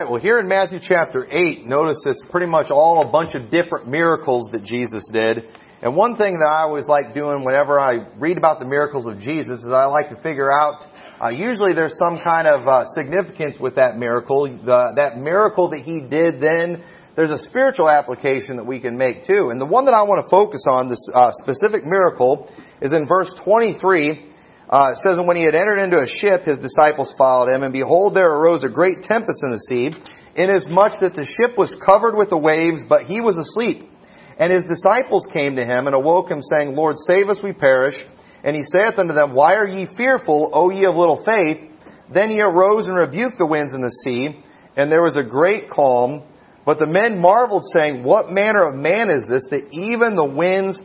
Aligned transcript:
Well, 0.00 0.20
here 0.20 0.40
in 0.40 0.48
Matthew 0.48 0.80
chapter 0.82 1.24
8, 1.30 1.66
notice 1.66 1.98
it's 2.04 2.26
pretty 2.28 2.48
much 2.48 2.72
all 2.72 3.06
a 3.06 3.12
bunch 3.12 3.36
of 3.36 3.48
different 3.48 3.86
miracles 3.86 4.48
that 4.50 4.64
Jesus 4.64 5.08
did. 5.12 5.46
And 5.82 5.94
one 5.94 6.16
thing 6.16 6.36
that 6.40 6.48
I 6.48 6.62
always 6.62 6.84
like 6.88 7.14
doing 7.14 7.44
whenever 7.44 7.78
I 7.78 8.04
read 8.18 8.36
about 8.36 8.58
the 8.58 8.66
miracles 8.66 9.06
of 9.06 9.20
Jesus 9.20 9.62
is 9.62 9.72
I 9.72 9.84
like 9.84 10.08
to 10.08 10.20
figure 10.20 10.50
out, 10.50 10.82
uh, 11.22 11.28
usually 11.28 11.74
there's 11.74 11.94
some 11.96 12.18
kind 12.24 12.48
of 12.48 12.66
uh, 12.66 12.86
significance 12.96 13.54
with 13.60 13.76
that 13.76 13.96
miracle. 13.96 14.48
The, 14.48 14.94
that 14.96 15.18
miracle 15.18 15.70
that 15.70 15.82
he 15.82 16.00
did 16.00 16.42
then, 16.42 16.82
there's 17.14 17.30
a 17.30 17.44
spiritual 17.44 17.88
application 17.88 18.56
that 18.56 18.66
we 18.66 18.80
can 18.80 18.98
make 18.98 19.24
too. 19.28 19.50
And 19.50 19.60
the 19.60 19.64
one 19.64 19.84
that 19.84 19.94
I 19.94 20.02
want 20.02 20.26
to 20.26 20.28
focus 20.28 20.64
on, 20.68 20.90
this 20.90 21.06
uh, 21.14 21.30
specific 21.40 21.86
miracle, 21.86 22.50
is 22.82 22.90
in 22.90 23.06
verse 23.06 23.30
23 23.44 24.33
uh, 24.68 24.92
it 24.92 24.98
says, 25.06 25.18
And 25.18 25.26
when 25.26 25.36
he 25.36 25.44
had 25.44 25.54
entered 25.54 25.78
into 25.78 26.00
a 26.00 26.08
ship, 26.08 26.44
his 26.44 26.58
disciples 26.58 27.14
followed 27.18 27.52
him, 27.52 27.62
and 27.62 27.72
behold, 27.72 28.14
there 28.14 28.30
arose 28.30 28.62
a 28.64 28.72
great 28.72 29.02
tempest 29.02 29.42
in 29.44 29.50
the 29.52 29.62
sea, 29.68 29.90
inasmuch 30.36 31.00
that 31.00 31.14
the 31.14 31.26
ship 31.26 31.58
was 31.58 31.74
covered 31.84 32.16
with 32.16 32.30
the 32.30 32.38
waves, 32.38 32.80
but 32.88 33.04
he 33.04 33.20
was 33.20 33.36
asleep. 33.36 33.90
And 34.38 34.52
his 34.52 34.64
disciples 34.64 35.28
came 35.32 35.54
to 35.56 35.64
him 35.64 35.86
and 35.86 35.94
awoke 35.94 36.30
him, 36.30 36.42
saying, 36.42 36.74
Lord, 36.74 36.96
save 37.06 37.28
us, 37.28 37.38
we 37.42 37.52
perish. 37.52 37.94
And 38.42 38.56
he 38.56 38.64
saith 38.72 38.98
unto 38.98 39.14
them, 39.14 39.34
Why 39.34 39.54
are 39.54 39.68
ye 39.68 39.86
fearful, 39.96 40.50
O 40.52 40.70
ye 40.70 40.86
of 40.86 40.96
little 40.96 41.22
faith? 41.24 41.70
Then 42.12 42.30
he 42.30 42.40
arose 42.40 42.86
and 42.86 42.96
rebuked 42.96 43.38
the 43.38 43.46
winds 43.46 43.72
and 43.72 43.82
the 43.82 43.92
sea, 44.04 44.44
and 44.76 44.90
there 44.90 45.02
was 45.02 45.14
a 45.16 45.28
great 45.28 45.70
calm. 45.70 46.24
But 46.66 46.78
the 46.78 46.86
men 46.86 47.20
marveled, 47.20 47.64
saying, 47.72 48.02
What 48.02 48.30
manner 48.30 48.68
of 48.68 48.74
man 48.74 49.10
is 49.10 49.28
this, 49.28 49.44
that 49.50 49.68
even 49.72 50.14
the 50.14 50.24
winds 50.24 50.78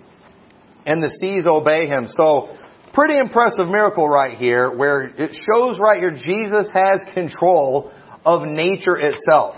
and 0.85 1.02
the 1.02 1.09
seas 1.20 1.46
obey 1.48 1.88
him? 1.88 2.07
So, 2.07 2.55
pretty 2.99 3.17
impressive 3.17 3.67
miracle 3.67 4.09
right 4.09 4.38
here 4.38 4.70
where 4.70 5.03
it 5.03 5.31
shows 5.48 5.77
right 5.80 6.02
here 6.02 6.12
Jesus 6.12 6.67
has 6.73 6.99
control 7.13 7.94
of 8.26 8.41
nature 8.44 8.98
itself. 8.98 9.55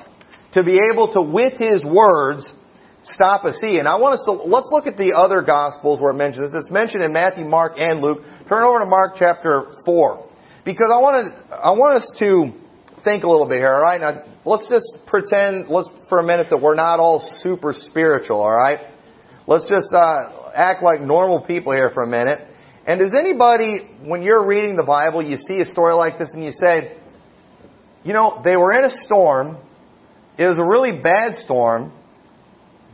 To 0.53 0.63
be 0.63 0.79
able 0.93 1.11
to, 1.13 1.21
with 1.21 1.53
His 1.53 1.83
words, 1.83 2.45
stop 3.15 3.45
a 3.45 3.53
sea. 3.53 3.79
And 3.79 3.87
I 3.87 3.95
want 3.95 4.13
us 4.13 4.23
to, 4.25 4.33
let's 4.33 4.67
look 4.71 4.85
at 4.85 4.95
the 4.95 5.13
other 5.17 5.41
Gospels 5.41 5.99
where 5.99 6.11
it 6.11 6.17
mentions 6.17 6.51
this. 6.51 6.65
It's 6.65 6.71
mentioned 6.71 7.03
in 7.03 7.13
Matthew, 7.13 7.45
Mark, 7.45 7.73
and 7.77 7.99
Luke. 7.99 8.21
Turn 8.47 8.63
over 8.63 8.79
to 8.79 8.85
Mark 8.85 9.15
chapter 9.17 9.65
4. 9.85 10.29
Because 10.63 10.87
I 10.93 11.01
want 11.01 11.25
to, 11.25 11.55
I 11.55 11.71
want 11.71 11.97
us 11.97 12.11
to 12.19 12.51
think 13.03 13.23
a 13.23 13.27
little 13.27 13.47
bit 13.47 13.57
here, 13.57 13.73
alright? 13.73 14.01
Now, 14.01 14.21
let's 14.45 14.67
just 14.67 15.07
pretend, 15.07 15.65
let's, 15.69 15.89
for 16.09 16.19
a 16.19 16.23
minute, 16.23 16.47
that 16.51 16.61
we're 16.61 16.75
not 16.75 16.99
all 16.99 17.27
super 17.39 17.73
spiritual, 17.89 18.37
alright? 18.37 18.81
Let's 19.47 19.65
just, 19.65 19.91
uh, 19.91 20.51
act 20.53 20.83
like 20.83 21.01
normal 21.01 21.41
people 21.41 21.71
here 21.71 21.89
for 21.89 22.03
a 22.03 22.07
minute. 22.07 22.50
And 22.85 22.99
does 22.99 23.11
anybody, 23.17 23.89
when 24.03 24.23
you're 24.23 24.45
reading 24.45 24.75
the 24.75 24.83
Bible, 24.83 25.21
you 25.21 25.37
see 25.47 25.61
a 25.61 25.71
story 25.71 25.93
like 25.93 26.17
this 26.17 26.29
and 26.33 26.43
you 26.43 26.51
say, 26.51 26.97
you 28.03 28.13
know, 28.13 28.41
they 28.43 28.55
were 28.55 28.73
in 28.73 28.85
a 28.85 29.05
storm. 29.05 29.57
It 30.37 30.47
was 30.47 30.57
a 30.57 30.63
really 30.63 31.01
bad 31.01 31.43
storm. 31.45 31.93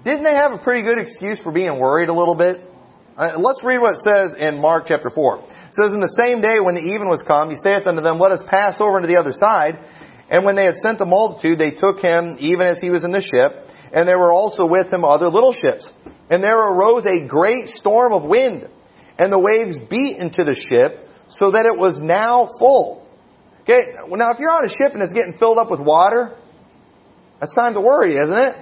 Didn't 0.03 0.23
they 0.23 0.35
have 0.35 0.51
a 0.51 0.57
pretty 0.57 0.83
good 0.83 0.99
excuse 0.99 1.39
for 1.39 1.51
being 1.51 1.79
worried 1.79 2.09
a 2.09 2.13
little 2.13 2.35
bit? 2.35 2.59
Uh, 3.15 3.39
let's 3.39 3.63
read 3.63 3.79
what 3.79 3.95
it 3.95 4.01
says 4.03 4.35
in 4.37 4.59
Mark 4.59 4.85
chapter 4.87 5.09
4. 5.09 5.39
It 5.39 5.45
says, 5.79 5.91
In 5.93 6.01
the 6.01 6.15
same 6.21 6.41
day 6.41 6.59
when 6.59 6.75
the 6.75 6.81
even 6.81 7.07
was 7.07 7.23
come, 7.25 7.49
he 7.49 7.57
saith 7.63 7.87
unto 7.87 8.01
them, 8.01 8.19
Let 8.19 8.31
us 8.31 8.43
pass 8.47 8.75
over 8.79 8.97
into 8.97 9.07
the 9.07 9.17
other 9.17 9.31
side. 9.31 9.79
And 10.29 10.43
when 10.43 10.55
they 10.55 10.65
had 10.65 10.75
sent 10.83 10.99
the 10.99 11.05
multitude, 11.05 11.57
they 11.57 11.71
took 11.71 12.03
him 12.03 12.35
even 12.39 12.67
as 12.67 12.77
he 12.81 12.89
was 12.89 13.05
in 13.05 13.11
the 13.11 13.23
ship. 13.23 13.63
And 13.93 14.07
there 14.07 14.19
were 14.19 14.33
also 14.33 14.65
with 14.65 14.91
him 14.91 15.05
other 15.05 15.29
little 15.29 15.53
ships. 15.53 15.89
And 16.29 16.43
there 16.43 16.59
arose 16.59 17.05
a 17.05 17.25
great 17.25 17.67
storm 17.77 18.11
of 18.11 18.23
wind 18.23 18.67
and 19.19 19.31
the 19.31 19.39
waves 19.39 19.77
beat 19.89 20.17
into 20.19 20.43
the 20.43 20.55
ship 20.55 21.07
so 21.39 21.51
that 21.51 21.65
it 21.65 21.77
was 21.77 21.97
now 21.99 22.49
full. 22.59 23.05
Okay, 23.61 23.97
now 24.09 24.31
if 24.31 24.39
you're 24.39 24.51
on 24.51 24.65
a 24.65 24.69
ship 24.69 24.93
and 24.93 25.01
it's 25.01 25.11
getting 25.11 25.33
filled 25.37 25.57
up 25.57 25.69
with 25.69 25.81
water, 25.81 26.37
that's 27.39 27.53
time 27.53 27.73
to 27.73 27.81
worry, 27.81 28.15
isn't 28.15 28.37
it? 28.37 28.55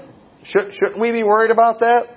Should, 0.46 0.74
shouldn't 0.74 1.00
we 1.00 1.12
be 1.12 1.24
worried 1.24 1.52
about 1.52 1.80
that? 1.80 2.08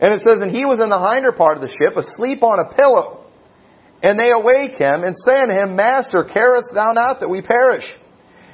And 0.00 0.12
it 0.12 0.22
says, 0.26 0.38
And 0.40 0.50
he 0.50 0.64
was 0.64 0.82
in 0.82 0.90
the 0.90 0.98
hinder 0.98 1.32
part 1.32 1.56
of 1.56 1.62
the 1.62 1.72
ship, 1.72 1.96
asleep 1.96 2.42
on 2.42 2.58
a 2.58 2.74
pillow. 2.74 3.24
And 4.02 4.18
they 4.18 4.30
awake 4.30 4.76
him, 4.76 5.04
and 5.04 5.16
say 5.24 5.36
unto 5.40 5.54
him, 5.54 5.76
Master, 5.76 6.24
carest 6.24 6.68
thou 6.74 6.92
not 6.92 7.20
that 7.20 7.28
we 7.28 7.40
perish? 7.40 7.84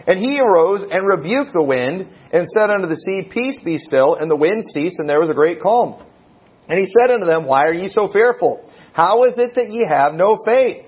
And 0.07 0.19
he 0.19 0.39
arose 0.39 0.83
and 0.91 1.07
rebuked 1.07 1.53
the 1.53 1.63
wind, 1.63 2.09
and 2.33 2.47
said 2.47 2.71
unto 2.71 2.87
the 2.87 2.97
sea, 2.97 3.31
Peace 3.31 3.63
be 3.65 3.79
still. 3.79 4.15
And 4.15 4.31
the 4.31 4.37
wind 4.37 4.65
ceased, 4.73 4.97
and 4.99 5.09
there 5.09 5.21
was 5.21 5.31
a 5.31 5.35
great 5.35 5.61
calm. 5.61 6.03
And 6.69 6.79
he 6.79 6.87
said 6.87 7.11
unto 7.11 7.27
them, 7.27 7.47
Why 7.47 7.67
are 7.67 7.75
ye 7.75 7.91
so 7.93 8.09
fearful? 8.13 8.69
How 8.93 9.25
is 9.25 9.35
it 9.37 9.55
that 9.55 9.73
ye 9.73 9.87
have 9.89 10.15
no 10.15 10.37
faith? 10.45 10.87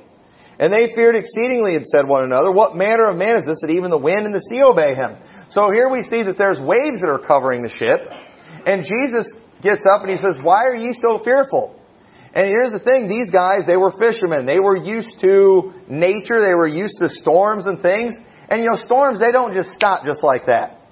And 0.58 0.72
they 0.72 0.94
feared 0.94 1.16
exceedingly 1.16 1.74
and 1.74 1.86
said 1.86 2.06
one 2.06 2.24
another, 2.24 2.52
What 2.52 2.76
manner 2.76 3.08
of 3.08 3.16
man 3.16 3.36
is 3.38 3.44
this 3.44 3.58
that 3.62 3.70
even 3.70 3.90
the 3.90 3.98
wind 3.98 4.26
and 4.26 4.34
the 4.34 4.44
sea 4.50 4.62
obey 4.62 4.94
him? 4.94 5.16
So 5.50 5.70
here 5.72 5.88
we 5.88 6.04
see 6.06 6.22
that 6.22 6.38
there's 6.38 6.58
waves 6.58 7.00
that 7.00 7.10
are 7.10 7.22
covering 7.26 7.62
the 7.62 7.70
ship. 7.74 8.06
And 8.66 8.84
Jesus 8.86 9.26
gets 9.62 9.82
up 9.88 10.02
and 10.02 10.10
he 10.10 10.16
says, 10.16 10.38
Why 10.42 10.64
are 10.64 10.74
ye 10.74 10.94
so 11.02 11.22
fearful? 11.24 11.74
And 12.34 12.48
here's 12.48 12.72
the 12.72 12.82
thing, 12.82 13.06
these 13.06 13.30
guys, 13.30 13.62
they 13.66 13.76
were 13.76 13.94
fishermen. 13.94 14.44
They 14.44 14.58
were 14.58 14.76
used 14.76 15.20
to 15.22 15.72
nature, 15.88 16.42
they 16.42 16.54
were 16.54 16.66
used 16.66 16.98
to 16.98 17.08
storms 17.08 17.66
and 17.66 17.80
things. 17.80 18.14
And 18.48 18.60
you 18.60 18.70
know, 18.70 18.76
storms, 18.84 19.20
they 19.20 19.30
don't 19.30 19.54
just 19.54 19.70
stop 19.76 20.04
just 20.04 20.22
like 20.22 20.46
that. 20.46 20.82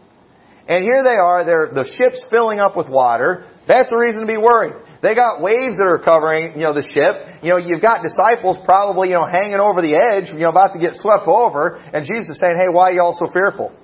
And 0.69 0.85
here 0.85 1.03
they 1.03 1.19
are, 1.19 1.45
they're, 1.45 1.71
the 1.75 1.91
ship's 1.99 2.23
filling 2.31 2.61
up 2.61 2.77
with 2.77 2.89
water. 2.89 3.51
That's 3.67 3.91
the 3.91 3.97
reason 3.97 4.21
to 4.21 4.27
be 4.27 4.39
worried. 4.39 4.75
They 5.03 5.19
got 5.19 5.43
waves 5.43 5.75
that 5.75 5.91
are 5.91 5.99
covering, 5.99 6.55
you 6.55 6.63
know, 6.63 6.73
the 6.73 6.87
ship. 6.87 7.43
You 7.43 7.51
know, 7.51 7.59
you've 7.59 7.83
got 7.83 8.07
disciples 8.07 8.57
probably, 8.65 9.11
you 9.11 9.19
know, 9.19 9.27
hanging 9.27 9.59
over 9.59 9.83
the 9.83 9.99
edge, 9.99 10.31
you 10.31 10.47
know, 10.47 10.55
about 10.55 10.73
to 10.73 10.79
get 10.79 10.95
swept 10.95 11.27
over. 11.27 11.83
And 11.91 12.07
Jesus 12.07 12.31
is 12.31 12.39
saying, 12.39 12.55
hey, 12.55 12.71
why 12.71 12.91
are 12.91 12.95
you 12.95 13.03
all 13.03 13.19
so 13.19 13.27
fearful? 13.35 13.75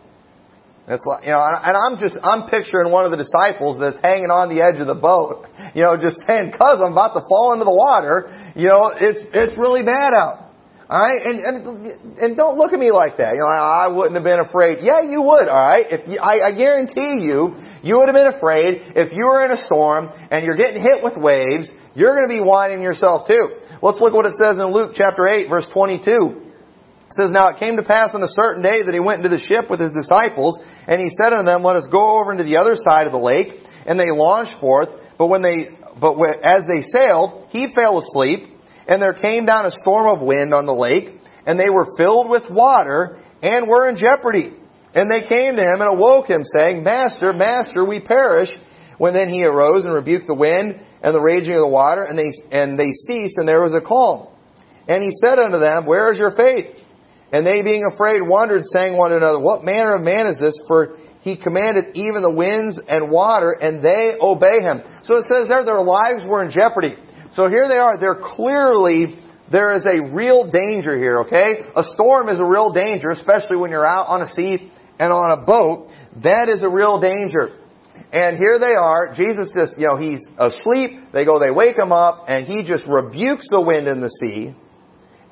It's 0.87 1.05
like, 1.05 1.27
you 1.27 1.34
know, 1.34 1.43
and 1.43 1.75
I'm 1.77 1.99
just, 1.99 2.17
I'm 2.23 2.49
picturing 2.49 2.95
one 2.95 3.05
of 3.05 3.11
the 3.11 3.19
disciples 3.19 3.77
that's 3.77 3.99
hanging 4.01 4.31
on 4.31 4.49
the 4.49 4.62
edge 4.62 4.81
of 4.81 4.87
the 4.87 4.97
boat, 4.97 5.45
you 5.75 5.84
know, 5.84 5.99
just 6.01 6.23
saying, 6.25 6.55
cuz 6.55 6.79
I'm 6.81 6.95
about 6.97 7.12
to 7.12 7.21
fall 7.29 7.53
into 7.53 7.67
the 7.67 7.75
water, 7.75 8.33
you 8.56 8.71
know, 8.71 8.95
it's, 8.95 9.21
it's 9.35 9.59
really 9.59 9.83
bad 9.83 10.15
out. 10.17 10.49
Alright? 10.89 11.21
And, 11.27 11.45
and, 11.45 11.59
and 12.17 12.31
don't 12.39 12.56
look 12.56 12.73
at 12.73 12.81
me 12.81 12.89
like 12.89 13.19
that. 13.19 13.37
You 13.37 13.45
know, 13.45 13.53
I, 13.53 13.85
I 13.85 13.89
wouldn't 13.93 14.15
have 14.15 14.25
been 14.25 14.41
afraid. 14.41 14.81
Yeah, 14.81 15.05
you 15.05 15.21
would, 15.21 15.50
alright? 15.50 15.85
If 15.93 16.09
you, 16.09 16.17
I, 16.23 16.49
I 16.49 16.50
guarantee 16.56 17.27
you, 17.27 17.53
you 17.83 17.99
would 17.99 18.09
have 18.09 18.15
been 18.15 18.34
afraid 18.34 18.93
if 18.97 19.12
you 19.12 19.27
were 19.27 19.44
in 19.44 19.53
a 19.53 19.66
storm 19.66 20.09
and 20.31 20.44
you're 20.44 20.56
getting 20.56 20.83
hit 20.83 21.03
with 21.03 21.16
waves, 21.16 21.69
you're 21.94 22.15
going 22.15 22.28
to 22.28 22.34
be 22.34 22.41
whining 22.41 22.83
yourself 22.83 23.27
too. 23.27 23.59
Let's 23.83 24.00
look 24.00 24.12
at 24.12 24.16
what 24.16 24.27
it 24.27 24.34
says 24.43 24.56
in 24.56 24.72
Luke 24.72 24.93
chapter 24.94 25.28
8 25.28 25.49
verse 25.49 25.66
22. 25.72 26.49
It 27.09 27.15
says, 27.15 27.31
Now 27.31 27.49
it 27.49 27.59
came 27.59 27.77
to 27.77 27.83
pass 27.83 28.11
on 28.12 28.22
a 28.22 28.28
certain 28.28 28.62
day 28.62 28.83
that 28.83 28.93
he 28.93 29.00
went 29.00 29.25
into 29.25 29.34
the 29.34 29.43
ship 29.44 29.71
with 29.71 29.81
his 29.81 29.93
disciples, 29.93 30.59
and 30.87 31.00
he 31.00 31.11
said 31.22 31.33
unto 31.33 31.47
them, 31.47 31.62
Let 31.62 31.77
us 31.77 31.87
go 31.91 32.21
over 32.21 32.33
into 32.33 32.44
the 32.44 32.59
other 32.59 32.75
side 32.75 33.06
of 33.06 33.12
the 33.12 33.19
lake. 33.19 33.49
And 33.87 33.99
they 33.99 34.11
launched 34.11 34.61
forth, 34.61 34.88
but 35.17 35.28
when 35.28 35.41
they, 35.41 35.71
but 35.99 36.15
as 36.44 36.67
they 36.67 36.83
sailed, 36.93 37.47
he 37.49 37.72
fell 37.75 38.03
asleep, 38.03 38.55
and 38.87 39.00
there 39.00 39.15
came 39.15 39.47
down 39.47 39.65
a 39.65 39.71
storm 39.81 40.15
of 40.15 40.21
wind 40.21 40.53
on 40.53 40.67
the 40.67 40.75
lake, 40.75 41.09
and 41.47 41.59
they 41.59 41.71
were 41.71 41.97
filled 41.97 42.28
with 42.28 42.43
water, 42.50 43.19
and 43.43 43.67
were 43.67 43.88
in 43.88 43.97
jeopardy. 43.97 44.53
And 44.94 45.10
they 45.10 45.21
came 45.21 45.56
to 45.56 45.62
him 45.62 45.81
and 45.81 45.99
awoke 45.99 46.26
him, 46.28 46.44
saying, 46.59 46.82
Master, 46.82 47.32
Master, 47.32 47.84
we 47.84 48.00
perish. 48.00 48.49
When 48.97 49.15
then 49.15 49.28
he 49.28 49.44
arose 49.44 49.84
and 49.84 49.94
rebuked 49.94 50.26
the 50.26 50.34
wind 50.34 50.81
and 51.03 51.15
the 51.15 51.21
raging 51.21 51.54
of 51.54 51.60
the 51.60 51.69
water, 51.69 52.03
and 52.03 52.19
they, 52.19 52.32
and 52.50 52.78
they 52.78 52.91
ceased, 53.06 53.37
and 53.37 53.47
there 53.47 53.62
was 53.62 53.72
a 53.72 53.81
calm. 53.81 54.26
And 54.88 55.03
he 55.03 55.12
said 55.25 55.38
unto 55.38 55.59
them, 55.59 55.87
Where 55.87 56.12
is 56.12 56.19
your 56.19 56.32
faith? 56.32 56.75
And 57.32 57.47
they, 57.47 57.62
being 57.62 57.84
afraid, 57.93 58.22
wondered, 58.26 58.62
saying 58.72 58.97
one 58.97 59.10
to 59.10 59.19
another, 59.19 59.38
What 59.38 59.62
manner 59.62 59.94
of 59.94 60.03
man 60.03 60.26
is 60.26 60.41
this? 60.41 60.54
For 60.66 60.97
he 61.20 61.37
commanded 61.37 61.94
even 61.94 62.22
the 62.22 62.31
winds 62.31 62.81
and 62.88 63.10
water, 63.10 63.53
and 63.53 63.82
they 63.82 64.15
obey 64.20 64.60
him. 64.62 64.82
So 65.05 65.16
it 65.16 65.26
says 65.31 65.49
there, 65.49 65.65
their 65.65 65.82
lives 65.82 66.26
were 66.26 66.43
in 66.43 66.50
jeopardy. 66.50 66.97
So 67.34 67.49
here 67.49 67.69
they 67.69 67.76
are. 67.76 67.99
They're 68.00 68.20
clearly 68.34 69.20
there 69.50 69.75
is 69.75 69.82
a 69.84 70.12
real 70.12 70.50
danger 70.50 70.97
here, 70.97 71.20
okay? 71.20 71.65
A 71.75 71.84
storm 71.94 72.28
is 72.28 72.38
a 72.38 72.44
real 72.44 72.70
danger, 72.70 73.10
especially 73.10 73.56
when 73.56 73.70
you're 73.70 73.87
out 73.87 74.06
on 74.09 74.22
a 74.22 74.32
sea 74.34 74.72
and 74.98 75.12
on 75.12 75.38
a 75.38 75.44
boat, 75.44 75.91
that 76.22 76.48
is 76.48 76.62
a 76.62 76.69
real 76.69 77.00
danger. 77.00 77.56
And 78.12 78.38
here 78.38 78.58
they 78.58 78.75
are. 78.75 79.14
Jesus 79.14 79.52
just, 79.58 79.78
you 79.78 79.87
know, 79.87 79.99
he's 79.99 80.25
asleep. 80.38 81.12
They 81.12 81.25
go, 81.25 81.38
they 81.38 81.50
wake 81.50 81.76
him 81.76 81.93
up, 81.93 82.25
and 82.28 82.46
he 82.46 82.62
just 82.62 82.84
rebukes 82.87 83.46
the 83.50 83.61
wind 83.61 83.87
and 83.87 84.02
the 84.02 84.08
sea, 84.08 84.55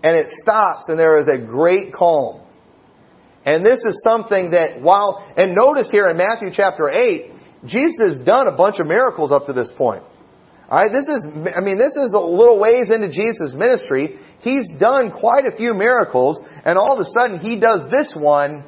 and 0.02 0.16
it 0.16 0.28
stops, 0.42 0.88
and 0.88 0.98
there 0.98 1.18
is 1.20 1.26
a 1.32 1.38
great 1.38 1.92
calm. 1.94 2.42
And 3.44 3.64
this 3.64 3.78
is 3.78 4.02
something 4.06 4.50
that 4.50 4.82
while, 4.82 5.24
and 5.36 5.54
notice 5.54 5.88
here 5.90 6.08
in 6.08 6.16
Matthew 6.16 6.50
chapter 6.52 6.90
8, 6.90 7.32
Jesus 7.64 7.96
has 8.02 8.20
done 8.26 8.48
a 8.48 8.56
bunch 8.56 8.80
of 8.80 8.86
miracles 8.86 9.32
up 9.32 9.46
to 9.46 9.52
this 9.52 9.70
point. 9.76 10.02
Alright, 10.68 10.90
this 10.90 11.06
is, 11.06 11.24
I 11.56 11.60
mean, 11.60 11.78
this 11.78 11.94
is 11.96 12.12
a 12.12 12.18
little 12.18 12.58
ways 12.58 12.90
into 12.92 13.08
Jesus' 13.08 13.54
ministry. 13.54 14.18
He's 14.40 14.68
done 14.78 15.12
quite 15.12 15.46
a 15.46 15.56
few 15.56 15.74
miracles, 15.74 16.40
and 16.64 16.76
all 16.76 16.92
of 16.92 16.98
a 16.98 17.08
sudden 17.18 17.38
he 17.38 17.58
does 17.58 17.82
this 17.90 18.12
one 18.16 18.64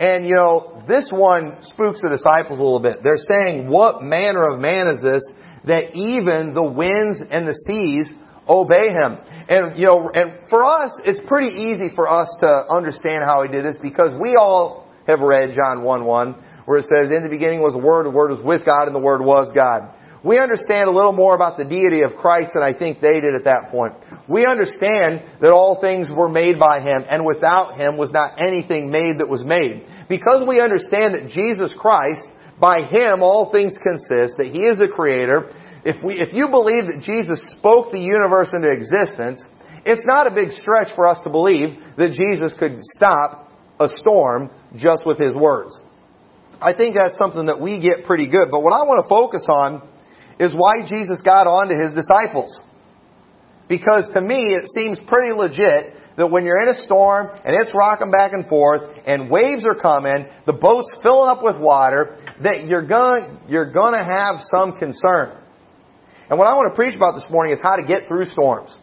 and 0.00 0.26
you 0.26 0.34
know, 0.34 0.82
this 0.88 1.06
one 1.12 1.58
spooks 1.60 2.00
the 2.00 2.08
disciples 2.08 2.58
a 2.58 2.62
little 2.62 2.80
bit. 2.80 3.04
They're 3.04 3.20
saying, 3.20 3.68
what 3.68 4.02
manner 4.02 4.48
of 4.48 4.58
man 4.58 4.88
is 4.88 5.02
this 5.02 5.22
that 5.66 5.94
even 5.94 6.54
the 6.54 6.64
winds 6.64 7.20
and 7.30 7.46
the 7.46 7.52
seas 7.68 8.08
obey 8.48 8.96
him? 8.96 9.18
And 9.46 9.78
you 9.78 9.84
know, 9.84 10.10
and 10.14 10.48
for 10.48 10.64
us, 10.64 10.90
it's 11.04 11.20
pretty 11.28 11.60
easy 11.60 11.92
for 11.94 12.10
us 12.10 12.34
to 12.40 12.64
understand 12.74 13.24
how 13.24 13.42
he 13.42 13.52
did 13.52 13.62
this 13.62 13.76
because 13.82 14.16
we 14.18 14.36
all 14.36 14.88
have 15.06 15.20
read 15.20 15.54
John 15.54 15.82
1 15.82 16.04
1, 16.04 16.44
where 16.64 16.78
it 16.78 16.86
says, 16.88 17.10
In 17.14 17.22
the 17.22 17.28
beginning 17.28 17.60
was 17.60 17.74
the 17.74 17.84
Word, 17.84 18.06
the 18.06 18.10
Word 18.10 18.30
was 18.30 18.40
with 18.42 18.64
God, 18.64 18.86
and 18.86 18.94
the 18.94 19.04
Word 19.04 19.20
was 19.20 19.52
God. 19.54 19.92
We 20.22 20.38
understand 20.38 20.88
a 20.88 20.92
little 20.92 21.12
more 21.12 21.34
about 21.34 21.56
the 21.56 21.64
deity 21.64 22.02
of 22.02 22.16
Christ 22.16 22.50
than 22.52 22.62
I 22.62 22.76
think 22.76 23.00
they 23.00 23.20
did 23.20 23.34
at 23.34 23.44
that 23.44 23.70
point. 23.70 23.94
We 24.28 24.44
understand 24.44 25.24
that 25.40 25.50
all 25.50 25.80
things 25.80 26.08
were 26.12 26.28
made 26.28 26.58
by 26.58 26.80
Him, 26.80 27.04
and 27.08 27.24
without 27.24 27.80
Him 27.80 27.96
was 27.96 28.10
not 28.10 28.36
anything 28.38 28.90
made 28.90 29.18
that 29.18 29.28
was 29.28 29.42
made. 29.42 29.86
Because 30.08 30.44
we 30.46 30.60
understand 30.60 31.14
that 31.14 31.30
Jesus 31.32 31.72
Christ, 31.78 32.28
by 32.60 32.82
Him 32.82 33.22
all 33.22 33.50
things 33.50 33.72
consist, 33.80 34.36
that 34.36 34.50
He 34.52 34.60
is 34.60 34.78
the 34.78 34.88
Creator, 34.92 35.56
if, 35.84 35.96
we, 36.04 36.20
if 36.20 36.34
you 36.34 36.48
believe 36.48 36.92
that 36.92 37.00
Jesus 37.00 37.40
spoke 37.56 37.90
the 37.90 38.00
universe 38.00 38.48
into 38.52 38.68
existence, 38.68 39.40
it's 39.86 40.04
not 40.04 40.26
a 40.26 40.30
big 40.30 40.52
stretch 40.60 40.94
for 40.94 41.08
us 41.08 41.18
to 41.24 41.30
believe 41.30 41.80
that 41.96 42.12
Jesus 42.12 42.52
could 42.58 42.78
stop 42.96 43.48
a 43.80 43.88
storm 44.00 44.50
just 44.76 45.06
with 45.06 45.16
His 45.16 45.34
words. 45.34 45.80
I 46.60 46.74
think 46.74 46.94
that's 46.94 47.16
something 47.16 47.46
that 47.46 47.58
we 47.58 47.80
get 47.80 48.04
pretty 48.04 48.26
good. 48.26 48.50
But 48.50 48.60
what 48.60 48.74
I 48.74 48.84
want 48.84 49.02
to 49.02 49.08
focus 49.08 49.40
on 49.48 49.88
is 50.40 50.52
why 50.56 50.88
Jesus 50.88 51.20
got 51.20 51.46
on 51.46 51.68
to 51.68 51.76
his 51.76 51.94
disciples. 51.94 52.58
Because 53.68 54.04
to 54.14 54.20
me, 54.20 54.40
it 54.40 54.66
seems 54.74 54.98
pretty 55.06 55.32
legit 55.36 55.94
that 56.16 56.26
when 56.26 56.44
you're 56.44 56.60
in 56.62 56.74
a 56.74 56.80
storm 56.80 57.28
and 57.44 57.54
it's 57.54 57.72
rocking 57.74 58.10
back 58.10 58.32
and 58.32 58.48
forth 58.48 58.82
and 59.06 59.30
waves 59.30 59.64
are 59.64 59.78
coming, 59.78 60.26
the 60.46 60.52
boat's 60.52 60.88
filling 61.02 61.30
up 61.30 61.44
with 61.44 61.56
water, 61.58 62.18
that 62.42 62.66
you're 62.66 62.86
going 62.86 63.38
you're 63.48 63.70
going 63.70 63.92
to 63.92 64.02
have 64.02 64.40
some 64.50 64.76
concern. 64.78 65.36
And 66.28 66.38
what 66.38 66.48
I 66.48 66.52
want 66.52 66.72
to 66.72 66.76
preach 66.76 66.96
about 66.96 67.14
this 67.14 67.30
morning 67.30 67.52
is 67.52 67.60
how 67.62 67.76
to 67.76 67.84
get 67.84 68.08
through 68.08 68.24
storms. 68.26 68.74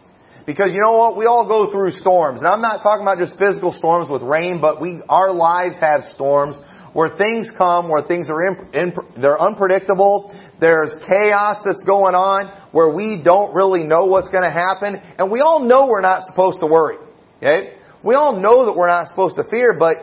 Because 0.45 0.71
you 0.71 0.79
know 0.79 0.97
what? 0.97 1.17
We 1.17 1.25
all 1.25 1.47
go 1.47 1.71
through 1.71 1.91
storms. 1.91 2.39
And 2.39 2.47
I'm 2.47 2.61
not 2.61 2.81
talking 2.81 3.01
about 3.01 3.19
just 3.19 3.37
physical 3.37 3.73
storms 3.73 4.09
with 4.09 4.21
rain, 4.21 4.61
but 4.61 4.79
we 4.79 5.01
our 5.09 5.33
lives 5.33 5.75
have 5.81 6.07
storms 6.15 6.55
where 6.93 7.15
things 7.17 7.47
come, 7.57 7.89
where 7.89 8.01
things 8.01 8.27
are 8.29 8.47
imp, 8.47 8.73
imp, 8.73 8.95
they're 9.21 9.39
unpredictable, 9.39 10.33
there's 10.59 10.97
chaos 11.07 11.61
that's 11.65 11.83
going 11.83 12.15
on 12.15 12.49
where 12.71 12.93
we 12.93 13.21
don't 13.23 13.53
really 13.53 13.83
know 13.83 14.05
what's 14.05 14.29
going 14.29 14.43
to 14.43 14.53
happen. 14.53 15.01
And 15.17 15.31
we 15.31 15.41
all 15.41 15.63
know 15.63 15.87
we're 15.87 16.01
not 16.01 16.23
supposed 16.23 16.59
to 16.61 16.67
worry. 16.67 16.97
Okay? 17.37 17.77
We 18.03 18.15
all 18.15 18.39
know 18.39 18.65
that 18.65 18.75
we're 18.75 18.87
not 18.87 19.07
supposed 19.07 19.35
to 19.37 19.43
fear, 19.49 19.75
but 19.77 19.97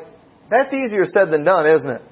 that's 0.51 0.73
easier 0.73 1.05
said 1.05 1.33
than 1.33 1.45
done, 1.45 1.67
isn't 1.67 1.91
it? 1.91 2.03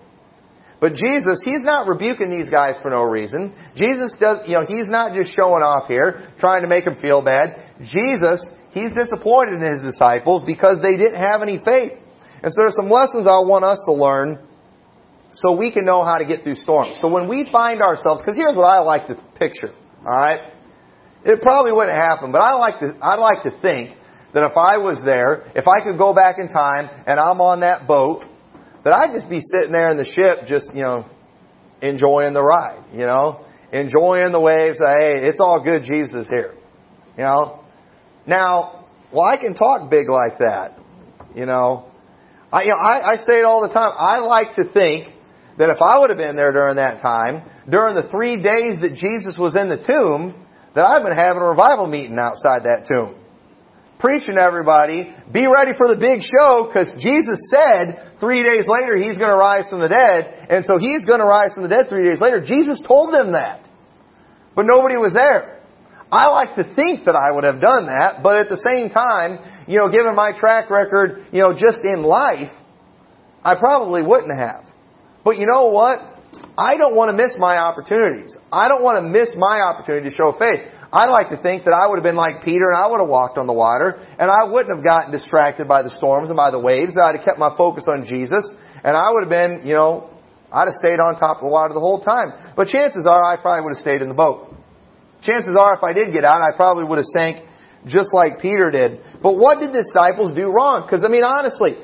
But 0.81 0.95
Jesus, 0.95 1.39
He's 1.45 1.63
not 1.63 1.87
rebuking 1.87 2.29
these 2.29 2.51
guys 2.51 2.75
for 2.83 2.91
no 2.91 3.03
reason. 3.03 3.55
Jesus 3.77 4.11
does, 4.19 4.43
you 4.47 4.55
know, 4.55 4.67
He's 4.67 4.91
not 4.91 5.15
just 5.15 5.31
showing 5.39 5.63
off 5.63 5.87
here, 5.87 6.35
trying 6.41 6.63
to 6.63 6.69
make 6.69 6.85
them 6.85 6.97
feel 7.01 7.23
bad. 7.23 7.79
Jesus, 7.83 8.43
He's 8.75 8.91
disappointed 8.91 9.63
in 9.63 9.63
His 9.63 9.83
disciples 9.83 10.43
because 10.45 10.83
they 10.83 10.97
didn't 10.97 11.23
have 11.23 11.43
any 11.43 11.59
faith. 11.63 12.03
And 12.43 12.51
so 12.51 12.67
there's 12.67 12.75
some 12.75 12.91
lessons 12.91 13.31
I 13.31 13.47
want 13.47 13.63
us 13.65 13.79
to 13.87 13.95
learn 13.95 14.43
so 15.35 15.57
we 15.57 15.71
can 15.71 15.85
know 15.85 16.05
how 16.05 16.19
to 16.19 16.25
get 16.25 16.43
through 16.43 16.57
storms. 16.57 16.97
So 17.01 17.09
when 17.09 17.29
we 17.29 17.49
find 17.51 17.81
ourselves, 17.81 18.21
because 18.21 18.37
here's 18.37 18.55
what 18.55 18.65
I 18.65 18.81
like 18.83 19.07
to 19.07 19.15
picture, 19.39 19.73
all 20.05 20.13
right? 20.13 20.41
It 21.25 21.41
probably 21.41 21.73
wouldn't 21.73 21.97
happen, 21.97 22.33
but 22.33 22.41
I 22.41 22.55
like 22.55 22.81
to, 22.81 22.99
I 23.01 23.17
like 23.17 23.43
to 23.45 23.51
think 23.61 23.97
that 24.35 24.45
if 24.45 24.57
I 24.57 24.79
was 24.79 25.01
there, 25.05 25.51
if 25.55 25.67
I 25.69 25.85
could 25.85 25.99
go 25.99 26.15
back 26.15 26.37
in 26.39 26.49
time 26.49 26.89
and 27.07 27.21
I'm 27.21 27.41
on 27.41 27.61
that 27.61 27.87
boat, 27.87 28.25
that 28.85 28.93
I'd 28.93 29.15
just 29.15 29.31
be 29.31 29.41
sitting 29.41 29.73
there 29.73 29.91
in 29.91 29.97
the 29.97 30.05
ship, 30.05 30.49
just 30.49 30.67
you 30.75 30.83
know, 30.83 31.07
enjoying 31.81 32.35
the 32.35 32.43
ride, 32.43 32.85
you 32.93 33.07
know, 33.07 33.45
enjoying 33.73 34.33
the 34.33 34.41
waves. 34.41 34.79
Hey, 34.79 35.29
it's 35.29 35.39
all 35.41 35.63
good. 35.63 35.83
Jesus 35.85 36.27
here, 36.29 36.55
you 37.17 37.25
know. 37.25 37.61
Now, 38.27 38.87
well, 39.13 39.25
I 39.25 39.37
can 39.37 39.55
talk 39.55 39.91
big 39.91 40.09
like 40.09 40.39
that, 40.39 40.79
you 41.35 41.47
know. 41.47 41.91
I, 42.53 42.63
you 42.63 42.71
know, 42.71 42.77
I, 42.77 43.13
I 43.13 43.17
say 43.19 43.39
it 43.39 43.45
all 43.45 43.63
the 43.67 43.73
time. 43.73 43.93
I 43.97 44.19
like 44.19 44.57
to 44.57 44.65
think 44.73 45.15
that 45.59 45.71
if 45.71 45.81
I 45.81 45.99
would 45.99 46.11
have 46.11 46.19
been 46.19 46.37
there 46.37 46.53
during 46.53 46.77
that 46.77 47.03
time, 47.03 47.43
during 47.69 47.95
the 47.95 48.09
three 48.09 48.37
days 48.37 48.81
that 48.81 48.97
Jesus 48.97 49.37
was 49.39 49.55
in 49.55 49.69
the 49.69 49.77
tomb, 49.77 50.35
that 50.75 50.87
I've 50.87 51.05
been 51.05 51.17
having 51.17 51.43
a 51.43 51.51
revival 51.53 51.87
meeting 51.87 52.17
outside 52.19 52.65
that 52.65 52.89
tomb. 52.89 53.21
Preaching 54.01 54.35
to 54.35 54.43
everybody, 54.43 55.15
be 55.31 55.47
ready 55.47 55.79
for 55.79 55.87
the 55.93 56.01
big 56.01 56.25
show, 56.27 56.67
because 56.67 56.91
Jesus 56.99 57.39
said 57.53 58.19
three 58.19 58.43
days 58.43 58.67
later 58.67 58.97
he's 58.97 59.15
going 59.15 59.31
to 59.31 59.39
rise 59.39 59.69
from 59.71 59.79
the 59.79 59.89
dead, 59.89 60.49
and 60.51 60.65
so 60.67 60.81
he's 60.81 61.07
going 61.07 61.21
to 61.21 61.29
rise 61.29 61.55
from 61.55 61.63
the 61.63 61.69
dead 61.69 61.87
three 61.89 62.09
days 62.09 62.19
later. 62.19 62.41
Jesus 62.41 62.81
told 62.83 63.15
them 63.15 63.33
that. 63.33 63.63
But 64.57 64.67
nobody 64.67 64.97
was 64.97 65.13
there. 65.13 65.61
I 66.11 66.29
like 66.29 66.57
to 66.57 66.65
think 66.75 67.05
that 67.05 67.15
I 67.15 67.33
would 67.33 67.45
have 67.45 67.61
done 67.61 67.87
that, 67.87 68.23
but 68.23 68.37
at 68.37 68.49
the 68.49 68.61
same 68.61 68.91
time, 68.91 69.39
you 69.69 69.79
know, 69.79 69.89
given 69.89 70.15
my 70.17 70.33
track 70.37 70.69
record, 70.69 71.27
you 71.31 71.41
know, 71.41 71.53
just 71.53 71.85
in 71.85 72.03
life, 72.03 72.53
I 73.45 73.55
probably 73.55 74.03
wouldn't 74.03 74.37
have. 74.37 74.65
But 75.25 75.39
you 75.39 75.47
know 75.47 75.67
what? 75.71 75.99
I 76.59 76.77
don't 76.77 76.95
want 76.95 77.15
to 77.15 77.17
miss 77.17 77.33
my 77.39 77.57
opportunities. 77.57 78.35
I 78.53 78.69
don't 78.69 78.83
want 78.83 79.01
to 79.01 79.07
miss 79.09 79.33
my 79.37 79.61
opportunity 79.61 80.11
to 80.11 80.15
show 80.17 80.37
faith. 80.39 80.61
I'd 80.93 81.09
like 81.09 81.31
to 81.33 81.41
think 81.41 81.65
that 81.65 81.73
I 81.73 81.89
would 81.89 81.97
have 81.97 82.05
been 82.05 82.21
like 82.21 82.45
Peter 82.45 82.69
and 82.69 82.77
I 82.77 82.85
would 82.85 83.01
have 83.01 83.09
walked 83.09 83.39
on 83.39 83.47
the 83.47 83.57
water 83.57 84.05
and 84.21 84.29
I 84.29 84.45
wouldn't 84.45 84.77
have 84.77 84.85
gotten 84.85 85.11
distracted 85.11 85.67
by 85.67 85.81
the 85.81 85.89
storms 85.97 86.29
and 86.29 86.37
by 86.37 86.51
the 86.51 86.61
waves. 86.61 86.93
I'd 86.93 87.17
have 87.17 87.25
kept 87.25 87.39
my 87.41 87.57
focus 87.57 87.85
on 87.89 88.05
Jesus 88.05 88.45
and 88.85 88.93
I 88.93 89.09
would 89.09 89.25
have 89.25 89.33
been, 89.33 89.65
you 89.65 89.73
know, 89.73 90.13
I'd 90.53 90.69
have 90.69 90.77
stayed 90.77 91.01
on 91.01 91.17
top 91.17 91.41
of 91.41 91.49
the 91.49 91.53
water 91.53 91.73
the 91.73 91.81
whole 91.81 92.05
time. 92.05 92.53
But 92.55 92.69
chances 92.69 93.09
are 93.09 93.25
I 93.25 93.41
probably 93.41 93.65
would 93.65 93.77
have 93.77 93.81
stayed 93.81 94.03
in 94.03 94.09
the 94.13 94.19
boat. 94.19 94.53
Chances 95.25 95.57
are 95.57 95.73
if 95.73 95.83
I 95.83 95.97
did 95.97 96.13
get 96.13 96.29
out, 96.29 96.43
I 96.45 96.53
probably 96.57 96.85
would 96.85 96.99
have 96.99 97.09
sank 97.17 97.49
just 97.87 98.13
like 98.13 98.43
Peter 98.43 98.71
did. 98.71 99.01
But 99.23 99.41
what 99.41 99.61
did 99.61 99.73
disciples 99.73 100.37
do 100.37 100.53
wrong? 100.53 100.85
Because, 100.85 101.01
I 101.07 101.09
mean, 101.09 101.25
honestly, 101.25 101.81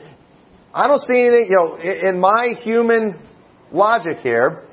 I 0.74 0.86
don't 0.86 1.00
see 1.00 1.16
anything, 1.16 1.48
you 1.48 1.56
know, 1.56 1.80
in 1.80 2.20
my 2.20 2.54
human 2.60 3.16
logic 3.72 4.18
here. 4.22 4.64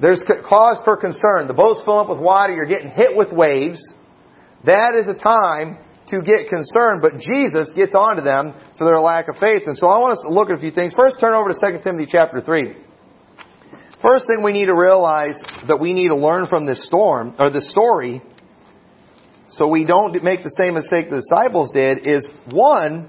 There's 0.00 0.20
cause 0.48 0.78
for 0.84 0.96
concern. 0.96 1.46
The 1.46 1.54
boat's 1.54 1.80
filling 1.84 2.00
up 2.00 2.10
with 2.10 2.18
water. 2.18 2.52
You're 2.52 2.66
getting 2.66 2.90
hit 2.90 3.16
with 3.16 3.32
waves. 3.32 3.80
That 4.64 4.94
is 4.98 5.08
a 5.08 5.14
time 5.14 5.78
to 6.10 6.20
get 6.20 6.48
concerned. 6.48 7.00
But 7.00 7.20
Jesus 7.20 7.70
gets 7.74 7.94
onto 7.94 8.22
them 8.22 8.54
for 8.76 8.84
their 8.84 8.98
lack 8.98 9.28
of 9.28 9.36
faith. 9.36 9.62
And 9.66 9.78
so 9.78 9.86
I 9.86 9.98
want 9.98 10.18
us 10.18 10.24
to 10.26 10.34
look 10.34 10.50
at 10.50 10.56
a 10.56 10.60
few 10.60 10.72
things. 10.72 10.92
First, 10.96 11.20
turn 11.20 11.34
over 11.34 11.50
to 11.50 11.54
2 11.54 11.82
Timothy 11.84 12.06
chapter 12.10 12.40
3. 12.40 12.76
First 14.02 14.26
thing 14.26 14.42
we 14.42 14.52
need 14.52 14.66
to 14.66 14.74
realize 14.74 15.34
that 15.66 15.80
we 15.80 15.94
need 15.94 16.08
to 16.08 16.16
learn 16.16 16.46
from 16.48 16.66
this 16.66 16.84
storm, 16.84 17.34
or 17.38 17.50
this 17.50 17.70
story, 17.70 18.20
so 19.48 19.66
we 19.66 19.84
don't 19.84 20.12
make 20.22 20.42
the 20.42 20.50
same 20.58 20.74
mistake 20.74 21.10
the 21.10 21.22
disciples 21.22 21.70
did, 21.72 22.06
is 22.06 22.22
one, 22.50 23.08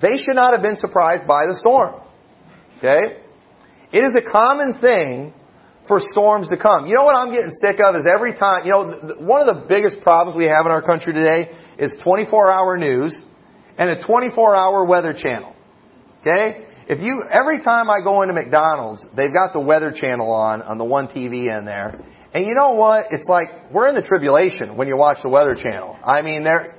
they 0.00 0.16
should 0.18 0.36
not 0.36 0.52
have 0.52 0.62
been 0.62 0.76
surprised 0.76 1.26
by 1.26 1.46
the 1.46 1.54
storm. 1.58 2.00
Okay? 2.78 3.18
It 3.92 3.98
is 3.98 4.12
a 4.18 4.30
common 4.30 4.80
thing 4.80 5.34
for 5.86 6.00
storms 6.12 6.48
to 6.48 6.56
come. 6.56 6.86
You 6.86 6.94
know 6.94 7.04
what 7.04 7.14
I'm 7.14 7.32
getting 7.32 7.50
sick 7.64 7.80
of 7.82 7.94
is 7.94 8.02
every 8.06 8.34
time, 8.34 8.62
you 8.64 8.70
know, 8.70 9.16
one 9.20 9.48
of 9.48 9.54
the 9.54 9.66
biggest 9.68 10.02
problems 10.02 10.36
we 10.36 10.44
have 10.44 10.66
in 10.66 10.72
our 10.72 10.82
country 10.82 11.12
today 11.12 11.50
is 11.78 11.90
24 12.02 12.50
hour 12.50 12.76
news 12.76 13.14
and 13.78 13.90
a 13.90 14.04
24 14.04 14.54
hour 14.54 14.84
weather 14.84 15.12
channel. 15.12 15.54
Okay? 16.20 16.66
If 16.88 17.00
you, 17.00 17.24
every 17.30 17.62
time 17.62 17.90
I 17.90 18.00
go 18.02 18.22
into 18.22 18.34
McDonald's, 18.34 19.02
they've 19.16 19.32
got 19.32 19.52
the 19.52 19.60
weather 19.60 19.90
channel 19.90 20.30
on, 20.32 20.62
on 20.62 20.78
the 20.78 20.84
one 20.84 21.08
TV 21.08 21.54
in 21.56 21.64
there. 21.64 22.00
And 22.34 22.44
you 22.44 22.54
know 22.54 22.72
what? 22.72 23.06
It's 23.10 23.28
like, 23.28 23.72
we're 23.72 23.88
in 23.88 23.94
the 23.94 24.02
tribulation 24.02 24.76
when 24.76 24.88
you 24.88 24.96
watch 24.96 25.18
the 25.22 25.28
weather 25.28 25.54
channel. 25.54 25.96
I 26.04 26.22
mean, 26.22 26.44
there, 26.44 26.76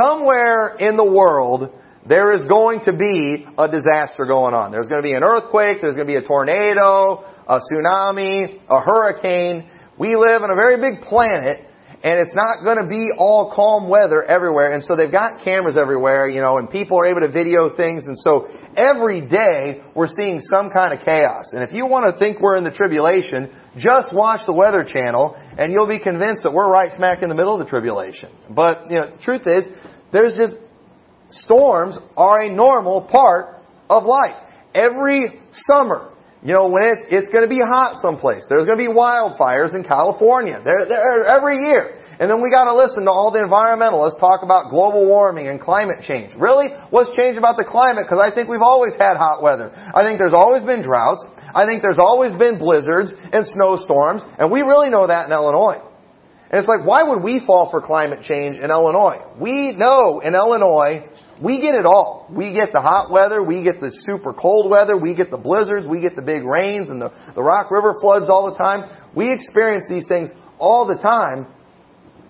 somewhere 0.00 0.76
in 0.78 0.96
the 0.96 1.04
world, 1.04 1.70
there 2.08 2.32
is 2.32 2.48
going 2.48 2.80
to 2.86 2.92
be 2.92 3.46
a 3.58 3.68
disaster 3.68 4.24
going 4.24 4.54
on. 4.54 4.72
There's 4.72 4.88
going 4.88 5.02
to 5.02 5.06
be 5.06 5.12
an 5.12 5.22
earthquake, 5.22 5.78
there's 5.80 5.94
going 5.94 6.08
to 6.08 6.12
be 6.12 6.18
a 6.18 6.26
tornado, 6.26 7.24
a 7.46 7.60
tsunami, 7.60 8.60
a 8.68 8.80
hurricane. 8.80 9.68
We 9.98 10.16
live 10.16 10.42
on 10.42 10.50
a 10.50 10.54
very 10.54 10.80
big 10.80 11.02
planet, 11.02 11.66
and 12.02 12.20
it's 12.20 12.34
not 12.34 12.64
going 12.64 12.78
to 12.80 12.88
be 12.88 13.08
all 13.18 13.52
calm 13.54 13.90
weather 13.90 14.22
everywhere. 14.22 14.72
And 14.72 14.82
so 14.82 14.96
they've 14.96 15.12
got 15.12 15.44
cameras 15.44 15.76
everywhere, 15.78 16.28
you 16.28 16.40
know, 16.40 16.56
and 16.56 16.70
people 16.70 16.98
are 16.98 17.06
able 17.06 17.20
to 17.20 17.28
video 17.28 17.76
things. 17.76 18.04
And 18.06 18.16
so 18.18 18.48
every 18.76 19.20
day 19.20 19.82
we're 19.94 20.08
seeing 20.16 20.40
some 20.48 20.70
kind 20.70 20.96
of 20.96 21.04
chaos. 21.04 21.50
And 21.52 21.62
if 21.62 21.74
you 21.74 21.84
want 21.84 22.14
to 22.14 22.18
think 22.18 22.40
we're 22.40 22.56
in 22.56 22.64
the 22.64 22.70
tribulation, 22.70 23.50
just 23.76 24.14
watch 24.14 24.40
the 24.46 24.52
Weather 24.54 24.84
Channel, 24.84 25.36
and 25.58 25.72
you'll 25.72 25.88
be 25.88 25.98
convinced 25.98 26.44
that 26.44 26.52
we're 26.52 26.70
right 26.70 26.90
smack 26.96 27.22
in 27.22 27.28
the 27.28 27.34
middle 27.34 27.52
of 27.52 27.58
the 27.58 27.68
tribulation. 27.68 28.30
But, 28.48 28.90
you 28.90 28.96
know, 28.96 29.16
truth 29.20 29.42
is, 29.46 29.64
there's 30.12 30.32
just 30.32 30.58
storms 31.30 31.96
are 32.16 32.42
a 32.42 32.50
normal 32.50 33.02
part 33.02 33.62
of 33.88 34.04
life. 34.04 34.36
Every 34.74 35.40
summer, 35.70 36.12
you 36.42 36.52
know, 36.52 36.68
when 36.68 36.84
it, 36.84 36.98
it's 37.10 37.28
going 37.30 37.42
to 37.42 37.48
be 37.48 37.60
hot 37.60 38.00
someplace, 38.00 38.44
there's 38.48 38.66
going 38.66 38.78
to 38.78 38.84
be 38.84 38.92
wildfires 38.92 39.74
in 39.74 39.82
California. 39.82 40.60
They're, 40.64 40.86
they're 40.88 41.24
every 41.24 41.68
year. 41.68 41.98
And 42.18 42.28
then 42.28 42.42
we 42.42 42.50
got 42.50 42.66
to 42.66 42.74
listen 42.74 43.06
to 43.06 43.10
all 43.14 43.30
the 43.30 43.38
environmentalists 43.38 44.18
talk 44.18 44.42
about 44.42 44.70
global 44.70 45.06
warming 45.06 45.46
and 45.46 45.60
climate 45.60 46.02
change. 46.02 46.34
Really? 46.34 46.66
What's 46.90 47.14
changed 47.16 47.38
about 47.38 47.56
the 47.56 47.64
climate? 47.64 48.06
Because 48.10 48.18
I 48.18 48.34
think 48.34 48.48
we've 48.48 48.62
always 48.62 48.94
had 48.98 49.14
hot 49.14 49.38
weather. 49.40 49.70
I 49.70 50.02
think 50.02 50.18
there's 50.18 50.34
always 50.34 50.64
been 50.64 50.82
droughts. 50.82 51.22
I 51.54 51.64
think 51.64 51.80
there's 51.80 52.02
always 52.02 52.34
been 52.34 52.58
blizzards 52.58 53.14
and 53.14 53.46
snowstorms. 53.46 54.22
And 54.38 54.50
we 54.50 54.66
really 54.66 54.90
know 54.90 55.06
that 55.06 55.26
in 55.26 55.32
Illinois. 55.32 55.78
And 56.50 56.60
it's 56.60 56.68
like, 56.68 56.86
why 56.86 57.02
would 57.02 57.22
we 57.22 57.44
fall 57.44 57.68
for 57.70 57.82
climate 57.82 58.22
change 58.22 58.56
in 58.56 58.70
Illinois? 58.70 59.20
We 59.38 59.72
know 59.72 60.20
in 60.20 60.34
Illinois 60.34 61.06
We 61.40 61.60
get 61.60 61.74
it 61.74 61.84
all. 61.84 62.26
We 62.30 62.52
get 62.52 62.72
the 62.72 62.80
hot 62.80 63.12
weather, 63.12 63.42
we 63.42 63.62
get 63.62 63.80
the 63.80 63.92
super 64.06 64.32
cold 64.32 64.70
weather, 64.70 64.96
we 64.96 65.14
get 65.14 65.30
the 65.30 65.36
blizzards, 65.36 65.86
we 65.86 66.00
get 66.00 66.16
the 66.16 66.22
big 66.22 66.44
rains 66.44 66.88
and 66.88 67.00
the, 67.00 67.12
the 67.34 67.42
Rock 67.42 67.70
River 67.70 67.94
floods 68.00 68.26
all 68.30 68.50
the 68.50 68.56
time. 68.56 68.90
We 69.14 69.30
experience 69.32 69.84
these 69.88 70.06
things 70.08 70.30
all 70.58 70.86
the 70.86 70.96
time. 70.96 71.46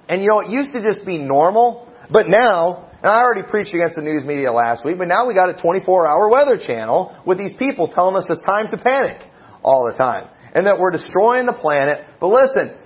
And 0.08 0.20
you 0.20 0.28
know, 0.28 0.40
it 0.40 0.50
used 0.50 0.72
to 0.72 0.82
just 0.82 1.06
be 1.06 1.18
normal, 1.18 1.88
but 2.10 2.28
now, 2.28 2.90
and 3.02 3.06
I 3.06 3.20
already 3.20 3.48
preached 3.48 3.72
against 3.72 3.96
the 3.96 4.02
news 4.02 4.24
media 4.24 4.50
last 4.50 4.84
week, 4.84 4.98
but 4.98 5.06
now 5.06 5.26
we 5.26 5.34
got 5.34 5.48
a 5.48 5.60
24 5.60 6.10
hour 6.10 6.28
weather 6.28 6.56
channel 6.56 7.16
with 7.24 7.38
these 7.38 7.52
people 7.58 7.88
telling 7.88 8.16
us 8.16 8.24
it's 8.28 8.44
time 8.44 8.66
to 8.72 8.76
panic 8.76 9.22
all 9.62 9.88
the 9.88 9.96
time. 9.96 10.28
And 10.54 10.66
that 10.66 10.78
we're 10.80 10.90
destroying 10.90 11.46
the 11.46 11.52
planet. 11.52 12.04
But 12.20 12.28
listen, 12.28 12.76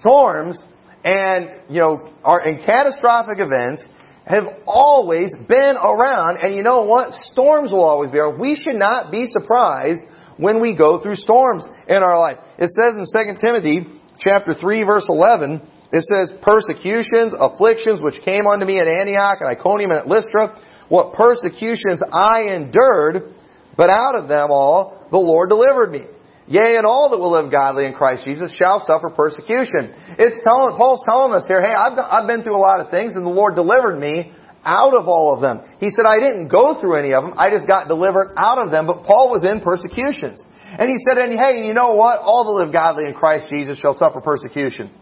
storms 0.00 0.62
and, 1.04 1.62
you 1.68 1.80
know, 1.80 2.12
are, 2.24 2.42
catastrophic 2.64 3.38
events 3.38 3.82
have 4.24 4.44
always 4.66 5.30
been 5.48 5.76
around, 5.76 6.38
and 6.40 6.54
you 6.54 6.62
know 6.62 6.82
what? 6.82 7.12
Storms 7.24 7.72
will 7.72 7.84
always 7.84 8.10
be 8.10 8.18
around. 8.18 8.38
We 8.38 8.54
should 8.54 8.76
not 8.76 9.10
be 9.10 9.26
surprised 9.32 10.00
when 10.36 10.60
we 10.60 10.76
go 10.76 11.02
through 11.02 11.16
storms 11.16 11.64
in 11.88 12.02
our 12.02 12.18
life. 12.18 12.38
It 12.58 12.70
says 12.70 12.94
in 12.94 13.34
2 13.34 13.40
Timothy 13.44 14.00
chapter 14.20 14.54
3 14.54 14.84
verse 14.84 15.06
11, 15.08 15.60
it 15.92 16.04
says, 16.04 16.38
persecutions, 16.40 17.34
afflictions 17.38 18.00
which 18.00 18.22
came 18.24 18.46
unto 18.46 18.64
me 18.64 18.78
at 18.78 18.86
Antioch 18.86 19.38
and 19.40 19.50
Iconium 19.50 19.90
and 19.90 20.00
at 20.00 20.08
Lystra, 20.08 20.58
what 20.88 21.14
persecutions 21.14 22.00
I 22.12 22.46
endured, 22.52 23.34
but 23.76 23.90
out 23.90 24.14
of 24.14 24.28
them 24.28 24.50
all 24.50 25.06
the 25.10 25.18
Lord 25.18 25.50
delivered 25.50 25.92
me. 25.92 26.06
Yea, 26.52 26.76
and 26.76 26.84
all 26.84 27.08
that 27.08 27.16
will 27.16 27.32
live 27.32 27.50
godly 27.50 27.88
in 27.88 27.96
Christ 27.96 28.28
Jesus 28.28 28.52
shall 28.52 28.76
suffer 28.84 29.08
persecution. 29.08 29.88
It's 30.20 30.36
telling, 30.44 30.76
Paul's 30.76 31.00
telling 31.08 31.32
us 31.32 31.48
here, 31.48 31.64
hey, 31.64 31.72
I've, 31.72 31.96
I've 31.96 32.28
been 32.28 32.44
through 32.44 32.56
a 32.56 32.60
lot 32.60 32.84
of 32.84 32.92
things 32.92 33.16
and 33.16 33.24
the 33.24 33.32
Lord 33.32 33.56
delivered 33.56 33.96
me 33.96 34.36
out 34.60 34.92
of 34.92 35.08
all 35.08 35.32
of 35.32 35.40
them. 35.40 35.64
He 35.80 35.88
said, 35.88 36.04
I 36.04 36.20
didn't 36.20 36.52
go 36.52 36.76
through 36.78 37.00
any 37.00 37.16
of 37.16 37.24
them, 37.24 37.32
I 37.40 37.48
just 37.48 37.64
got 37.66 37.88
delivered 37.88 38.36
out 38.36 38.60
of 38.60 38.70
them, 38.70 38.84
but 38.84 39.08
Paul 39.08 39.32
was 39.32 39.48
in 39.48 39.64
persecutions. 39.64 40.44
And 40.76 40.92
he 40.92 40.96
said, 41.08 41.16
and 41.16 41.32
hey, 41.32 41.64
you 41.64 41.72
know 41.72 41.96
what? 41.96 42.20
All 42.20 42.44
that 42.44 42.64
live 42.64 42.72
godly 42.72 43.08
in 43.08 43.14
Christ 43.16 43.48
Jesus 43.48 43.80
shall 43.80 43.96
suffer 43.96 44.20
persecution. 44.20 44.92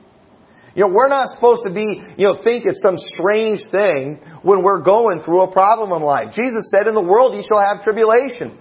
You 0.79 0.87
know, 0.87 0.95
we're 0.95 1.11
not 1.11 1.35
supposed 1.35 1.67
to 1.67 1.75
be, 1.75 1.99
you 2.15 2.31
know, 2.31 2.39
think 2.47 2.63
it's 2.63 2.79
some 2.79 2.99
strange 3.19 3.59
thing 3.75 4.23
when 4.47 4.63
we're 4.63 4.87
going 4.87 5.19
through 5.27 5.43
a 5.43 5.51
problem 5.51 5.91
in 5.91 6.07
life. 6.07 6.31
Jesus 6.31 6.71
said, 6.71 6.87
in 6.87 6.95
the 6.95 7.03
world 7.03 7.35
ye 7.35 7.43
shall 7.43 7.59
have 7.59 7.83
tribulation. 7.83 8.55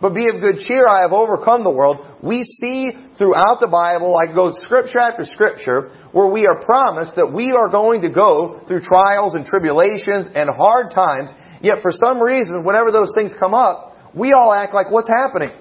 But 0.00 0.14
be 0.14 0.28
of 0.32 0.40
good 0.40 0.60
cheer, 0.60 0.88
I 0.88 1.02
have 1.02 1.12
overcome 1.12 1.62
the 1.62 1.70
world. 1.70 1.98
We 2.22 2.42
see 2.44 2.88
throughout 3.18 3.60
the 3.60 3.68
Bible, 3.68 4.16
I 4.16 4.32
go 4.32 4.52
scripture 4.64 4.98
after 4.98 5.24
scripture, 5.24 5.92
where 6.12 6.28
we 6.28 6.46
are 6.46 6.64
promised 6.64 7.16
that 7.16 7.30
we 7.30 7.52
are 7.52 7.68
going 7.68 8.00
to 8.02 8.08
go 8.08 8.60
through 8.66 8.80
trials 8.80 9.34
and 9.34 9.44
tribulations 9.44 10.26
and 10.34 10.48
hard 10.48 10.94
times, 10.94 11.28
yet 11.60 11.82
for 11.82 11.92
some 11.92 12.20
reason, 12.20 12.64
whenever 12.64 12.90
those 12.90 13.12
things 13.14 13.30
come 13.38 13.52
up, 13.52 13.96
we 14.14 14.32
all 14.32 14.54
act 14.54 14.72
like 14.72 14.90
what's 14.90 15.08
happening? 15.08 15.52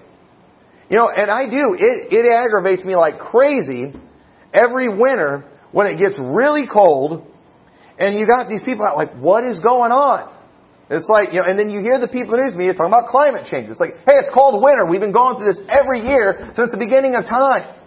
You 0.90 0.98
know, 0.98 1.10
and 1.16 1.30
I 1.30 1.46
do. 1.50 1.76
It, 1.78 2.12
it 2.12 2.26
aggravates 2.32 2.84
me 2.84 2.96
like 2.96 3.20
crazy 3.20 3.94
every 4.54 4.88
winter 4.88 5.46
when 5.72 5.88
it 5.88 6.00
gets 6.00 6.16
really 6.18 6.64
cold 6.72 7.28
and 8.00 8.18
you 8.18 8.26
got 8.26 8.48
these 8.48 8.64
people 8.64 8.86
out 8.90 8.96
like, 8.96 9.14
what 9.20 9.44
is 9.44 9.60
going 9.60 9.92
on? 9.92 10.34
It's 10.90 11.08
like, 11.08 11.34
you 11.34 11.40
know, 11.40 11.46
and 11.46 11.58
then 11.58 11.70
you 11.70 11.82
hear 11.82 12.00
the 12.00 12.08
people 12.08 12.34
in 12.34 12.42
the 12.42 12.50
news 12.50 12.58
media 12.58 12.74
talking 12.74 12.90
about 12.90 13.14
climate 13.14 13.46
change. 13.46 13.70
It's 13.70 13.80
like, 13.80 13.94
hey, 14.10 14.18
it's 14.18 14.34
called 14.34 14.58
winter. 14.58 14.90
We've 14.90 15.00
been 15.02 15.14
going 15.14 15.38
through 15.38 15.54
this 15.54 15.62
every 15.70 16.10
year 16.10 16.50
since 16.58 16.72
the 16.72 16.82
beginning 16.82 17.14
of 17.14 17.30
time. 17.30 17.78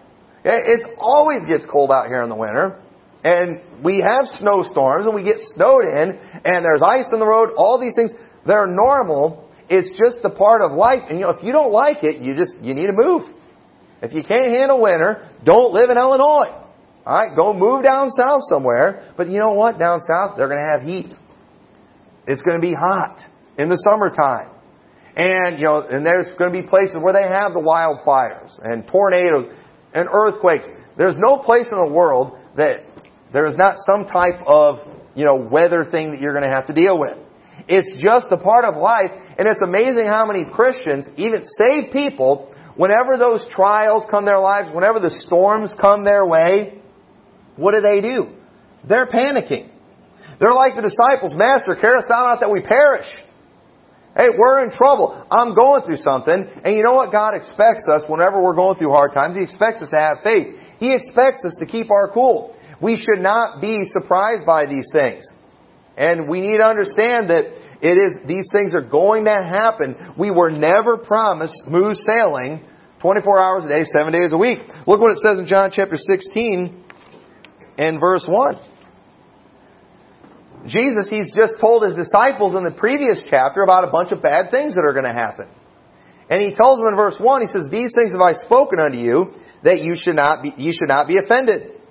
It 0.45 0.99
always 0.99 1.43
gets 1.47 1.67
cold 1.67 1.91
out 1.91 2.07
here 2.07 2.23
in 2.23 2.31
the 2.31 2.39
winter. 2.39 2.79
And 3.25 3.61
we 3.83 4.03
have 4.07 4.27
snowstorms 4.39 5.07
and 5.07 5.15
we 5.15 5.23
get 5.23 5.39
snowed 5.55 5.85
in 5.85 6.19
and 6.45 6.65
there's 6.65 6.83
ice 6.83 7.07
on 7.13 7.19
the 7.19 7.27
road, 7.27 7.51
all 7.57 7.79
these 7.79 7.95
things. 7.95 8.11
They're 8.47 8.67
normal. 8.67 9.51
It's 9.69 9.91
just 9.91 10.25
a 10.25 10.31
part 10.31 10.63
of 10.63 10.73
life. 10.73 11.07
And 11.09 11.19
you 11.19 11.25
know, 11.27 11.31
if 11.31 11.43
you 11.43 11.53
don't 11.53 11.73
like 11.73 12.03
it, 12.03 12.23
you 12.23 12.35
just, 12.35 12.55
you 12.63 12.75
need 12.75 12.87
to 12.87 12.95
move. 12.95 13.23
If 14.03 14.13
you 14.13 14.23
can't 14.23 14.51
handle 14.51 14.81
winter, 14.81 15.29
don't 15.45 15.73
live 15.73 15.91
in 15.91 15.99
Illinois. 15.99 16.55
Alright, 17.07 17.35
go 17.35 17.53
move 17.53 17.83
down 17.83 18.11
south 18.17 18.43
somewhere. 18.49 19.13
But 19.17 19.29
you 19.29 19.39
know 19.39 19.53
what? 19.53 19.79
Down 19.79 20.01
south, 20.01 20.37
they're 20.37 20.49
going 20.49 20.63
to 20.63 20.71
have 20.79 20.83
heat. 20.83 21.17
It's 22.26 22.43
going 22.43 22.61
to 22.61 22.67
be 22.67 22.75
hot 22.75 23.19
in 23.59 23.69
the 23.69 23.76
summertime. 23.91 24.50
And, 25.14 25.59
you 25.59 25.64
know, 25.64 25.83
and 25.83 26.07
there's 26.07 26.26
going 26.38 26.52
to 26.52 26.62
be 26.62 26.67
places 26.67 26.95
where 27.00 27.12
they 27.12 27.29
have 27.29 27.52
the 27.52 27.61
wildfires 27.61 28.52
and 28.62 28.87
tornadoes 28.87 29.52
and 29.95 30.09
earthquakes. 30.11 30.64
There's 30.97 31.17
no 31.19 31.37
place 31.37 31.67
in 31.71 31.76
the 31.76 31.93
world 31.93 32.38
that 32.57 32.85
there 33.33 33.47
is 33.47 33.57
not 33.57 33.76
some 33.87 34.07
type 34.07 34.41
of, 34.47 34.79
you 35.14 35.25
know, 35.25 35.37
weather 35.37 35.85
thing 35.91 36.12
that 36.12 36.21
you're 36.21 36.33
going 36.33 36.49
to 36.49 36.55
have 36.55 36.67
to 36.69 36.73
deal 36.73 36.99
with. 36.99 37.19
It's 37.69 38.02
just 38.02 38.26
a 38.31 38.37
part 38.37 38.64
of 38.64 38.76
life, 38.76 39.11
and 39.38 39.47
it's 39.47 39.61
amazing 39.62 40.07
how 40.07 40.26
many 40.26 40.45
Christians, 40.45 41.07
even 41.17 41.45
saved 41.59 41.93
people, 41.93 42.52
whenever 42.76 43.19
those 43.19 43.47
trials 43.55 44.05
come 44.11 44.25
their 44.25 44.41
lives, 44.41 44.71
whenever 44.75 44.99
the 44.99 45.14
storms 45.26 45.73
come 45.81 46.05
their 46.05 46.26
way, 46.26 46.81
what 47.57 47.75
do 47.75 47.81
they 47.81 48.00
do? 48.00 48.29
They're 48.88 49.07
panicking. 49.07 49.69
They're 50.43 50.59
like 50.59 50.75
the 50.75 50.83
disciples, 50.83 51.31
Master, 51.39 51.79
carest 51.79 52.11
thou 52.11 52.27
not 52.27 52.43
that 52.43 52.51
we 52.51 52.67
perish? 52.67 53.07
Hey, 54.19 54.27
we're 54.35 54.67
in 54.67 54.75
trouble. 54.75 55.15
I'm 55.31 55.55
going 55.55 55.87
through 55.87 56.03
something. 56.03 56.35
And 56.35 56.75
you 56.75 56.83
know 56.83 56.99
what 56.99 57.15
God 57.15 57.39
expects 57.39 57.87
us 57.87 58.03
whenever 58.11 58.43
we're 58.43 58.59
going 58.59 58.75
through 58.75 58.91
hard 58.91 59.15
times? 59.15 59.39
He 59.39 59.47
expects 59.47 59.81
us 59.81 59.89
to 59.95 60.01
have 60.03 60.19
faith. 60.27 60.59
He 60.83 60.93
expects 60.93 61.47
us 61.47 61.55
to 61.61 61.65
keep 61.65 61.93
our 61.95 62.11
cool. 62.11 62.57
We 62.83 62.97
should 62.97 63.23
not 63.23 63.63
be 63.63 63.87
surprised 63.95 64.43
by 64.45 64.67
these 64.67 64.91
things. 64.93 65.23
And 65.97 66.29
we 66.29 66.41
need 66.41 66.59
to 66.59 66.67
understand 66.67 67.31
that 67.31 67.47
it 67.79 67.95
is, 67.95 68.27
these 68.27 68.51
things 68.51 68.75
are 68.75 68.83
going 68.83 69.25
to 69.27 69.39
happen. 69.39 69.95
We 70.19 70.33
were 70.33 70.51
never 70.51 70.99
promised 70.99 71.55
smooth 71.67 71.97
sailing 72.03 72.67
24 72.99 73.41
hours 73.41 73.63
a 73.65 73.69
day, 73.69 73.85
7 73.85 74.13
days 74.13 74.33
a 74.33 74.37
week. 74.37 74.59
Look 74.89 74.99
what 74.99 75.13
it 75.13 75.21
says 75.23 75.39
in 75.39 75.47
John 75.47 75.71
chapter 75.73 75.97
16 75.97 76.85
and 77.79 78.01
verse 78.01 78.25
1. 78.27 78.72
Jesus, 80.66 81.11
he's 81.11 81.31
just 81.35 81.59
told 81.61 81.83
his 81.83 81.95
disciples 81.95 82.54
in 82.54 82.62
the 82.62 82.71
previous 82.71 83.19
chapter 83.26 83.62
about 83.62 83.83
a 83.83 83.90
bunch 83.90 84.12
of 84.12 84.23
bad 84.23 84.50
things 84.50 84.75
that 84.75 84.85
are 84.87 84.92
going 84.92 85.09
to 85.09 85.14
happen. 85.14 85.49
And 86.31 86.40
he 86.40 86.54
tells 86.54 86.78
them 86.78 86.88
in 86.88 86.97
verse 86.97 87.16
1, 87.19 87.42
he 87.42 87.49
says, 87.49 87.66
These 87.71 87.92
things 87.95 88.12
have 88.12 88.23
I 88.23 88.33
spoken 88.45 88.78
unto 88.78 88.99
you, 88.99 89.35
that 89.64 89.83
you 89.83 89.97
should 89.99 90.16
not 90.16 90.42
be, 90.42 90.54
you 90.57 90.73
should 90.73 90.88
not 90.88 91.07
be 91.07 91.19
offended. 91.19 91.83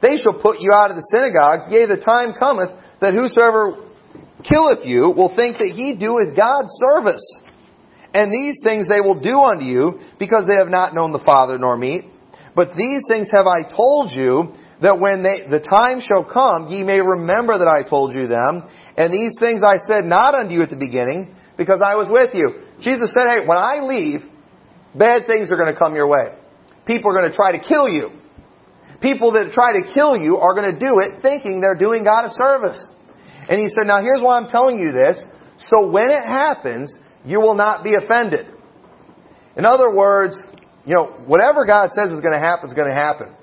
They 0.00 0.18
shall 0.22 0.38
put 0.40 0.60
you 0.60 0.72
out 0.72 0.90
of 0.90 0.96
the 0.96 1.06
synagogues, 1.10 1.72
yea, 1.72 1.86
the 1.86 2.04
time 2.04 2.34
cometh 2.38 2.70
that 3.00 3.14
whosoever 3.14 3.88
killeth 4.44 4.84
you 4.84 5.10
will 5.10 5.34
think 5.34 5.58
that 5.58 5.72
he 5.74 5.96
doeth 5.96 6.36
God's 6.36 6.70
service. 6.78 7.24
And 8.14 8.32
these 8.32 8.60
things 8.62 8.86
they 8.88 9.00
will 9.00 9.18
do 9.20 9.40
unto 9.40 9.64
you, 9.64 10.00
because 10.18 10.44
they 10.46 10.56
have 10.58 10.70
not 10.70 10.94
known 10.94 11.12
the 11.12 11.24
Father 11.24 11.58
nor 11.58 11.76
me. 11.76 12.10
But 12.54 12.74
these 12.76 13.02
things 13.08 13.28
have 13.32 13.46
I 13.46 13.62
told 13.62 14.12
you, 14.12 14.54
that 14.80 15.00
when 15.00 15.22
they, 15.22 15.42
the 15.50 15.58
time 15.58 16.00
shall 16.00 16.22
come, 16.22 16.68
ye 16.68 16.82
may 16.82 17.00
remember 17.00 17.58
that 17.58 17.66
I 17.66 17.88
told 17.88 18.14
you 18.14 18.26
them. 18.26 18.62
And 18.96 19.12
these 19.12 19.34
things 19.38 19.62
I 19.62 19.78
said 19.86 20.04
not 20.04 20.34
unto 20.34 20.54
you 20.54 20.62
at 20.62 20.70
the 20.70 20.78
beginning, 20.78 21.34
because 21.56 21.80
I 21.84 21.98
was 21.98 22.06
with 22.08 22.34
you. 22.34 22.62
Jesus 22.80 23.10
said, 23.10 23.26
hey, 23.26 23.46
when 23.46 23.58
I 23.58 23.82
leave, 23.82 24.22
bad 24.94 25.26
things 25.26 25.50
are 25.50 25.56
going 25.56 25.72
to 25.72 25.78
come 25.78 25.94
your 25.94 26.06
way. 26.06 26.38
People 26.86 27.10
are 27.10 27.18
going 27.18 27.30
to 27.30 27.36
try 27.36 27.52
to 27.52 27.62
kill 27.62 27.88
you. 27.88 28.10
People 29.02 29.32
that 29.32 29.52
try 29.52 29.74
to 29.78 29.92
kill 29.92 30.16
you 30.16 30.38
are 30.38 30.54
going 30.54 30.72
to 30.72 30.78
do 30.78 30.98
it 31.02 31.22
thinking 31.22 31.60
they're 31.60 31.78
doing 31.78 32.02
God 32.02 32.26
a 32.26 32.32
service. 32.34 32.78
And 33.48 33.60
he 33.60 33.68
said, 33.74 33.86
now 33.86 34.00
here's 34.00 34.22
why 34.22 34.38
I'm 34.38 34.48
telling 34.48 34.78
you 34.78 34.92
this. 34.92 35.18
So 35.70 35.90
when 35.90 36.10
it 36.10 36.24
happens, 36.24 36.94
you 37.24 37.40
will 37.40 37.54
not 37.54 37.82
be 37.82 37.94
offended. 37.94 38.46
In 39.56 39.66
other 39.66 39.94
words, 39.94 40.38
you 40.86 40.94
know, 40.94 41.18
whatever 41.26 41.66
God 41.66 41.90
says 41.98 42.12
is 42.12 42.20
going 42.20 42.38
to 42.38 42.40
happen 42.40 42.70
is 42.70 42.74
going 42.74 42.88
to 42.88 42.94
happen. 42.94 43.34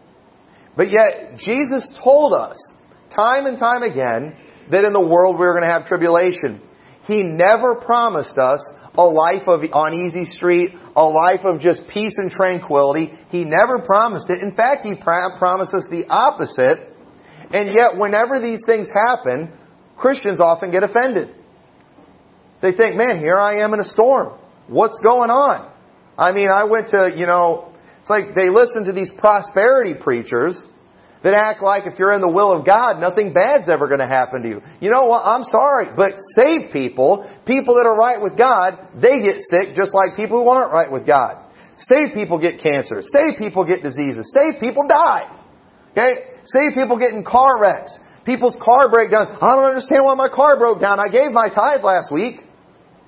But 0.75 0.91
yet, 0.91 1.37
Jesus 1.37 1.83
told 2.03 2.33
us, 2.33 2.55
time 3.15 3.45
and 3.45 3.57
time 3.57 3.83
again, 3.83 4.35
that 4.71 4.83
in 4.83 4.93
the 4.93 5.01
world 5.01 5.35
we 5.39 5.45
were 5.45 5.53
going 5.53 5.67
to 5.67 5.71
have 5.71 5.87
tribulation. 5.87 6.61
He 7.07 7.21
never 7.21 7.75
promised 7.75 8.37
us 8.37 8.59
a 8.95 9.03
life 9.03 9.43
of 9.47 9.59
on 9.73 9.93
easy 9.93 10.31
street, 10.31 10.71
a 10.95 11.03
life 11.03 11.41
of 11.45 11.59
just 11.59 11.81
peace 11.93 12.15
and 12.17 12.31
tranquility. 12.31 13.13
He 13.29 13.43
never 13.43 13.85
promised 13.85 14.29
it. 14.29 14.41
In 14.41 14.55
fact, 14.55 14.85
He 14.85 14.95
promised 14.95 15.71
us 15.73 15.85
the 15.89 16.05
opposite. 16.09 16.91
And 17.51 17.69
yet, 17.69 17.97
whenever 17.97 18.39
these 18.41 18.61
things 18.65 18.89
happen, 18.93 19.53
Christians 19.97 20.39
often 20.39 20.71
get 20.71 20.83
offended. 20.83 21.35
They 22.61 22.71
think, 22.71 22.95
man, 22.95 23.19
here 23.19 23.37
I 23.37 23.63
am 23.63 23.73
in 23.73 23.79
a 23.79 23.83
storm. 23.83 24.39
What's 24.67 24.99
going 25.03 25.29
on? 25.29 25.71
I 26.17 26.31
mean, 26.31 26.49
I 26.49 26.63
went 26.63 26.89
to, 26.89 27.11
you 27.15 27.27
know, 27.27 27.74
it's 28.05 28.09
like 28.13 28.35
they 28.37 28.53
listen 28.53 28.85
to 28.85 28.93
these 28.93 29.09
prosperity 29.17 29.95
preachers 29.97 30.53
that 31.25 31.33
act 31.33 31.63
like 31.63 31.89
if 31.89 31.97
you're 31.97 32.13
in 32.13 32.21
the 32.21 32.29
will 32.29 32.53
of 32.53 32.61
God, 32.61 33.01
nothing 33.01 33.33
bad's 33.33 33.65
ever 33.65 33.89
going 33.89 33.97
to 33.99 34.05
happen 34.05 34.43
to 34.43 34.47
you. 34.47 34.61
You 34.77 34.93
know 34.93 35.09
what? 35.09 35.25
I'm 35.25 35.41
sorry, 35.49 35.89
but 35.89 36.13
saved 36.37 36.69
people, 36.69 37.25
people 37.49 37.73
that 37.81 37.89
are 37.89 37.97
right 37.97 38.21
with 38.21 38.37
God, 38.37 38.77
they 38.93 39.25
get 39.25 39.41
sick 39.49 39.73
just 39.73 39.89
like 39.97 40.13
people 40.13 40.37
who 40.37 40.45
aren't 40.53 40.69
right 40.69 40.85
with 40.85 41.09
God. 41.09 41.49
Saved 41.89 42.13
people 42.13 42.37
get 42.37 42.61
cancer. 42.61 43.01
Saved 43.01 43.41
people 43.41 43.65
get 43.65 43.81
diseases. 43.81 44.29
Saved 44.37 44.61
people 44.61 44.85
die. 44.85 45.25
Okay? 45.97 46.37
Saved 46.45 46.77
people 46.77 47.01
get 47.01 47.09
in 47.09 47.25
car 47.25 47.57
wrecks. 47.57 47.97
People's 48.21 48.55
car 48.61 48.85
breakdowns. 48.93 49.33
I 49.33 49.49
don't 49.49 49.65
understand 49.65 50.05
why 50.05 50.13
my 50.13 50.29
car 50.29 50.61
broke 50.61 50.77
down. 50.77 51.01
I 51.01 51.09
gave 51.09 51.33
my 51.33 51.49
tithe 51.49 51.81
last 51.81 52.13
week. 52.13 52.45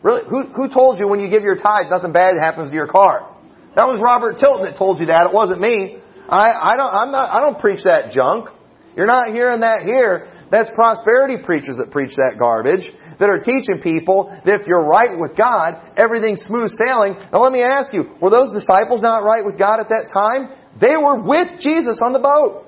Really? 0.01 0.25
Who, 0.25 0.50
who 0.58 0.74
told 0.74 0.98
you 0.98 1.08
when 1.08 1.22
you 1.22 1.30
give 1.30 1.46
your 1.46 1.62
tithe 1.62 1.94
nothing 1.94 2.18
bad 2.18 2.34
happens 2.42 2.70
to 2.70 2.74
your 2.74 2.89
car? 2.89 3.37
That 3.77 3.86
was 3.86 4.01
Robert 4.01 4.41
Tilton 4.41 4.65
that 4.65 4.74
told 4.74 4.98
you 4.98 5.13
that. 5.13 5.29
It 5.29 5.34
wasn't 5.38 5.62
me. 5.62 6.01
I, 6.25 6.50
I 6.50 6.74
don't, 6.74 6.89
I'm 6.89 7.12
not, 7.13 7.29
I 7.29 7.38
don't 7.46 7.62
preach 7.62 7.86
that 7.86 8.10
junk. 8.10 8.50
You're 8.98 9.05
not 9.05 9.29
hearing 9.29 9.62
that 9.62 9.86
here. 9.86 10.34
That's 10.50 10.74
prosperity 10.74 11.38
preachers 11.46 11.77
that 11.77 11.93
preach 11.93 12.17
that 12.17 12.41
garbage, 12.41 12.89
that 13.22 13.29
are 13.29 13.46
teaching 13.46 13.77
people 13.86 14.34
that 14.34 14.62
if 14.62 14.65
you're 14.65 14.81
right 14.81 15.13
with 15.13 15.38
God, 15.38 15.93
everything's 15.93 16.41
smooth 16.50 16.74
sailing. 16.74 17.22
Now 17.29 17.46
let 17.46 17.53
me 17.53 17.62
ask 17.62 17.93
you, 17.93 18.17
were 18.17 18.34
those 18.34 18.50
disciples 18.50 19.05
not 19.05 19.22
right 19.22 19.46
with 19.46 19.62
God 19.62 19.77
at 19.77 19.93
that 19.93 20.10
time? 20.10 20.57
They 20.81 20.98
were 20.98 21.22
with 21.22 21.62
Jesus 21.62 22.01
on 22.01 22.17
the 22.17 22.24
boat. 22.24 22.65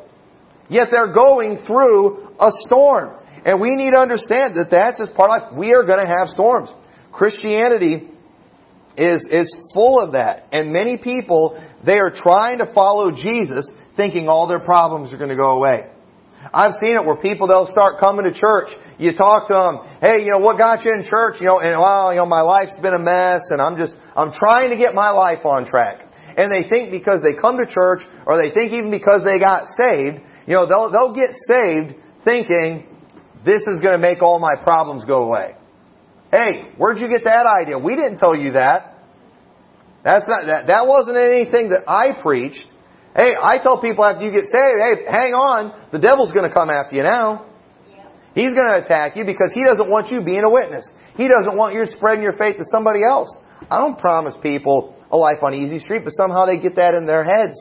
Yet 0.70 0.94
they're 0.94 1.12
going 1.12 1.66
through 1.66 2.38
a 2.38 2.54
storm. 2.70 3.18
And 3.50 3.60
we 3.60 3.74
need 3.74 3.98
to 3.98 3.98
understand 3.98 4.62
that 4.62 4.70
that's 4.70 5.00
just 5.00 5.18
part 5.18 5.34
of 5.34 5.50
life. 5.50 5.58
We 5.58 5.74
are 5.74 5.90
going 5.90 6.06
to 6.06 6.12
have 6.12 6.30
storms. 6.30 6.70
Christianity 7.12 8.14
is, 9.00 9.26
is 9.32 9.56
full 9.74 10.04
of 10.04 10.12
that. 10.12 10.48
And 10.52 10.72
many 10.72 10.98
people, 10.98 11.62
they 11.86 12.00
are 12.00 12.12
trying 12.12 12.60
to 12.60 12.72
follow 12.74 13.12
Jesus 13.12 13.66
thinking 13.96 14.28
all 14.28 14.48
their 14.48 14.60
problems 14.60 15.14
are 15.14 15.18
going 15.18 15.30
to 15.30 15.36
go 15.36 15.52
away. 15.52 15.88
I've 16.54 16.74
seen 16.82 16.96
it 16.96 17.06
where 17.06 17.18
people, 17.18 17.48
they'll 17.48 17.68
start 17.68 18.00
coming 18.00 18.24
to 18.24 18.34
church. 18.34 18.70
You 18.98 19.16
talk 19.16 19.48
to 19.48 19.54
them, 19.54 19.76
hey, 20.02 20.24
you 20.24 20.32
know, 20.32 20.44
what 20.44 20.58
got 20.58 20.84
you 20.84 20.92
in 20.94 21.04
church? 21.04 21.36
You 21.40 21.48
know, 21.48 21.60
and 21.60 21.80
well, 21.80 22.12
you 22.12 22.20
know, 22.20 22.26
my 22.26 22.42
life's 22.42 22.80
been 22.82 22.94
a 22.94 23.00
mess 23.00 23.42
and 23.50 23.62
I'm 23.62 23.78
just, 23.78 23.96
I'm 24.16 24.32
trying 24.32 24.70
to 24.72 24.78
get 24.78 24.94
my 24.94 25.12
life 25.12 25.44
on 25.44 25.66
track. 25.66 26.08
And 26.38 26.52
they 26.52 26.68
think 26.70 26.92
because 26.92 27.22
they 27.22 27.40
come 27.40 27.58
to 27.58 27.66
church 27.66 28.04
or 28.26 28.42
they 28.42 28.54
think 28.54 28.72
even 28.72 28.92
because 28.92 29.22
they 29.24 29.40
got 29.40 29.68
saved, 29.76 30.24
you 30.48 30.54
know, 30.54 30.66
they'll, 30.66 30.92
they'll 30.92 31.16
get 31.16 31.36
saved 31.52 31.96
thinking 32.24 32.88
this 33.46 33.60
is 33.60 33.80
going 33.82 33.94
to 33.94 34.00
make 34.00 34.22
all 34.22 34.40
my 34.40 34.56
problems 34.64 35.04
go 35.06 35.24
away. 35.24 35.59
Hey, 36.32 36.72
where'd 36.78 37.00
you 37.00 37.10
get 37.10 37.24
that 37.24 37.46
idea? 37.46 37.78
We 37.78 37.96
didn't 37.96 38.18
tell 38.18 38.36
you 38.36 38.52
that. 38.52 38.96
That's 40.04 40.28
not, 40.30 40.46
that, 40.46 40.68
that 40.68 40.86
wasn't 40.86 41.18
anything 41.18 41.70
that 41.70 41.90
I 41.90 42.22
preached. 42.22 42.66
Hey, 43.16 43.34
I 43.36 43.58
tell 43.62 43.82
people 43.82 44.06
after 44.06 44.24
you 44.24 44.32
get 44.32 44.46
saved, 44.46 44.80
hey, 44.80 45.06
hang 45.10 45.34
on, 45.34 45.74
the 45.92 46.00
devil's 46.00 46.32
going 46.32 46.48
to 46.48 46.54
come 46.54 46.70
after 46.70 46.96
you 46.96 47.04
now. 47.04 47.46
He's 48.36 48.54
going 48.54 48.70
to 48.72 48.86
attack 48.86 49.18
you 49.18 49.26
because 49.26 49.50
he 49.54 49.66
doesn't 49.66 49.90
want 49.90 50.10
you 50.12 50.22
being 50.22 50.44
a 50.46 50.52
witness. 50.52 50.86
He 51.18 51.28
doesn't 51.28 51.58
want 51.58 51.74
you 51.74 51.84
spreading 51.98 52.24
your 52.24 52.38
faith 52.38 52.58
to 52.58 52.66
somebody 52.72 53.04
else. 53.04 53.28
I 53.70 53.80
don't 53.80 53.98
promise 53.98 54.36
people 54.42 54.96
a 55.12 55.18
life 55.18 55.42
on 55.42 55.54
easy 55.54 55.80
street, 55.80 56.04
but 56.06 56.14
somehow 56.16 56.46
they 56.46 56.58
get 56.60 56.76
that 56.76 56.94
in 56.94 57.06
their 57.06 57.26
heads. 57.26 57.58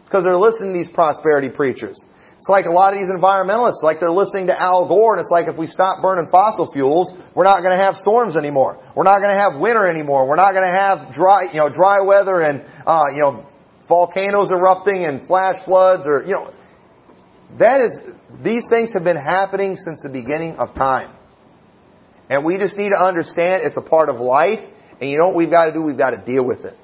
It's 0.00 0.08
because 0.08 0.24
they're 0.24 0.40
listening 0.40 0.72
to 0.72 0.78
these 0.82 0.92
prosperity 0.92 1.50
preachers. 1.50 2.00
It's 2.40 2.48
like 2.48 2.64
a 2.64 2.72
lot 2.72 2.94
of 2.94 2.98
these 2.98 3.12
environmentalists, 3.12 3.82
like 3.82 4.00
they're 4.00 4.10
listening 4.10 4.46
to 4.46 4.58
Al 4.58 4.88
Gore, 4.88 5.12
and 5.12 5.20
it's 5.20 5.30
like 5.30 5.46
if 5.46 5.58
we 5.58 5.66
stop 5.66 6.00
burning 6.00 6.26
fossil 6.30 6.72
fuels, 6.72 7.12
we're 7.36 7.44
not 7.44 7.60
going 7.62 7.76
to 7.76 7.84
have 7.84 7.96
storms 7.96 8.34
anymore. 8.34 8.80
We're 8.96 9.04
not 9.04 9.20
going 9.20 9.36
to 9.36 9.38
have 9.38 9.60
winter 9.60 9.86
anymore. 9.86 10.26
We're 10.26 10.40
not 10.40 10.54
going 10.54 10.64
to 10.64 10.72
have 10.72 11.12
dry, 11.12 11.52
you 11.52 11.60
know, 11.60 11.68
dry 11.68 12.00
weather 12.00 12.40
and, 12.40 12.64
uh, 12.86 13.12
you 13.12 13.20
know, 13.20 13.46
volcanoes 13.86 14.48
erupting 14.50 15.04
and 15.04 15.26
flash 15.26 15.62
floods 15.66 16.04
or, 16.06 16.24
you 16.24 16.32
know, 16.32 16.50
that 17.58 17.82
is, 17.82 18.14
these 18.42 18.64
things 18.70 18.88
have 18.94 19.04
been 19.04 19.20
happening 19.20 19.76
since 19.76 20.00
the 20.02 20.08
beginning 20.08 20.56
of 20.56 20.74
time. 20.74 21.14
And 22.30 22.42
we 22.42 22.56
just 22.56 22.74
need 22.74 22.88
to 22.88 23.04
understand 23.04 23.64
it's 23.64 23.76
a 23.76 23.86
part 23.86 24.08
of 24.08 24.16
life, 24.16 24.60
and 24.98 25.10
you 25.10 25.18
know 25.18 25.26
what 25.26 25.36
we've 25.36 25.50
got 25.50 25.66
to 25.66 25.72
do? 25.74 25.82
We've 25.82 25.98
got 25.98 26.10
to 26.16 26.24
deal 26.24 26.46
with 26.46 26.64
it. 26.64 26.76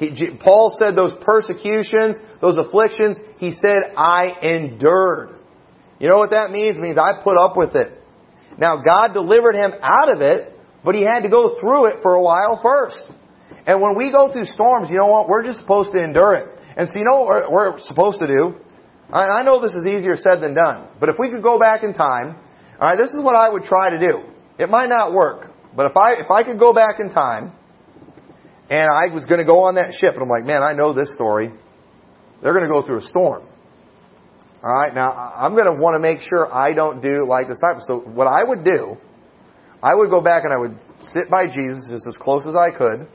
He, 0.00 0.30
Paul 0.40 0.74
said 0.82 0.96
those 0.96 1.12
persecutions, 1.20 2.16
those 2.40 2.56
afflictions, 2.56 3.18
he 3.36 3.52
said, 3.52 3.92
I 3.98 4.32
endured. 4.40 5.40
You 5.98 6.08
know 6.08 6.16
what 6.16 6.30
that 6.30 6.50
means? 6.50 6.78
It 6.78 6.80
means 6.80 6.96
I 6.96 7.22
put 7.22 7.36
up 7.36 7.54
with 7.54 7.76
it. 7.76 8.00
Now, 8.56 8.80
God 8.80 9.12
delivered 9.12 9.54
him 9.54 9.72
out 9.82 10.16
of 10.16 10.22
it, 10.22 10.58
but 10.82 10.94
he 10.94 11.02
had 11.02 11.20
to 11.24 11.28
go 11.28 11.60
through 11.60 11.88
it 11.88 11.96
for 12.02 12.14
a 12.14 12.22
while 12.22 12.58
first. 12.62 13.12
And 13.66 13.82
when 13.82 13.94
we 13.94 14.10
go 14.10 14.32
through 14.32 14.46
storms, 14.46 14.88
you 14.88 14.96
know 14.96 15.06
what? 15.06 15.28
We're 15.28 15.44
just 15.44 15.60
supposed 15.60 15.92
to 15.92 16.02
endure 16.02 16.34
it. 16.34 16.48
And 16.78 16.88
so 16.88 16.94
you 16.96 17.04
know 17.04 17.20
what 17.20 17.52
we're, 17.52 17.78
supposed 17.86 18.20
to 18.20 18.26
do? 18.26 18.56
I, 19.12 19.42
know 19.42 19.60
this 19.60 19.72
is 19.72 19.84
easier 19.84 20.16
said 20.16 20.40
than 20.40 20.54
done, 20.54 20.88
but 20.98 21.10
if 21.10 21.16
we 21.18 21.30
could 21.30 21.42
go 21.42 21.58
back 21.58 21.82
in 21.82 21.92
time, 21.92 22.36
alright, 22.76 22.96
this 22.96 23.08
is 23.08 23.22
what 23.22 23.36
I 23.36 23.50
would 23.50 23.64
try 23.64 23.90
to 23.90 23.98
do. 23.98 24.22
It 24.58 24.70
might 24.70 24.88
not 24.88 25.12
work, 25.12 25.50
but 25.76 25.90
if 25.90 25.96
I, 25.96 26.12
if 26.20 26.30
I 26.30 26.42
could 26.42 26.58
go 26.58 26.72
back 26.72 27.00
in 27.00 27.12
time, 27.12 27.52
and 28.70 28.86
I 28.88 29.12
was 29.12 29.26
going 29.26 29.38
to 29.40 29.44
go 29.44 29.64
on 29.64 29.74
that 29.74 29.92
ship, 29.92 30.14
and 30.14 30.22
I'm 30.22 30.28
like, 30.28 30.46
man, 30.46 30.62
I 30.62 30.72
know 30.72 30.94
this 30.94 31.10
story. 31.14 31.50
They're 32.42 32.54
going 32.54 32.66
to 32.66 32.72
go 32.72 32.86
through 32.86 32.98
a 32.98 33.08
storm. 33.10 33.46
Alright, 34.62 34.94
now 34.94 35.10
I'm 35.10 35.52
going 35.54 35.66
to 35.66 35.72
want 35.72 35.94
to 35.94 36.00
make 36.00 36.20
sure 36.20 36.52
I 36.52 36.72
don't 36.72 37.02
do 37.02 37.26
like 37.26 37.48
disciples. 37.48 37.84
So 37.86 38.00
what 38.00 38.26
I 38.26 38.44
would 38.44 38.62
do, 38.62 38.96
I 39.82 39.94
would 39.94 40.10
go 40.10 40.20
back 40.20 40.44
and 40.44 40.52
I 40.52 40.58
would 40.58 40.78
sit 41.12 41.30
by 41.30 41.46
Jesus 41.46 41.88
just 41.88 42.04
as 42.06 42.14
close 42.16 42.44
as 42.46 42.54
I 42.54 42.68
could. 42.76 43.08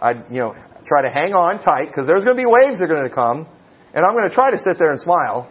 I'd, 0.00 0.24
you 0.30 0.40
know, 0.40 0.54
try 0.86 1.02
to 1.02 1.10
hang 1.14 1.32
on 1.32 1.62
tight 1.62 1.86
because 1.86 2.06
there's 2.08 2.24
going 2.24 2.36
to 2.36 2.42
be 2.42 2.48
waves 2.48 2.80
that 2.80 2.90
are 2.90 2.94
going 2.94 3.08
to 3.08 3.14
come, 3.14 3.46
and 3.94 4.04
I'm 4.04 4.12
going 4.12 4.28
to 4.28 4.34
try 4.34 4.50
to 4.50 4.58
sit 4.58 4.78
there 4.78 4.90
and 4.90 5.00
smile, 5.00 5.48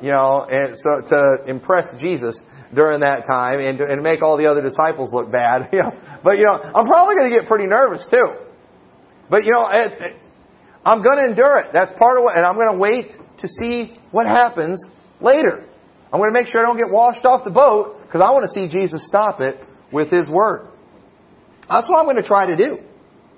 you 0.00 0.10
know, 0.10 0.46
and 0.48 0.74
so 0.80 1.08
to 1.12 1.44
impress 1.46 1.88
Jesus 2.00 2.34
during 2.74 3.00
that 3.00 3.26
time 3.26 3.60
and 3.60 3.80
and 3.80 4.02
make 4.02 4.22
all 4.22 4.36
the 4.36 4.48
other 4.48 4.60
disciples 4.60 5.12
look 5.12 5.30
bad, 5.30 5.68
you 5.72 5.80
know. 5.80 5.92
But 6.22 6.38
you 6.38 6.44
know, 6.44 6.56
I'm 6.56 6.86
probably 6.86 7.16
going 7.16 7.30
to 7.30 7.36
get 7.36 7.48
pretty 7.48 7.66
nervous 7.66 8.06
too. 8.10 8.34
But 9.28 9.44
you 9.44 9.52
know, 9.52 9.68
it, 9.70 9.92
it, 9.92 10.16
I'm 10.84 11.02
going 11.02 11.18
to 11.18 11.30
endure 11.30 11.58
it. 11.58 11.70
That's 11.72 11.92
part 11.98 12.18
of 12.18 12.24
what, 12.24 12.36
and 12.36 12.44
I'm 12.44 12.56
going 12.56 12.72
to 12.72 12.78
wait 12.78 13.12
to 13.38 13.48
see 13.48 13.94
what 14.10 14.26
happens 14.26 14.80
later. 15.20 15.64
I'm 16.12 16.20
going 16.20 16.32
to 16.32 16.38
make 16.38 16.48
sure 16.48 16.60
I 16.60 16.64
don't 16.64 16.76
get 16.76 16.90
washed 16.90 17.24
off 17.24 17.44
the 17.44 17.50
boat 17.50 18.00
because 18.02 18.20
I 18.20 18.30
want 18.30 18.46
to 18.46 18.52
see 18.52 18.68
Jesus 18.68 19.06
stop 19.06 19.40
it 19.40 19.56
with 19.92 20.10
His 20.10 20.28
Word. 20.28 20.68
That's 21.68 21.88
what 21.88 21.98
I'm 21.98 22.04
going 22.04 22.16
to 22.16 22.26
try 22.26 22.46
to 22.46 22.56
do. 22.56 22.78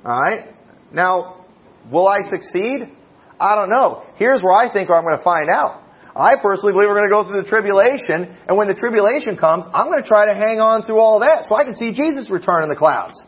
Alright? 0.05 0.55
Now, 0.93 1.47
will 1.93 2.09
I 2.09 2.29
succeed? 2.31 2.91
I 3.39 3.55
don't 3.55 3.71
know. 3.71 4.05
Here's 4.17 4.41
where 4.43 4.55
I 4.55 4.73
think 4.73 4.91
I'm 4.91 5.05
going 5.05 5.17
to 5.17 5.23
find 5.23 5.49
out. 5.51 5.84
I 6.15 6.39
personally 6.39 6.71
believe 6.73 6.87
we're 6.87 6.99
going 7.03 7.11
to 7.11 7.17
go 7.17 7.27
through 7.27 7.43
the 7.43 7.51
tribulation, 7.51 8.39
and 8.47 8.55
when 8.55 8.71
the 8.71 8.79
tribulation 8.79 9.35
comes, 9.37 9.67
I'm 9.75 9.91
going 9.91 10.01
to 10.01 10.07
try 10.07 10.31
to 10.31 10.39
hang 10.39 10.63
on 10.63 10.87
through 10.87 11.03
all 11.03 11.19
that 11.27 11.51
so 11.51 11.59
I 11.59 11.67
can 11.67 11.75
see 11.75 11.91
Jesus 11.91 12.31
return 12.31 12.63
in 12.63 12.71
the 12.71 12.79
clouds. 12.79 13.19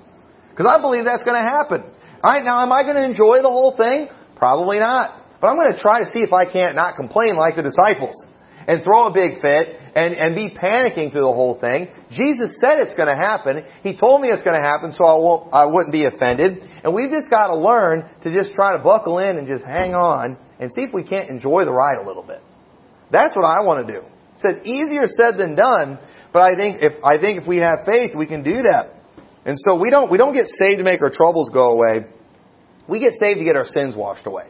Because 0.51 0.71
I 0.71 0.81
believe 0.81 1.05
that's 1.05 1.27
going 1.27 1.37
to 1.37 1.45
happen. 1.45 1.83
Alright, 2.23 2.47
now 2.47 2.63
am 2.63 2.71
I 2.71 2.87
going 2.87 2.97
to 2.97 3.05
enjoy 3.05 3.43
the 3.43 3.51
whole 3.51 3.77
thing? 3.77 4.09
Probably 4.39 4.79
not. 4.79 5.39
But 5.41 5.49
I'm 5.49 5.57
going 5.57 5.75
to 5.75 5.83
try 5.83 6.01
to 6.01 6.07
see 6.15 6.23
if 6.23 6.33
I 6.33 6.47
can't 6.47 6.75
not 6.75 6.97
complain 6.97 7.37
like 7.37 7.57
the 7.59 7.67
disciples 7.67 8.15
and 8.67 8.83
throw 8.83 9.07
a 9.07 9.13
big 9.13 9.43
fit 9.43 9.79
and, 9.95 10.15
and 10.15 10.35
be 10.35 10.55
panicking 10.55 11.13
through 11.13 11.27
the 11.27 11.37
whole 11.37 11.59
thing. 11.61 11.89
Jesus 12.11 12.57
said 12.63 12.79
it's 12.79 12.95
going 12.95 13.11
to 13.11 13.19
happen. 13.19 13.67
He 13.83 13.97
told 13.97 14.23
me 14.23 14.29
it's 14.29 14.43
going 14.43 14.57
to 14.57 14.65
happen, 14.67 14.93
so 14.93 15.05
I 15.05 15.15
won't, 15.19 15.53
I 15.53 15.67
wouldn't 15.67 15.93
be 15.93 16.07
offended. 16.07 16.63
And 16.85 16.95
we've 16.95 17.11
just 17.11 17.31
got 17.31 17.49
to 17.49 17.59
learn 17.59 18.09
to 18.23 18.33
just 18.33 18.53
try 18.55 18.77
to 18.77 18.83
buckle 18.83 19.19
in 19.19 19.39
and 19.39 19.47
just 19.47 19.65
hang 19.65 19.95
on 19.95 20.37
and 20.59 20.71
see 20.75 20.83
if 20.83 20.95
we 20.95 21.03
can't 21.03 21.31
enjoy 21.31 21.65
the 21.65 21.73
ride 21.73 21.99
a 21.99 22.07
little 22.07 22.23
bit. 22.23 22.43
That's 23.11 23.35
what 23.37 23.45
I 23.45 23.63
want 23.65 23.87
to 23.87 23.93
do. 23.93 24.03
It's 24.43 24.67
easier 24.67 25.09
said 25.21 25.39
than 25.39 25.55
done, 25.55 25.99
but 26.33 26.43
I 26.43 26.57
think 26.57 26.83
if 26.83 26.93
I 27.05 27.19
think 27.19 27.41
if 27.41 27.49
we 27.49 27.59
have 27.59 27.87
faith, 27.87 28.15
we 28.15 28.27
can 28.27 28.43
do 28.43 28.63
that. 28.63 28.93
And 29.45 29.57
so 29.59 29.77
we 29.77 29.91
don't 29.91 30.11
we 30.11 30.19
don't 30.19 30.35
get 30.35 30.47
saved 30.59 30.79
to 30.79 30.85
make 30.85 31.01
our 31.01 31.11
troubles 31.11 31.49
go 31.53 31.73
away. 31.73 32.07
We 32.89 32.99
get 32.99 33.15
saved 33.19 33.39
to 33.39 33.45
get 33.45 33.57
our 33.57 33.65
sins 33.65 33.95
washed 33.97 34.27
away. 34.27 34.45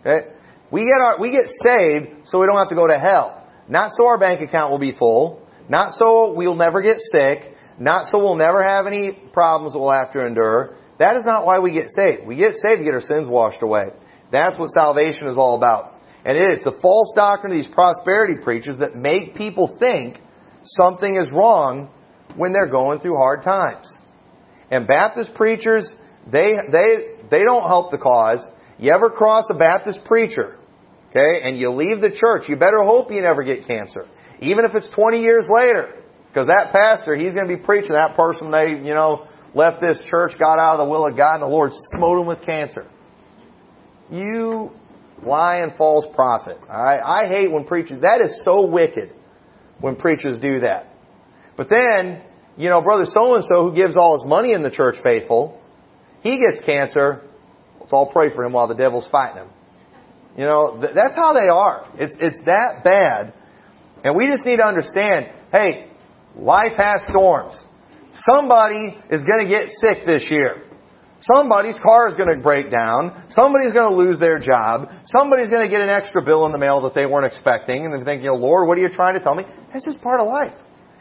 Okay? 0.00 0.28
We 0.70 0.84
get 0.84 1.00
our 1.04 1.20
we 1.20 1.30
get 1.30 1.50
saved 1.66 2.26
so 2.26 2.40
we 2.40 2.46
don't 2.46 2.58
have 2.58 2.68
to 2.68 2.74
go 2.76 2.86
to 2.86 2.98
hell. 2.98 3.46
Not 3.68 3.92
so 3.96 4.06
our 4.06 4.18
bank 4.18 4.40
account 4.40 4.70
will 4.70 4.78
be 4.78 4.92
full. 4.92 5.46
Not 5.68 5.94
so 5.94 6.32
we'll 6.34 6.54
never 6.54 6.80
get 6.80 7.00
sick. 7.00 7.54
Not 7.78 8.06
so 8.10 8.18
we'll 8.18 8.36
never 8.36 8.62
have 8.62 8.86
any 8.86 9.10
problems 9.32 9.74
we'll 9.74 9.92
have 9.92 10.12
to 10.12 10.24
endure. 10.24 10.76
That 10.98 11.16
is 11.16 11.24
not 11.24 11.46
why 11.46 11.60
we 11.60 11.72
get 11.72 11.88
saved. 11.96 12.26
We 12.26 12.36
get 12.36 12.54
saved 12.54 12.78
to 12.78 12.84
get 12.84 12.94
our 12.94 13.00
sins 13.00 13.28
washed 13.28 13.62
away. 13.62 13.84
That's 14.30 14.58
what 14.58 14.70
salvation 14.70 15.28
is 15.28 15.36
all 15.36 15.56
about. 15.56 15.89
And 16.24 16.36
it 16.36 16.52
is 16.52 16.58
the 16.64 16.78
false 16.82 17.12
doctrine 17.14 17.52
of 17.52 17.58
these 17.58 17.72
prosperity 17.72 18.42
preachers 18.42 18.78
that 18.78 18.94
make 18.94 19.34
people 19.34 19.76
think 19.78 20.18
something 20.64 21.16
is 21.16 21.28
wrong 21.32 21.90
when 22.36 22.52
they're 22.52 22.70
going 22.70 23.00
through 23.00 23.16
hard 23.16 23.42
times. 23.42 23.86
And 24.70 24.86
Baptist 24.86 25.34
preachers, 25.34 25.90
they, 26.30 26.52
they, 26.70 27.26
they 27.30 27.42
don't 27.42 27.66
help 27.66 27.90
the 27.90 27.98
cause. 27.98 28.46
You 28.78 28.92
ever 28.92 29.10
cross 29.10 29.44
a 29.50 29.54
Baptist 29.54 30.00
preacher 30.04 30.60
okay, 31.10 31.40
and 31.42 31.58
you 31.58 31.70
leave 31.70 32.00
the 32.00 32.10
church, 32.10 32.48
you 32.48 32.56
better 32.56 32.82
hope 32.82 33.10
you 33.10 33.20
never 33.20 33.42
get 33.42 33.66
cancer. 33.66 34.06
Even 34.40 34.64
if 34.64 34.74
it's 34.74 34.86
20 34.94 35.20
years 35.20 35.44
later. 35.48 35.96
Because 36.28 36.46
that 36.46 36.70
pastor, 36.72 37.16
he's 37.16 37.34
going 37.34 37.48
to 37.48 37.56
be 37.56 37.60
preaching 37.60 37.92
that 37.92 38.16
person 38.16 38.52
they, 38.52 38.86
you 38.86 38.94
know, 38.94 39.26
left 39.52 39.80
this 39.80 39.98
church, 40.08 40.32
got 40.38 40.60
out 40.60 40.78
of 40.78 40.86
the 40.86 40.90
will 40.90 41.06
of 41.06 41.16
God, 41.16 41.34
and 41.34 41.42
the 41.42 41.46
Lord 41.46 41.72
smote 41.96 42.20
him 42.20 42.26
with 42.26 42.40
cancer. 42.46 42.88
You 44.10 44.70
lying 45.24 45.72
false 45.76 46.04
prophet. 46.14 46.58
I, 46.68 46.98
I 46.98 47.28
hate 47.28 47.50
when 47.50 47.64
preachers, 47.64 48.02
that 48.02 48.20
is 48.24 48.38
so 48.44 48.66
wicked 48.66 49.12
when 49.80 49.96
preachers 49.96 50.38
do 50.38 50.60
that. 50.60 50.94
But 51.56 51.68
then, 51.68 52.22
you 52.56 52.68
know, 52.68 52.80
brother 52.80 53.04
so 53.04 53.34
and 53.34 53.44
so 53.50 53.68
who 53.68 53.74
gives 53.74 53.96
all 53.96 54.18
his 54.18 54.28
money 54.28 54.52
in 54.52 54.62
the 54.62 54.70
church 54.70 54.96
faithful, 55.02 55.60
he 56.22 56.38
gets 56.38 56.64
cancer. 56.64 57.22
Let's 57.80 57.92
all 57.92 58.10
pray 58.12 58.34
for 58.34 58.44
him 58.44 58.52
while 58.52 58.68
the 58.68 58.74
devil's 58.74 59.06
fighting 59.10 59.42
him. 59.42 59.48
You 60.36 60.44
know, 60.44 60.78
th- 60.80 60.94
that's 60.94 61.16
how 61.16 61.32
they 61.32 61.48
are. 61.48 61.90
It's, 61.98 62.14
it's 62.20 62.44
that 62.46 62.82
bad. 62.84 63.34
And 64.04 64.16
we 64.16 64.28
just 64.30 64.46
need 64.46 64.56
to 64.56 64.66
understand, 64.66 65.30
hey, 65.52 65.90
life 66.36 66.72
has 66.76 67.02
storms. 67.08 67.58
Somebody 68.30 68.98
is 69.10 69.22
going 69.24 69.44
to 69.44 69.48
get 69.48 69.66
sick 69.80 70.06
this 70.06 70.24
year. 70.30 70.69
Somebody's 71.20 71.76
car 71.82 72.08
is 72.08 72.14
going 72.16 72.32
to 72.34 72.40
break 72.40 72.70
down. 72.70 73.24
Somebody's 73.28 73.72
going 73.72 73.92
to 73.92 73.96
lose 73.96 74.18
their 74.18 74.38
job. 74.38 74.88
Somebody's 75.04 75.50
going 75.50 75.62
to 75.62 75.68
get 75.68 75.82
an 75.82 75.90
extra 75.90 76.22
bill 76.24 76.46
in 76.46 76.52
the 76.52 76.58
mail 76.58 76.80
that 76.82 76.94
they 76.94 77.04
weren't 77.04 77.26
expecting. 77.26 77.84
And 77.84 77.92
they're 77.92 78.04
thinking, 78.04 78.28
oh, 78.30 78.36
Lord, 78.36 78.66
what 78.66 78.78
are 78.78 78.80
you 78.80 78.88
trying 78.88 79.14
to 79.14 79.20
tell 79.20 79.34
me? 79.34 79.44
That's 79.72 79.84
just 79.84 80.00
part 80.02 80.20
of 80.20 80.26
life. 80.26 80.54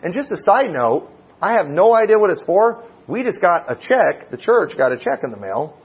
And 0.04 0.14
just 0.14 0.32
a 0.32 0.42
side 0.42 0.72
note, 0.72 1.10
I 1.42 1.54
have 1.54 1.68
no 1.68 1.96
idea 1.96 2.20
what 2.20 2.32
it's 2.32 2.42
for. 2.46 2.84
We 3.08 3.24
just 3.24 3.40
got 3.40 3.72
a 3.72 3.76
check, 3.76 4.30
the 4.30 4.38
church 4.38 4.78
got 4.78 4.92
a 4.92 4.98
check 4.98 5.24
in 5.24 5.32
the 5.32 5.40
mail 5.40 5.78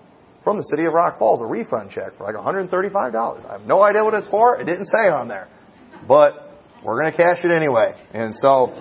from 0.42 0.58
the 0.58 0.64
city 0.64 0.84
of 0.84 0.92
Rock 0.92 1.18
Falls, 1.18 1.40
a 1.40 1.46
refund 1.46 1.90
check 1.90 2.16
for 2.18 2.24
like 2.24 2.34
$135. 2.34 3.46
I 3.48 3.52
have 3.52 3.62
no 3.62 3.82
idea 3.82 4.04
what 4.04 4.14
it's 4.14 4.28
for. 4.28 4.60
It 4.60 4.64
didn't 4.66 4.86
say 4.86 5.08
on 5.08 5.26
there. 5.26 5.48
But 6.06 6.52
we're 6.84 7.00
going 7.00 7.10
to 7.10 7.16
cash 7.16 7.38
it 7.42 7.50
anyway. 7.50 7.94
And 8.12 8.34
so 8.36 8.74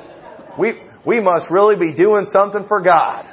we, 0.60 0.74
we 1.06 1.22
must 1.22 1.46
really 1.50 1.76
be 1.76 1.94
doing 1.96 2.26
something 2.36 2.66
for 2.68 2.82
God. 2.82 3.33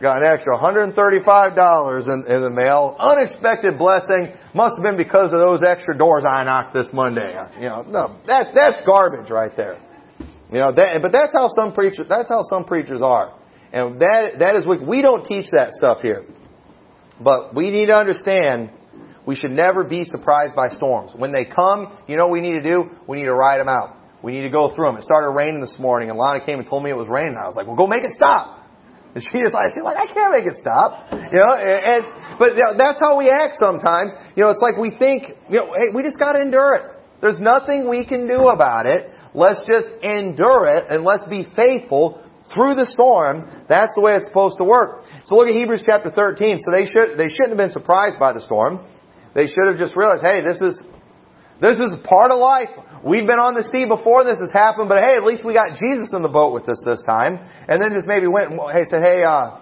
Got 0.00 0.22
an 0.22 0.30
extra 0.32 0.56
$135 0.56 0.94
in, 0.94 2.34
in 2.34 2.42
the 2.42 2.50
mail. 2.50 2.94
Unexpected 2.98 3.78
blessing. 3.78 4.32
Must 4.54 4.76
have 4.76 4.82
been 4.82 4.96
because 4.96 5.32
of 5.32 5.40
those 5.40 5.62
extra 5.66 5.96
doors 5.96 6.24
I 6.28 6.44
knocked 6.44 6.72
this 6.72 6.86
Monday. 6.92 7.34
You 7.58 7.68
know, 7.68 7.82
no, 7.82 8.20
that's, 8.26 8.50
that's 8.54 8.78
garbage 8.86 9.30
right 9.30 9.50
there. 9.56 9.80
You 10.52 10.60
know, 10.60 10.72
that, 10.72 11.02
but 11.02 11.12
that's 11.12 11.32
how 11.32 11.48
some 11.48 11.74
preachers, 11.74 12.06
that's 12.08 12.28
how 12.28 12.42
some 12.48 12.64
preachers 12.64 13.02
are. 13.02 13.34
And 13.72 14.00
that, 14.00 14.38
that 14.38 14.56
is 14.56 14.66
what, 14.66 14.86
we 14.86 15.02
don't 15.02 15.26
teach 15.26 15.46
that 15.52 15.72
stuff 15.72 15.98
here. 16.00 16.24
But 17.20 17.54
we 17.54 17.70
need 17.70 17.86
to 17.86 17.94
understand 17.94 18.70
we 19.26 19.34
should 19.34 19.50
never 19.50 19.84
be 19.84 20.04
surprised 20.04 20.54
by 20.54 20.68
storms. 20.70 21.12
When 21.14 21.32
they 21.32 21.44
come, 21.44 21.98
you 22.06 22.16
know 22.16 22.26
what 22.26 22.32
we 22.32 22.40
need 22.40 22.62
to 22.62 22.62
do? 22.62 22.84
We 23.06 23.18
need 23.18 23.24
to 23.24 23.34
ride 23.34 23.58
them 23.58 23.68
out. 23.68 23.96
We 24.22 24.32
need 24.32 24.42
to 24.42 24.50
go 24.50 24.72
through 24.74 24.88
them. 24.88 24.96
It 24.96 25.02
started 25.02 25.30
raining 25.30 25.60
this 25.60 25.76
morning, 25.78 26.08
and 26.08 26.18
Lana 26.18 26.44
came 26.44 26.58
and 26.58 26.68
told 26.68 26.82
me 26.82 26.90
it 26.90 26.96
was 26.96 27.08
raining. 27.08 27.36
I 27.36 27.46
was 27.46 27.54
like, 27.54 27.66
well, 27.66 27.76
go 27.76 27.86
make 27.86 28.04
it 28.04 28.14
stop. 28.14 28.57
And 29.14 29.24
she 29.24 29.40
just 29.42 29.54
like, 29.54 29.72
like, 29.82 29.96
I 29.96 30.06
can't 30.12 30.32
make 30.32 30.46
it 30.46 30.56
stop. 30.60 31.12
You 31.12 31.40
know, 31.40 31.52
and, 31.56 32.38
but 32.38 32.52
that's 32.76 33.00
how 33.00 33.18
we 33.18 33.30
act 33.30 33.56
sometimes. 33.58 34.12
You 34.36 34.44
know, 34.44 34.50
it's 34.50 34.60
like 34.60 34.76
we 34.76 34.92
think, 34.96 35.34
you 35.48 35.58
know, 35.58 35.72
hey, 35.72 35.94
we 35.94 36.02
just 36.02 36.18
gotta 36.18 36.40
endure 36.40 36.74
it. 36.74 36.82
There's 37.20 37.40
nothing 37.40 37.88
we 37.88 38.04
can 38.04 38.28
do 38.28 38.48
about 38.48 38.86
it. 38.86 39.10
Let's 39.34 39.60
just 39.70 39.88
endure 40.02 40.66
it 40.66 40.86
and 40.88 41.04
let's 41.04 41.26
be 41.28 41.46
faithful 41.56 42.22
through 42.54 42.74
the 42.76 42.86
storm. 42.92 43.64
That's 43.68 43.92
the 43.96 44.02
way 44.02 44.16
it's 44.16 44.26
supposed 44.26 44.56
to 44.58 44.64
work. 44.64 45.04
So 45.24 45.36
look 45.36 45.48
at 45.48 45.54
Hebrews 45.54 45.82
chapter 45.84 46.10
13. 46.10 46.60
So 46.64 46.72
they 46.72 46.86
should, 46.86 47.18
they 47.18 47.28
shouldn't 47.28 47.58
have 47.58 47.60
been 47.60 47.74
surprised 47.74 48.18
by 48.18 48.32
the 48.32 48.40
storm. 48.44 48.86
They 49.34 49.46
should 49.46 49.68
have 49.68 49.78
just 49.78 49.96
realized, 49.96 50.22
hey, 50.22 50.40
this 50.40 50.56
is, 50.62 50.80
this 51.60 51.74
is 51.74 51.98
part 52.06 52.30
of 52.30 52.38
life. 52.38 52.70
We've 53.02 53.26
been 53.26 53.42
on 53.42 53.54
the 53.54 53.66
sea 53.66 53.82
before 53.82 54.22
this 54.22 54.38
has 54.38 54.54
happened, 54.54 54.88
but 54.88 55.02
hey, 55.02 55.18
at 55.18 55.26
least 55.26 55.42
we 55.42 55.54
got 55.54 55.74
Jesus 55.74 56.14
in 56.14 56.22
the 56.22 56.30
boat 56.30 56.54
with 56.54 56.68
us 56.70 56.78
this 56.86 57.02
time. 57.02 57.42
And 57.66 57.82
then 57.82 57.90
just 57.94 58.06
maybe 58.06 58.30
went 58.30 58.54
and 58.54 58.60
hey, 58.70 58.86
said, 58.86 59.02
hey, 59.02 59.26
uh, 59.26 59.58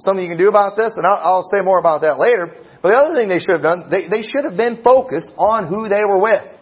something 0.00 0.24
you 0.24 0.32
can 0.32 0.40
do 0.40 0.48
about 0.48 0.76
this? 0.76 0.96
And 0.96 1.04
I'll, 1.04 1.20
I'll 1.20 1.48
say 1.52 1.60
more 1.60 1.78
about 1.78 2.00
that 2.08 2.16
later. 2.16 2.56
But 2.80 2.88
the 2.88 2.96
other 2.96 3.14
thing 3.16 3.28
they 3.28 3.40
should 3.40 3.60
have 3.60 3.66
done, 3.68 3.92
they, 3.92 4.08
they 4.08 4.24
should 4.24 4.48
have 4.48 4.56
been 4.56 4.80
focused 4.80 5.28
on 5.36 5.68
who 5.68 5.88
they 5.88 6.04
were 6.08 6.20
with. 6.20 6.56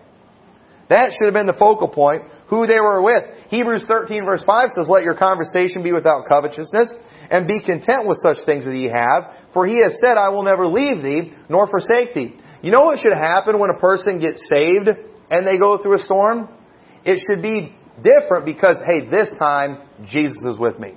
That 0.90 1.14
should 1.14 1.30
have 1.30 1.34
been 1.34 1.46
the 1.46 1.58
focal 1.58 1.88
point, 1.88 2.26
who 2.50 2.66
they 2.66 2.82
were 2.82 3.02
with. 3.02 3.22
Hebrews 3.48 3.82
13 3.86 4.26
verse 4.26 4.42
5 4.42 4.74
says, 4.74 4.88
Let 4.88 5.02
your 5.02 5.14
conversation 5.14 5.82
be 5.82 5.92
without 5.92 6.26
covetousness, 6.28 6.90
and 7.30 7.46
be 7.46 7.62
content 7.62 8.06
with 8.06 8.18
such 8.22 8.44
things 8.44 8.64
that 8.64 8.74
ye 8.74 8.90
have, 8.90 9.54
for 9.54 9.66
he 9.66 9.80
has 9.82 9.94
said, 10.02 10.18
I 10.18 10.28
will 10.28 10.42
never 10.42 10.66
leave 10.66 11.02
thee, 11.02 11.32
nor 11.48 11.70
forsake 11.70 12.14
thee. 12.14 12.36
You 12.64 12.70
know 12.70 12.80
what 12.80 12.98
should 12.98 13.12
happen 13.12 13.58
when 13.58 13.68
a 13.68 13.78
person 13.78 14.20
gets 14.20 14.40
saved 14.48 14.88
and 14.88 15.46
they 15.46 15.58
go 15.58 15.76
through 15.76 15.96
a 15.96 15.98
storm? 15.98 16.48
It 17.04 17.20
should 17.20 17.42
be 17.42 17.76
different 18.02 18.46
because, 18.46 18.80
hey, 18.86 19.06
this 19.06 19.28
time, 19.38 19.86
Jesus 20.08 20.40
is 20.48 20.56
with 20.58 20.78
me. 20.78 20.94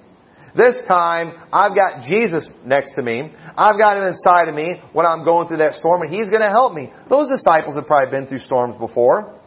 This 0.56 0.80
time, 0.88 1.34
I've 1.52 1.76
got 1.76 2.08
Jesus 2.08 2.46
next 2.64 2.94
to 2.96 3.04
me. 3.04 3.34
I've 3.58 3.78
got 3.78 3.98
him 3.98 4.08
inside 4.08 4.48
of 4.48 4.56
me 4.56 4.82
when 4.94 5.06
I'm 5.06 5.26
going 5.26 5.50
through 5.50 5.58
that 5.58 5.76
storm, 5.76 6.04
and 6.04 6.10
he's 6.10 6.32
going 6.32 6.40
to 6.40 6.48
help 6.48 6.74
me. 6.74 6.90
Those 7.10 7.28
disciples 7.28 7.76
have 7.76 7.86
probably 7.86 8.12
been 8.12 8.28
through 8.28 8.48
storms 8.48 8.78
before. 8.80 9.38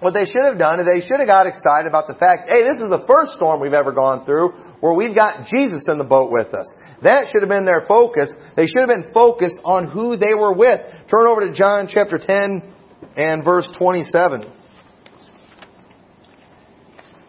What 0.00 0.12
they 0.12 0.24
should 0.26 0.42
have 0.42 0.58
done 0.58 0.80
is 0.80 0.86
they 0.90 1.06
should 1.06 1.20
have 1.20 1.28
got 1.28 1.46
excited 1.46 1.86
about 1.86 2.08
the 2.08 2.14
fact, 2.14 2.50
hey, 2.50 2.64
this 2.64 2.82
is 2.82 2.90
the 2.90 3.06
first 3.06 3.34
storm 3.36 3.60
we've 3.60 3.72
ever 3.72 3.92
gone 3.92 4.26
through 4.26 4.58
where 4.84 4.92
we've 4.92 5.14
got 5.14 5.46
Jesus 5.46 5.86
in 5.90 5.96
the 5.96 6.04
boat 6.04 6.30
with 6.30 6.52
us. 6.52 6.70
That 7.02 7.28
should 7.32 7.40
have 7.40 7.48
been 7.48 7.64
their 7.64 7.86
focus. 7.88 8.30
They 8.54 8.66
should 8.66 8.80
have 8.86 8.92
been 8.92 9.14
focused 9.14 9.56
on 9.64 9.88
who 9.88 10.18
they 10.18 10.34
were 10.36 10.52
with. 10.52 10.78
Turn 11.08 11.26
over 11.26 11.40
to 11.40 11.54
John 11.54 11.88
chapter 11.88 12.18
10 12.18 12.60
and 13.16 13.42
verse 13.42 13.64
27. 13.78 14.44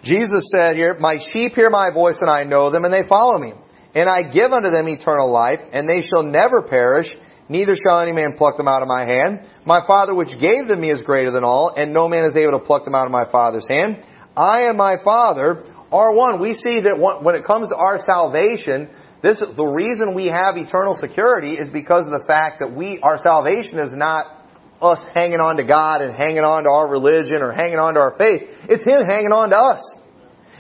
Jesus 0.04 0.52
said 0.54 0.76
here, 0.76 0.98
My 1.00 1.16
sheep 1.32 1.54
hear 1.56 1.70
my 1.70 1.92
voice 1.94 2.18
and 2.20 2.30
I 2.30 2.44
know 2.44 2.72
them 2.72 2.84
and 2.84 2.94
they 2.94 3.08
follow 3.08 3.40
me. 3.40 3.54
And 3.96 4.10
I 4.10 4.24
give 4.24 4.52
unto 4.52 4.70
them 4.70 4.90
eternal 4.90 5.32
life 5.32 5.62
and 5.72 5.88
they 5.88 6.02
shall 6.02 6.24
never 6.24 6.62
perish, 6.62 7.08
neither 7.48 7.76
shall 7.88 8.02
any 8.02 8.12
man 8.12 8.36
pluck 8.38 8.58
them 8.58 8.68
out 8.68 8.82
of 8.82 8.90
my 8.90 9.06
hand. 9.06 9.48
My 9.66 9.80
Father 9.88 10.14
which 10.14 10.38
gave 10.42 10.68
them 10.68 10.82
me 10.82 10.92
is 10.92 11.06
greater 11.06 11.32
than 11.32 11.46
all, 11.46 11.74
and 11.74 11.94
no 11.94 12.10
man 12.10 12.26
is 12.26 12.36
able 12.36 12.60
to 12.60 12.66
pluck 12.66 12.84
them 12.84 12.96
out 12.96 13.06
of 13.06 13.14
my 13.14 13.32
Father's 13.32 13.66
hand. 13.70 14.04
I 14.36 14.64
and 14.64 14.78
my 14.78 14.98
Father 15.02 15.64
are 15.96 16.14
one. 16.14 16.40
We 16.40 16.54
see 16.54 16.82
that 16.84 17.00
when 17.00 17.36
it 17.36 17.46
comes 17.46 17.70
to 17.70 17.76
our 17.76 18.02
salvation, 18.04 18.90
this 19.24 19.38
the 19.40 19.66
reason 19.66 20.14
we 20.14 20.28
have 20.28 20.58
eternal 20.58 20.98
security 21.00 21.54
is 21.54 21.72
because 21.72 22.04
of 22.06 22.12
the 22.12 22.26
fact 22.28 22.60
that 22.60 22.76
we 22.76 23.00
our 23.02 23.18
salvation 23.18 23.80
is 23.80 23.94
not 23.96 24.26
us 24.82 25.00
hanging 25.14 25.40
on 25.40 25.58
to 25.58 25.64
God 25.64 26.02
and 26.02 26.14
hanging 26.14 26.44
on 26.44 26.64
to 26.64 26.70
our 26.70 26.88
religion 26.88 27.42
or 27.42 27.52
hanging 27.52 27.80
on 27.80 27.96
to 27.96 28.00
our 28.00 28.16
faith. 28.18 28.44
It's 28.70 28.84
Him 28.84 29.08
hanging 29.08 29.32
on 29.32 29.50
to 29.50 29.58
us. 29.58 29.82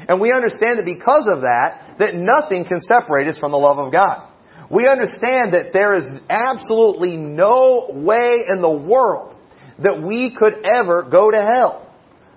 And 0.07 0.21
we 0.21 0.31
understand 0.31 0.79
that 0.79 0.85
because 0.85 1.25
of 1.27 1.41
that, 1.41 1.97
that 1.99 2.15
nothing 2.15 2.65
can 2.65 2.79
separate 2.79 3.27
us 3.27 3.37
from 3.37 3.51
the 3.51 3.57
love 3.57 3.77
of 3.77 3.91
God. 3.91 4.29
We 4.69 4.87
understand 4.87 5.53
that 5.53 5.71
there 5.73 5.97
is 5.97 6.21
absolutely 6.29 7.17
no 7.17 7.89
way 7.91 8.45
in 8.47 8.61
the 8.61 8.69
world 8.69 9.35
that 9.79 10.01
we 10.01 10.35
could 10.35 10.65
ever 10.65 11.03
go 11.03 11.29
to 11.29 11.37
hell. 11.37 11.84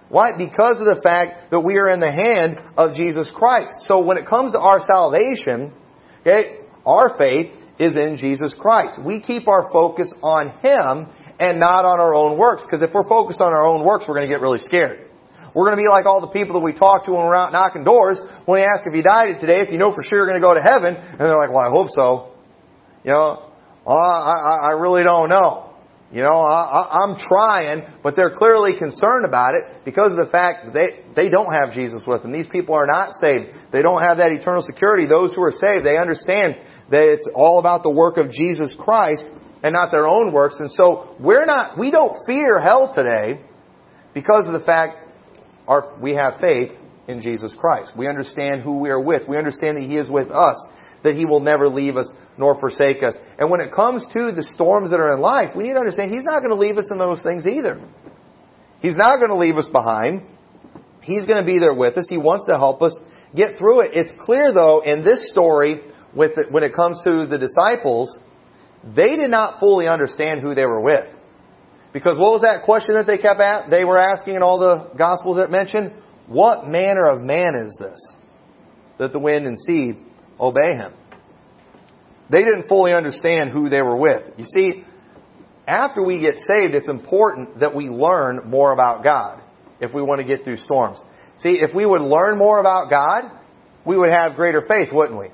Why? 0.09 0.37
Because 0.39 0.77
of 0.81 0.87
the 0.87 1.01
fact 1.05 1.51
that 1.51 1.61
we 1.61 1.77
are 1.77 1.91
in 1.91 2.01
the 2.01 2.11
hand 2.11 2.59
of 2.77 2.95
Jesus 2.95 3.29
Christ. 3.35 3.73
So 3.89 4.01
when 4.01 4.17
it 4.17 4.27
comes 4.27 4.53
to 4.53 4.59
our 4.59 4.81
salvation, 4.81 5.73
okay, 6.21 6.65
our 6.87 7.17
faith 7.19 7.53
is 7.79 7.93
in 7.93 8.17
Jesus 8.17 8.53
Christ. 8.59 8.95
We 9.05 9.21
keep 9.21 9.47
our 9.49 9.71
focus 9.71 10.09
on 10.23 10.51
Him 10.61 11.13
and 11.39 11.61
not 11.61 11.85
on 11.85 12.01
our 12.01 12.15
own 12.15 12.39
works. 12.39 12.63
Because 12.63 12.87
if 12.87 12.95
we're 12.95 13.09
focused 13.09 13.41
on 13.41 13.53
our 13.53 13.69
own 13.69 13.85
works, 13.85 14.07
we're 14.09 14.17
going 14.17 14.29
to 14.29 14.33
get 14.33 14.41
really 14.41 14.65
scared. 14.67 15.07
We're 15.55 15.65
going 15.65 15.77
to 15.77 15.83
be 15.83 15.89
like 15.89 16.07
all 16.07 16.21
the 16.21 16.33
people 16.33 16.55
that 16.55 16.65
we 16.65 16.73
talk 16.73 17.07
to 17.07 17.13
when 17.13 17.27
we're 17.27 17.37
out 17.37 17.53
knocking 17.53 17.85
doors. 17.85 18.19
When 18.45 18.61
we 18.61 18.67
ask 18.67 18.87
if 18.87 18.95
you 18.95 19.03
died 19.03 19.41
today, 19.41 19.61
if 19.61 19.71
you 19.71 19.79
know 19.79 19.93
for 19.93 20.03
sure 20.03 20.19
you're 20.19 20.29
going 20.29 20.41
to 20.41 20.45
go 20.45 20.55
to 20.55 20.63
heaven, 20.63 20.95
and 20.95 21.21
they're 21.21 21.37
like, 21.37 21.51
"Well, 21.51 21.67
I 21.67 21.71
hope 21.71 21.89
so." 21.91 22.33
You 23.05 23.13
know, 23.13 23.53
oh, 23.87 23.93
I, 23.93 24.71
I 24.71 24.81
really 24.81 25.03
don't 25.03 25.29
know. 25.29 25.68
You 26.11 26.23
know, 26.23 26.41
I, 26.41 27.05
I'm 27.05 27.17
trying, 27.21 27.85
but 28.03 28.17
they're 28.17 28.35
clearly 28.35 28.79
concerned 28.79 29.27
about 29.27 29.55
it 29.55 29.85
because 29.85 30.11
of 30.11 30.17
the 30.17 30.31
fact 30.33 30.65
that 30.65 30.73
they, 30.73 31.05
they 31.15 31.29
don't 31.29 31.53
have 31.53 31.75
Jesus 31.75 32.01
with 32.07 32.23
them. 32.23 32.33
These 32.33 32.49
people 32.49 32.75
are 32.75 32.87
not 32.87 33.11
saved. 33.21 33.53
They 33.73 33.83
don't 33.83 34.01
have 34.03 34.17
that 34.17 34.33
eternal 34.33 34.63
security. 34.63 35.07
Those 35.07 35.33
who 35.37 35.43
are 35.43 35.53
saved, 35.53 35.85
they 35.85 35.99
understand 35.99 36.57
that 36.91 37.09
it's 37.09 37.27
all 37.35 37.59
about 37.59 37.83
the 37.83 37.91
work 37.91 38.17
of 38.17 38.31
Jesus 38.31 38.69
Christ 38.79 39.23
and 39.63 39.75
not 39.75 39.91
their 39.91 40.07
own 40.07 40.33
works. 40.33 40.57
And 40.59 40.71
so 40.71 41.15
we're 41.21 41.45
not, 41.45 41.77
we 41.77 41.91
don't 41.91 42.17
fear 42.27 42.59
hell 42.59 42.91
today 42.95 43.45
because 44.15 44.45
of 44.47 44.59
the 44.59 44.65
fact 44.65 44.97
our, 45.67 45.99
we 46.01 46.15
have 46.15 46.41
faith 46.41 46.73
in 47.07 47.21
Jesus 47.21 47.53
Christ. 47.59 47.93
We 47.97 48.09
understand 48.09 48.63
who 48.63 48.79
we 48.79 48.89
are 48.89 49.01
with. 49.01 49.29
We 49.29 49.37
understand 49.37 49.77
that 49.77 49.87
He 49.87 49.97
is 49.97 50.09
with 50.09 50.31
us, 50.31 50.57
that 51.05 51.15
He 51.15 51.27
will 51.27 51.41
never 51.41 51.69
leave 51.69 51.99
us 51.99 52.07
nor 52.39 52.59
forsake 52.59 53.03
us. 53.03 53.15
And 53.39 53.51
when 53.51 53.61
it 53.61 53.75
comes 53.75 54.03
to 54.15 54.33
the 54.33 54.49
storms 54.55 54.91
that 54.91 55.01
are 55.01 55.13
in 55.13 55.21
life, 55.21 55.51
we 55.57 55.65
need 55.65 55.75
to 55.75 55.81
understand 55.81 56.11
He's 56.11 56.25
not 56.25 56.39
going 56.39 56.57
to 56.57 56.61
leave 56.61 56.79
us 56.79 56.89
in 56.91 56.99
those 56.99 57.21
things 57.21 57.45
either. 57.45 57.81
He's 58.81 58.97
not 58.97 59.19
going 59.19 59.31
to 59.31 59.37
leave 59.37 59.57
us 59.57 59.67
behind. 59.71 60.23
He's 61.03 61.27
going 61.27 61.45
to 61.45 61.53
be 61.53 61.59
there 61.59 61.75
with 61.75 61.99
us. 61.99 62.07
He 62.09 62.17
wants 62.17 62.47
to 62.47 62.57
help 62.57 62.81
us 62.81 62.95
get 63.35 63.59
through 63.59 63.81
it. 63.81 63.91
It's 63.95 64.13
clear, 64.25 64.53
though, 64.53 64.83
in 64.85 65.03
this 65.03 65.29
story, 65.31 65.81
with 66.15 66.33
it, 66.39 66.53
when 66.53 66.63
it 66.63 66.75
comes 66.75 66.99
to 67.05 67.27
the 67.27 67.39
disciples, 67.39 68.13
they 68.85 69.11
did 69.11 69.31
not 69.31 69.59
fully 69.59 69.89
understand 69.89 70.41
who 70.41 70.55
they 70.55 70.65
were 70.65 70.81
with. 70.81 71.07
Because 71.93 72.19
what 72.19 72.33
was 72.33 72.43
that 72.43 72.65
question 72.65 72.95
that 72.95 73.07
they 73.07 73.19
kept 73.19 73.41
at? 73.41 73.71
They 73.71 73.85
were 73.85 73.99
asking 73.99 74.37
in 74.37 74.43
all 74.43 74.59
the 74.59 74.97
Gospels 74.97 75.39
that 75.39 75.51
mentioned, 75.51 75.93
What 76.27 76.69
manner 76.69 77.11
of 77.11 77.23
man 77.23 77.57
is 77.57 77.77
this? 77.81 77.99
That 78.99 79.13
the 79.13 79.19
wind 79.19 79.47
and 79.47 79.59
sea 79.67 79.99
obey 80.39 80.75
him. 80.75 80.93
They 82.31 82.39
didn't 82.39 82.69
fully 82.69 82.93
understand 82.93 83.51
who 83.51 83.69
they 83.69 83.81
were 83.83 83.97
with. 83.97 84.23
You 84.37 84.45
see, 84.45 84.85
after 85.67 86.03
we 86.03 86.19
get 86.19 86.35
saved, 86.35 86.75
it's 86.75 86.89
important 86.89 87.61
that 87.61 87.75
we 87.75 87.89
learn 87.89 88.41
more 88.47 88.73
about 88.73 89.03
God 89.03 89.43
if 89.81 89.93
we 89.95 90.03
want 90.03 90.21
to 90.21 90.27
get 90.27 90.45
through 90.45 90.57
storms. 90.59 90.99
See, 91.43 91.59
if 91.61 91.75
we 91.75 91.87
would 91.87 92.03
learn 92.03 92.39
more 92.39 92.59
about 92.59 92.91
God, 92.91 93.31
we 93.87 93.97
would 93.97 94.11
have 94.11 94.35
greater 94.35 94.63
faith, 94.69 94.89
wouldn't 94.93 95.19
we? 95.19 95.29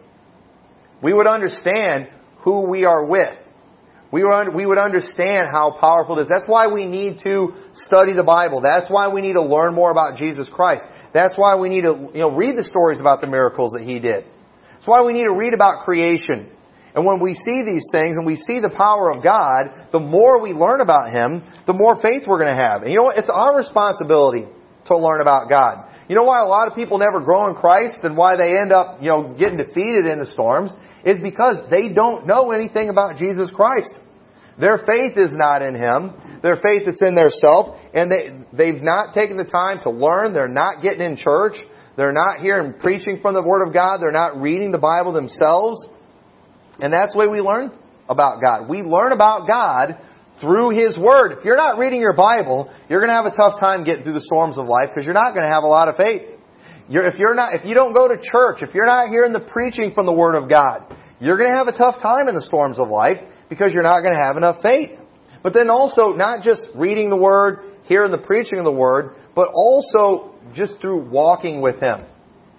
We 1.03 1.13
would 1.13 1.27
understand 1.27 2.11
who 2.39 2.69
we 2.69 2.85
are 2.85 3.07
with. 3.07 3.37
we 4.13 4.23
would, 4.23 4.55
we 4.55 4.67
would 4.67 4.79
understand 4.79 5.49
how 5.53 5.77
powerful 5.81 6.19
it 6.19 6.23
is. 6.23 6.29
That's 6.29 6.47
why 6.47 6.67
we 6.67 6.87
need 6.87 7.21
to 7.25 7.55
study 7.87 8.13
the 8.13 8.23
Bible. 8.23 8.61
That's 8.63 8.89
why 8.89 9.09
we 9.13 9.21
need 9.21 9.33
to 9.35 9.43
learn 9.43 9.75
more 9.75 9.91
about 9.91 10.19
Jesus 10.19 10.49
Christ. 10.53 10.85
That's 11.13 11.35
why 11.37 11.57
we 11.57 11.69
need 11.69 11.83
to 11.83 12.11
you 12.13 12.21
know, 12.21 12.31
read 12.31 12.59
the 12.59 12.65
stories 12.65 13.01
about 13.01 13.21
the 13.21 13.27
miracles 13.27 13.73
that 13.73 13.83
He 13.83 13.99
did. 13.99 14.25
That's 14.73 14.87
why 14.87 15.03
we 15.03 15.13
need 15.13 15.25
to 15.25 15.35
read 15.35 15.55
about 15.55 15.85
creation. 15.85 16.51
And 16.95 17.05
when 17.05 17.19
we 17.21 17.35
see 17.35 17.63
these 17.65 17.83
things 17.91 18.17
and 18.17 18.25
we 18.25 18.37
see 18.37 18.61
the 18.61 18.71
power 18.71 19.11
of 19.11 19.23
God, 19.23 19.89
the 19.91 19.99
more 19.99 20.41
we 20.41 20.53
learn 20.53 20.81
about 20.81 21.11
Him, 21.11 21.43
the 21.67 21.73
more 21.73 22.01
faith 22.01 22.23
we're 22.27 22.39
going 22.39 22.55
to 22.55 22.63
have. 22.63 22.83
And 22.83 22.91
you 22.91 22.99
know 22.99 23.05
what? 23.05 23.19
It's 23.19 23.31
our 23.31 23.57
responsibility 23.57 24.47
to 24.87 24.97
learn 24.97 25.21
about 25.21 25.51
God. 25.51 25.91
You 26.09 26.15
know 26.15 26.23
why 26.23 26.41
a 26.41 26.47
lot 26.47 26.69
of 26.69 26.75
people 26.75 26.99
never 26.99 27.21
grow 27.21 27.49
in 27.49 27.57
Christ 27.57 27.97
and 28.05 28.17
why 28.17 28.37
they 28.37 28.51
end 28.51 28.73
up, 28.73 29.03
you 29.03 29.09
know, 29.09 29.35
getting 29.37 29.57
defeated 29.57 30.07
in 30.07 30.21
the 30.21 30.31
storms? 30.35 30.71
Is 31.05 31.21
because 31.23 31.69
they 31.69 31.89
don't 31.89 32.27
know 32.27 32.53
anything 32.53 32.89
about 32.89 33.19
Jesus 33.19 33.49
Christ. 33.55 33.93
Their 34.59 34.79
faith 34.87 35.17
is 35.17 35.31
not 35.33 35.63
in 35.63 35.75
Him. 35.75 36.13
Their 36.43 36.57
faith 36.57 36.87
is 36.87 37.01
in 37.03 37.15
their 37.15 37.31
self. 37.31 37.77
And 37.93 38.11
they, 38.11 38.31
they've 38.53 38.83
not 38.83 39.15
taken 39.15 39.37
the 39.37 39.45
time 39.45 39.81
to 39.83 39.91
learn. 39.91 40.33
They're 40.33 40.49
not 40.49 40.83
getting 40.83 41.01
in 41.01 41.17
church. 41.17 41.55
They're 41.97 42.13
not 42.13 42.41
hearing 42.41 42.75
preaching 42.75 43.19
from 43.21 43.35
the 43.35 43.43
Word 43.43 43.67
of 43.67 43.75
God. 43.75 43.99
They're 43.99 44.13
not 44.13 44.41
reading 44.41 44.71
the 44.71 44.79
Bible 44.79 45.13
themselves. 45.13 45.85
And 46.81 46.93
that's 46.93 47.13
the 47.13 47.19
way 47.19 47.27
we 47.27 47.41
learn 47.41 47.73
about 48.09 48.41
God. 48.43 48.69
We 48.69 48.83
learn 48.83 49.13
about 49.13 49.47
God 49.47 49.99
through 50.41 50.71
His 50.71 50.97
Word. 50.97 51.33
If 51.39 51.45
you're 51.45 51.57
not 51.57 51.79
reading 51.79 52.01
your 52.01 52.15
Bible, 52.15 52.73
you're 52.89 53.01
going 53.01 53.11
to 53.11 53.17
have 53.17 53.27
a 53.27 53.37
tough 53.37 53.61
time 53.61 53.85
getting 53.85 54.03
through 54.03 54.15
the 54.19 54.25
storms 54.25 54.59
of 54.59 54.67
life 54.67 54.91
because 54.95 55.05
you're 55.05 55.15
not 55.15 55.35
going 55.35 55.47
to 55.47 55.53
have 55.53 55.63
a 55.63 55.69
lot 55.69 55.89
of 55.89 55.97
faith. 55.97 56.23
You're, 56.89 57.07
if 57.07 57.15
you're 57.19 57.35
not, 57.35 57.55
if 57.55 57.65
you 57.65 57.75
don't 57.75 57.95
go 57.95 58.09
to 58.09 58.17
church, 58.17 58.61
if 58.61 58.75
you're 58.75 58.87
not 58.87 59.09
hearing 59.09 59.33
the 59.33 59.41
preaching 59.41 59.93
from 59.95 60.07
the 60.07 60.13
Word 60.13 60.35
of 60.35 60.49
God, 60.49 60.95
you're 61.21 61.39
going 61.39 61.51
to 61.51 61.57
have 61.57 61.69
a 61.69 61.77
tough 61.77 62.03
time 62.03 62.29
in 62.29 62.35
the 62.35 62.43
storms 62.43 62.79
of 62.79 62.89
life 62.89 63.19
because 63.49 63.69
you're 63.73 63.83
not 63.83 64.03
going 64.03 64.15
to 64.15 64.23
have 64.23 64.37
enough 64.37 64.61
faith. 64.63 64.99
But 65.43 65.55
then 65.55 65.71
also, 65.71 66.13
not 66.13 66.43
just 66.43 66.63
reading 66.75 67.11
the 67.11 67.17
Word, 67.17 67.73
hearing 67.85 68.11
the 68.11 68.19
preaching 68.19 68.59
of 68.59 68.65
the 68.65 68.73
Word, 68.73 69.17
but 69.35 69.49
also 69.55 70.35
just 70.55 70.81
through 70.81 71.09
walking 71.09 71.61
with 71.61 71.81
Him. 71.81 72.05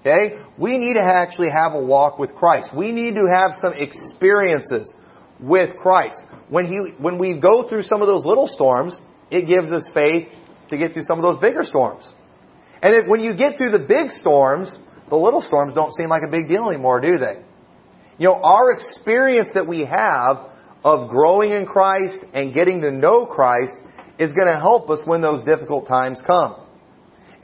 Okay? 0.06 0.38
We 0.58 0.78
need 0.78 0.94
to 0.94 1.02
actually 1.02 1.48
have 1.56 1.74
a 1.74 1.82
walk 1.82 2.20
with 2.20 2.36
Christ. 2.36 2.70
We 2.76 2.92
need 2.92 3.16
to 3.16 3.26
have 3.34 3.58
some 3.62 3.74
experiences 3.74 4.92
with 5.40 5.76
Christ. 5.82 6.22
When, 6.50 6.68
he, 6.68 6.78
when 7.02 7.18
we 7.18 7.40
go 7.40 7.68
through 7.68 7.84
some 7.84 8.02
of 8.02 8.08
those 8.08 8.24
little 8.24 8.48
storms, 8.48 8.96
it 9.32 9.48
gives 9.48 9.72
us 9.72 9.90
faith 9.94 10.28
to 10.70 10.78
get 10.78 10.94
through 10.94 11.06
some 11.08 11.18
of 11.18 11.24
those 11.24 11.38
bigger 11.42 11.64
storms. 11.64 12.08
And 12.82 12.94
if, 12.94 13.08
when 13.08 13.22
you 13.22 13.36
get 13.36 13.58
through 13.58 13.72
the 13.72 13.80
big 13.80 14.12
storms, 14.22 14.76
the 15.10 15.16
little 15.16 15.42
storms 15.42 15.74
don't 15.74 15.94
seem 15.96 16.10
like 16.10 16.22
a 16.28 16.30
big 16.30 16.48
deal 16.48 16.70
anymore, 16.70 17.02
do 17.02 17.18
they? 17.18 17.42
You 18.18 18.30
know, 18.30 18.42
our 18.44 18.72
experience 18.72 19.50
that 19.56 19.68
we 19.68 19.86
have 19.86 20.52
of 20.84 21.10
growing 21.10 21.52
in 21.52 21.66
Christ 21.66 22.16
and 22.34 22.54
getting 22.54 22.82
to 22.82 22.92
know 22.92 23.26
Christ 23.26 23.74
is 24.20 24.32
going 24.34 24.48
to 24.48 24.60
help 24.60 24.90
us 24.90 25.00
when 25.06 25.22
those 25.22 25.44
difficult 25.44 25.88
times 25.88 26.20
come. 26.26 26.65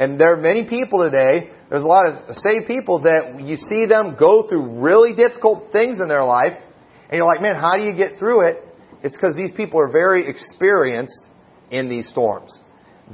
And 0.02 0.20
there 0.20 0.34
are 0.34 0.42
many 0.42 0.68
people 0.68 1.04
today, 1.06 1.52
there's 1.70 1.84
a 1.84 1.86
lot 1.86 2.08
of 2.08 2.36
saved 2.38 2.66
people 2.66 3.04
that 3.04 3.40
you 3.46 3.56
see 3.70 3.86
them 3.86 4.16
go 4.18 4.48
through 4.50 4.82
really 4.82 5.14
difficult 5.14 5.72
things 5.72 5.98
in 6.02 6.08
their 6.08 6.26
life, 6.26 6.58
and 6.58 7.18
you're 7.18 7.28
like, 7.28 7.40
man, 7.40 7.54
how 7.54 7.78
do 7.78 7.84
you 7.84 7.94
get 7.94 8.18
through 8.18 8.50
it? 8.50 8.66
It's 9.04 9.16
because 9.16 9.36
these 9.36 9.52
people 9.56 9.80
are 9.80 9.92
very 9.92 10.28
experienced 10.28 11.22
in 11.70 11.88
these 11.88 12.08
storms. 12.10 12.52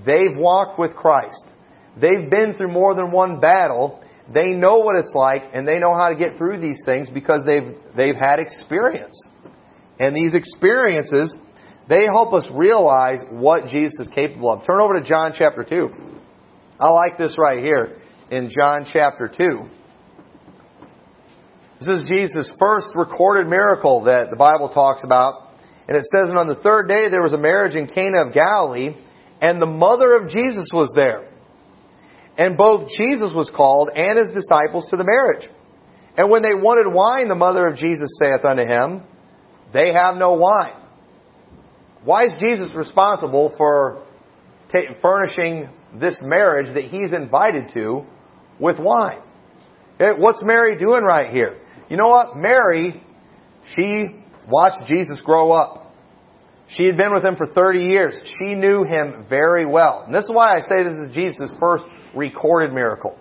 They've 0.05 0.37
walked 0.37 0.79
with 0.79 0.95
Christ. 0.95 1.49
They've 1.99 2.29
been 2.29 2.53
through 2.55 2.71
more 2.71 2.95
than 2.95 3.11
one 3.11 3.41
battle. 3.41 4.01
They 4.33 4.51
know 4.51 4.77
what 4.77 4.95
it's 4.95 5.13
like, 5.13 5.41
and 5.53 5.67
they 5.67 5.79
know 5.79 5.93
how 5.93 6.07
to 6.07 6.15
get 6.15 6.37
through 6.37 6.61
these 6.61 6.79
things 6.85 7.09
because 7.13 7.41
they've, 7.45 7.75
they've 7.97 8.15
had 8.15 8.39
experience. 8.39 9.19
And 9.99 10.15
these 10.15 10.33
experiences, 10.33 11.35
they 11.89 12.05
help 12.05 12.31
us 12.31 12.45
realize 12.53 13.19
what 13.29 13.67
Jesus 13.67 13.95
is 13.99 14.07
capable 14.15 14.53
of. 14.53 14.65
Turn 14.65 14.79
over 14.79 14.97
to 14.97 15.05
John 15.05 15.33
chapter 15.37 15.65
2. 15.65 16.15
I 16.79 16.89
like 16.89 17.17
this 17.17 17.33
right 17.39 17.63
here 17.63 17.97
in 18.29 18.51
John 18.51 18.85
chapter 18.93 19.27
2. 19.27 19.69
This 21.79 21.87
is 21.89 22.07
Jesus' 22.07 22.49
first 22.59 22.87
recorded 22.93 23.47
miracle 23.47 24.03
that 24.03 24.29
the 24.29 24.35
Bible 24.35 24.69
talks 24.69 25.01
about. 25.03 25.49
And 25.87 25.97
it 25.97 26.03
says, 26.03 26.27
And 26.29 26.37
on 26.37 26.47
the 26.47 26.61
third 26.61 26.87
day 26.87 27.09
there 27.09 27.23
was 27.23 27.33
a 27.33 27.37
marriage 27.37 27.75
in 27.75 27.87
Cana 27.87 28.27
of 28.27 28.33
Galilee, 28.33 28.95
and 29.41 29.59
the 29.59 29.65
mother 29.65 30.17
of 30.17 30.29
Jesus 30.29 30.69
was 30.71 30.91
there. 30.95 31.27
And 32.37 32.57
both 32.57 32.89
Jesus 32.95 33.31
was 33.33 33.49
called 33.55 33.89
and 33.95 34.27
his 34.27 34.35
disciples 34.35 34.87
to 34.91 34.97
the 34.97 35.03
marriage. 35.03 35.49
And 36.15 36.29
when 36.29 36.43
they 36.43 36.53
wanted 36.53 36.93
wine, 36.93 37.27
the 37.27 37.35
mother 37.35 37.65
of 37.65 37.77
Jesus 37.77 38.09
saith 38.19 38.45
unto 38.45 38.67
him, 38.67 39.03
they 39.73 39.93
have 39.93 40.15
no 40.15 40.33
wine. 40.33 40.79
Why 42.03 42.25
is 42.25 42.31
Jesus 42.39 42.67
responsible 42.75 43.53
for 43.57 44.06
furnishing 45.01 45.69
this 45.95 46.17
marriage 46.21 46.73
that 46.73 46.85
he's 46.85 47.11
invited 47.11 47.71
to 47.73 48.05
with 48.59 48.79
wine? 48.79 49.21
Okay, 49.99 50.17
what's 50.17 50.43
Mary 50.43 50.77
doing 50.77 51.03
right 51.03 51.31
here? 51.31 51.57
You 51.89 51.97
know 51.97 52.09
what? 52.09 52.35
Mary, 52.35 53.01
she 53.75 54.23
watched 54.47 54.87
Jesus 54.87 55.19
grow 55.23 55.51
up. 55.51 55.93
She 56.69 56.85
had 56.85 56.97
been 56.97 57.13
with 57.13 57.23
him 57.23 57.37
for 57.37 57.47
30 57.47 57.79
years. 57.79 58.19
She 58.39 58.53
knew 58.53 58.83
him 58.83 59.25
very 59.29 59.65
well. 59.65 60.03
And 60.05 60.13
this 60.13 60.25
is 60.25 60.31
why 60.31 60.57
I 60.57 60.59
say 60.59 60.83
this 60.83 61.09
is 61.09 61.15
Jesus' 61.15 61.51
first 61.59 61.85
recorded 62.13 62.73
miracle. 62.73 63.17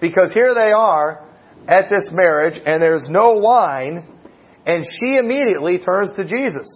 Because 0.00 0.30
here 0.32 0.54
they 0.54 0.70
are 0.70 1.28
at 1.66 1.90
this 1.90 2.12
marriage 2.12 2.60
and 2.64 2.80
there's 2.80 3.04
no 3.08 3.32
wine 3.32 4.06
and 4.66 4.84
she 4.84 5.16
immediately 5.16 5.78
turns 5.78 6.10
to 6.16 6.24
Jesus 6.24 6.66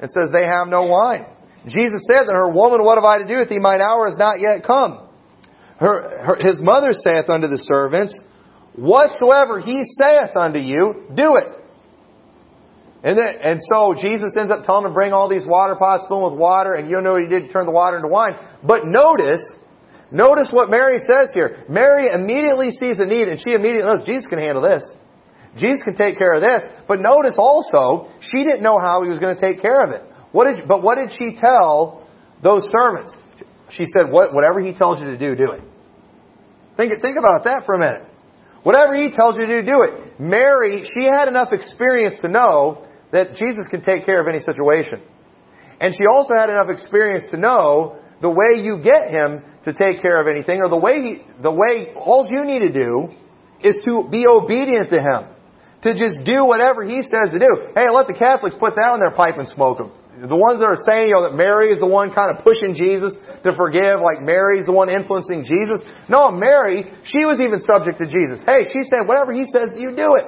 and 0.00 0.10
says, 0.10 0.30
They 0.32 0.46
have 0.50 0.68
no 0.68 0.82
wine. 0.82 1.26
Jesus 1.66 2.04
said 2.06 2.24
to 2.24 2.34
her, 2.34 2.52
Woman, 2.52 2.84
what 2.84 2.96
have 2.96 3.04
I 3.04 3.18
to 3.18 3.26
do 3.26 3.38
with 3.38 3.48
thee? 3.48 3.58
Mine 3.58 3.80
hour 3.80 4.08
is 4.08 4.18
not 4.18 4.40
yet 4.40 4.64
come. 4.66 5.08
Her, 5.78 6.24
her, 6.24 6.36
his 6.36 6.60
mother 6.60 6.92
saith 6.92 7.28
unto 7.28 7.48
the 7.48 7.60
servants, 7.62 8.14
Whatsoever 8.76 9.60
he 9.60 9.84
saith 9.84 10.36
unto 10.36 10.58
you, 10.58 11.08
do 11.14 11.36
it. 11.36 11.48
And, 13.04 13.18
then, 13.18 13.36
and 13.40 13.60
so 13.72 13.94
Jesus 13.94 14.32
ends 14.36 14.50
up 14.50 14.64
telling 14.64 14.84
them 14.84 14.92
to 14.92 14.94
bring 14.94 15.12
all 15.12 15.28
these 15.28 15.44
water 15.44 15.76
pots 15.76 16.04
filled 16.08 16.32
with 16.32 16.40
water, 16.40 16.74
and 16.74 16.88
you 16.88 17.00
know 17.00 17.12
what 17.12 17.22
he 17.22 17.28
did? 17.28 17.52
Turn 17.52 17.66
the 17.66 17.72
water 17.72 17.96
into 17.96 18.08
wine. 18.08 18.32
But 18.64 18.86
notice, 18.86 19.44
notice 20.10 20.48
what 20.50 20.70
Mary 20.70 21.00
says 21.04 21.28
here. 21.34 21.64
Mary 21.68 22.08
immediately 22.12 22.72
sees 22.72 22.96
the 22.96 23.04
need, 23.04 23.28
and 23.28 23.38
she 23.38 23.52
immediately 23.52 23.84
knows 23.84 24.06
Jesus 24.06 24.24
can 24.24 24.38
handle 24.38 24.62
this. 24.62 24.82
Jesus 25.56 25.84
can 25.84 25.94
take 25.94 26.16
care 26.18 26.32
of 26.32 26.42
this. 26.42 26.64
But 26.88 27.00
notice 27.00 27.36
also, 27.36 28.10
she 28.20 28.42
didn't 28.42 28.62
know 28.62 28.76
how 28.80 29.02
he 29.02 29.08
was 29.08 29.18
going 29.18 29.36
to 29.36 29.40
take 29.40 29.60
care 29.60 29.84
of 29.84 29.90
it. 29.90 30.02
What 30.34 30.52
did, 30.52 30.66
but 30.66 30.82
what 30.82 30.98
did 30.98 31.12
she 31.16 31.38
tell 31.38 32.04
those 32.42 32.66
servants? 32.66 33.12
She 33.70 33.86
said, 33.86 34.10
what, 34.10 34.34
whatever 34.34 34.58
he 34.58 34.74
tells 34.74 34.98
you 34.98 35.06
to 35.06 35.16
do, 35.16 35.36
do 35.36 35.52
it. 35.52 35.62
Think, 36.76 36.90
think 37.00 37.16
about 37.16 37.44
that 37.44 37.62
for 37.64 37.76
a 37.76 37.78
minute. 37.78 38.02
Whatever 38.64 38.96
he 38.96 39.14
tells 39.14 39.36
you 39.38 39.46
to 39.46 39.62
do, 39.62 39.70
do 39.70 39.82
it. 39.82 40.18
Mary, 40.18 40.82
she 40.82 41.06
had 41.06 41.28
enough 41.28 41.52
experience 41.52 42.16
to 42.22 42.28
know 42.28 42.84
that 43.12 43.36
Jesus 43.36 43.70
can 43.70 43.84
take 43.84 44.06
care 44.06 44.20
of 44.20 44.26
any 44.26 44.40
situation. 44.40 45.02
And 45.78 45.94
she 45.94 46.02
also 46.12 46.34
had 46.34 46.50
enough 46.50 46.68
experience 46.68 47.30
to 47.30 47.36
know 47.36 48.00
the 48.20 48.30
way 48.30 48.60
you 48.60 48.82
get 48.82 49.12
him 49.12 49.40
to 49.66 49.72
take 49.72 50.02
care 50.02 50.20
of 50.20 50.26
anything, 50.26 50.60
or 50.60 50.68
the 50.68 50.76
way 50.76 50.94
he, 51.00 51.42
the 51.42 51.52
way 51.52 51.94
all 51.94 52.26
you 52.28 52.44
need 52.44 52.66
to 52.66 52.72
do 52.72 53.06
is 53.62 53.76
to 53.86 54.08
be 54.10 54.26
obedient 54.26 54.90
to 54.90 54.98
him 54.98 55.30
to 55.82 55.92
just 55.92 56.24
do 56.24 56.44
whatever 56.44 56.82
he 56.82 57.02
says 57.02 57.30
to 57.30 57.38
do. 57.38 57.70
Hey, 57.76 57.86
let 57.94 58.08
the 58.08 58.16
Catholics 58.18 58.56
put 58.58 58.74
that 58.74 58.94
in 58.94 59.00
their 59.00 59.14
pipe 59.14 59.38
and 59.38 59.46
smoke 59.46 59.78
them. 59.78 59.92
The 60.14 60.38
ones 60.38 60.62
that 60.62 60.70
are 60.70 60.78
saying, 60.86 61.10
you 61.10 61.18
know, 61.18 61.26
that 61.26 61.34
Mary 61.34 61.74
is 61.74 61.78
the 61.82 61.90
one 61.90 62.14
kind 62.14 62.30
of 62.30 62.44
pushing 62.46 62.78
Jesus 62.78 63.12
to 63.42 63.50
forgive, 63.58 63.98
like 63.98 64.22
Mary's 64.22 64.66
the 64.66 64.72
one 64.72 64.88
influencing 64.88 65.42
Jesus. 65.42 65.82
No, 66.08 66.30
Mary, 66.30 66.86
she 67.02 67.26
was 67.26 67.42
even 67.42 67.58
subject 67.60 67.98
to 67.98 68.06
Jesus. 68.06 68.38
Hey, 68.46 68.70
she 68.70 68.86
said, 68.86 69.10
whatever 69.10 69.34
he 69.34 69.42
says, 69.50 69.74
you 69.74 69.90
do 69.96 70.14
it. 70.14 70.26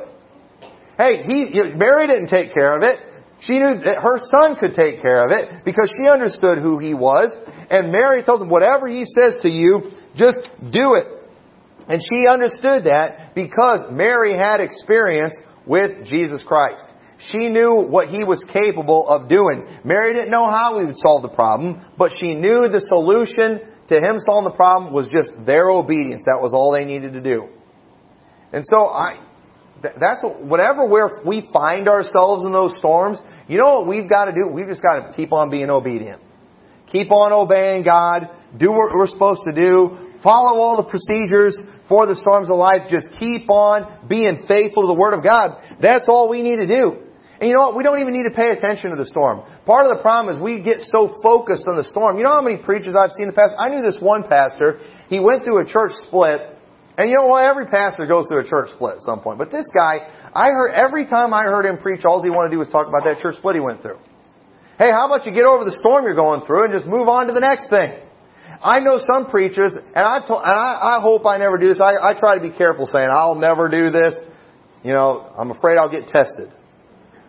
Hey, 0.98 1.22
he, 1.22 1.54
Mary 1.78 2.10
didn't 2.10 2.28
take 2.28 2.52
care 2.52 2.74
of 2.74 2.82
it. 2.82 2.98
She 3.40 3.58
knew 3.58 3.84
that 3.84 4.02
her 4.02 4.18
son 4.32 4.56
could 4.56 4.74
take 4.74 5.02
care 5.02 5.22
of 5.22 5.30
it 5.30 5.64
because 5.64 5.92
she 5.94 6.08
understood 6.08 6.58
who 6.58 6.78
he 6.78 6.94
was. 6.94 7.30
And 7.70 7.92
Mary 7.92 8.22
told 8.22 8.42
him, 8.42 8.48
whatever 8.48 8.88
he 8.88 9.04
says 9.04 9.38
to 9.42 9.48
you, 9.48 9.92
just 10.16 10.40
do 10.72 10.96
it. 10.96 11.06
And 11.88 12.02
she 12.02 12.26
understood 12.28 12.84
that 12.84 13.34
because 13.34 13.92
Mary 13.92 14.36
had 14.36 14.60
experience 14.60 15.34
with 15.66 16.06
Jesus 16.06 16.40
Christ. 16.46 16.84
She 17.18 17.48
knew 17.48 17.86
what 17.88 18.08
he 18.08 18.24
was 18.24 18.44
capable 18.52 19.08
of 19.08 19.28
doing. 19.28 19.66
Mary 19.84 20.12
didn't 20.12 20.30
know 20.30 20.50
how 20.50 20.78
he 20.78 20.84
would 20.84 20.98
solve 20.98 21.22
the 21.22 21.34
problem, 21.34 21.82
but 21.96 22.12
she 22.20 22.34
knew 22.34 22.68
the 22.68 22.84
solution 22.88 23.60
to 23.88 23.96
him 23.96 24.18
solving 24.18 24.50
the 24.50 24.56
problem 24.56 24.92
was 24.92 25.06
just 25.06 25.32
their 25.46 25.70
obedience. 25.70 26.22
That 26.26 26.42
was 26.42 26.52
all 26.52 26.72
they 26.72 26.84
needed 26.84 27.14
to 27.14 27.22
do. 27.22 27.48
And 28.52 28.64
so 28.68 28.88
I, 28.88 29.18
that's 29.82 30.22
what, 30.22 30.44
whatever 30.44 30.86
where 30.86 31.22
we 31.24 31.48
find 31.52 31.88
ourselves 31.88 32.44
in 32.44 32.52
those 32.52 32.72
storms, 32.78 33.18
you 33.48 33.58
know 33.58 33.78
what 33.78 33.86
we've 33.86 34.08
got 34.08 34.26
to 34.26 34.32
do? 34.32 34.46
We've 34.46 34.68
just 34.68 34.82
got 34.82 35.06
to 35.06 35.12
keep 35.14 35.32
on 35.32 35.50
being 35.50 35.70
obedient. 35.70 36.20
Keep 36.90 37.10
on 37.10 37.32
obeying 37.32 37.84
God. 37.84 38.28
Do 38.58 38.70
what 38.70 38.94
we're 38.94 39.06
supposed 39.06 39.42
to 39.48 39.52
do. 39.52 40.12
Follow 40.22 40.60
all 40.60 40.76
the 40.76 40.88
procedures 40.90 41.56
for 41.88 42.06
the 42.06 42.16
storms 42.16 42.50
of 42.50 42.56
life. 42.56 42.90
Just 42.90 43.10
keep 43.18 43.48
on 43.48 44.08
being 44.08 44.44
faithful 44.48 44.82
to 44.82 44.88
the 44.88 44.98
Word 44.98 45.14
of 45.14 45.22
God. 45.22 45.62
That's 45.80 46.08
all 46.08 46.28
we 46.28 46.42
need 46.42 46.56
to 46.56 46.66
do. 46.66 47.05
And 47.40 47.50
you 47.50 47.54
know 47.54 47.68
what? 47.68 47.76
We 47.76 47.84
don't 47.84 48.00
even 48.00 48.14
need 48.14 48.24
to 48.24 48.34
pay 48.34 48.50
attention 48.50 48.90
to 48.90 48.96
the 48.96 49.04
storm. 49.04 49.44
Part 49.66 49.90
of 49.90 49.96
the 49.96 50.02
problem 50.02 50.36
is 50.36 50.42
we 50.42 50.62
get 50.62 50.80
so 50.88 51.20
focused 51.22 51.68
on 51.68 51.76
the 51.76 51.84
storm. 51.84 52.16
You 52.16 52.24
know 52.24 52.32
how 52.32 52.40
many 52.40 52.56
preachers 52.56 52.96
I've 52.96 53.12
seen 53.12 53.28
in 53.28 53.34
the 53.34 53.36
past? 53.36 53.52
I 53.58 53.68
knew 53.68 53.82
this 53.82 54.00
one 54.00 54.24
pastor. 54.24 54.80
He 55.08 55.20
went 55.20 55.44
through 55.44 55.60
a 55.60 55.66
church 55.68 55.92
split. 56.08 56.40
And 56.96 57.10
you 57.10 57.16
know 57.20 57.28
what? 57.28 57.44
Every 57.44 57.66
pastor 57.66 58.06
goes 58.06 58.24
through 58.28 58.40
a 58.40 58.48
church 58.48 58.72
split 58.72 58.96
at 58.96 59.02
some 59.02 59.20
point. 59.20 59.36
But 59.36 59.52
this 59.52 59.68
guy, 59.68 60.00
I 60.32 60.48
heard, 60.48 60.72
every 60.72 61.04
time 61.04 61.34
I 61.34 61.44
heard 61.44 61.66
him 61.66 61.76
preach, 61.76 62.04
all 62.04 62.22
he 62.22 62.30
wanted 62.30 62.50
to 62.50 62.54
do 62.56 62.58
was 62.64 62.68
talk 62.68 62.88
about 62.88 63.04
that 63.04 63.20
church 63.20 63.36
split 63.36 63.54
he 63.54 63.60
went 63.60 63.82
through. 63.82 64.00
Hey, 64.78 64.88
how 64.88 65.04
about 65.04 65.26
you 65.26 65.32
get 65.32 65.44
over 65.44 65.64
the 65.64 65.76
storm 65.76 66.04
you're 66.04 66.16
going 66.16 66.44
through 66.46 66.64
and 66.64 66.72
just 66.72 66.86
move 66.86 67.08
on 67.08 67.28
to 67.28 67.32
the 67.32 67.40
next 67.40 67.68
thing? 67.68 68.00
I 68.62 68.80
know 68.80 68.98
some 68.98 69.28
preachers, 69.28 69.72
and 69.72 70.04
I, 70.04 70.16
and 70.16 70.56
I, 70.56 70.96
I 70.96 71.00
hope 71.02 71.26
I 71.26 71.36
never 71.36 71.58
do 71.58 71.68
this. 71.68 71.80
I, 71.80 71.96
I 72.00 72.18
try 72.18 72.36
to 72.36 72.40
be 72.40 72.50
careful 72.50 72.86
saying 72.86 73.08
I'll 73.12 73.34
never 73.34 73.68
do 73.68 73.90
this. 73.90 74.14
You 74.82 74.92
know, 74.92 75.32
I'm 75.36 75.50
afraid 75.50 75.76
I'll 75.76 75.90
get 75.90 76.08
tested. 76.08 76.52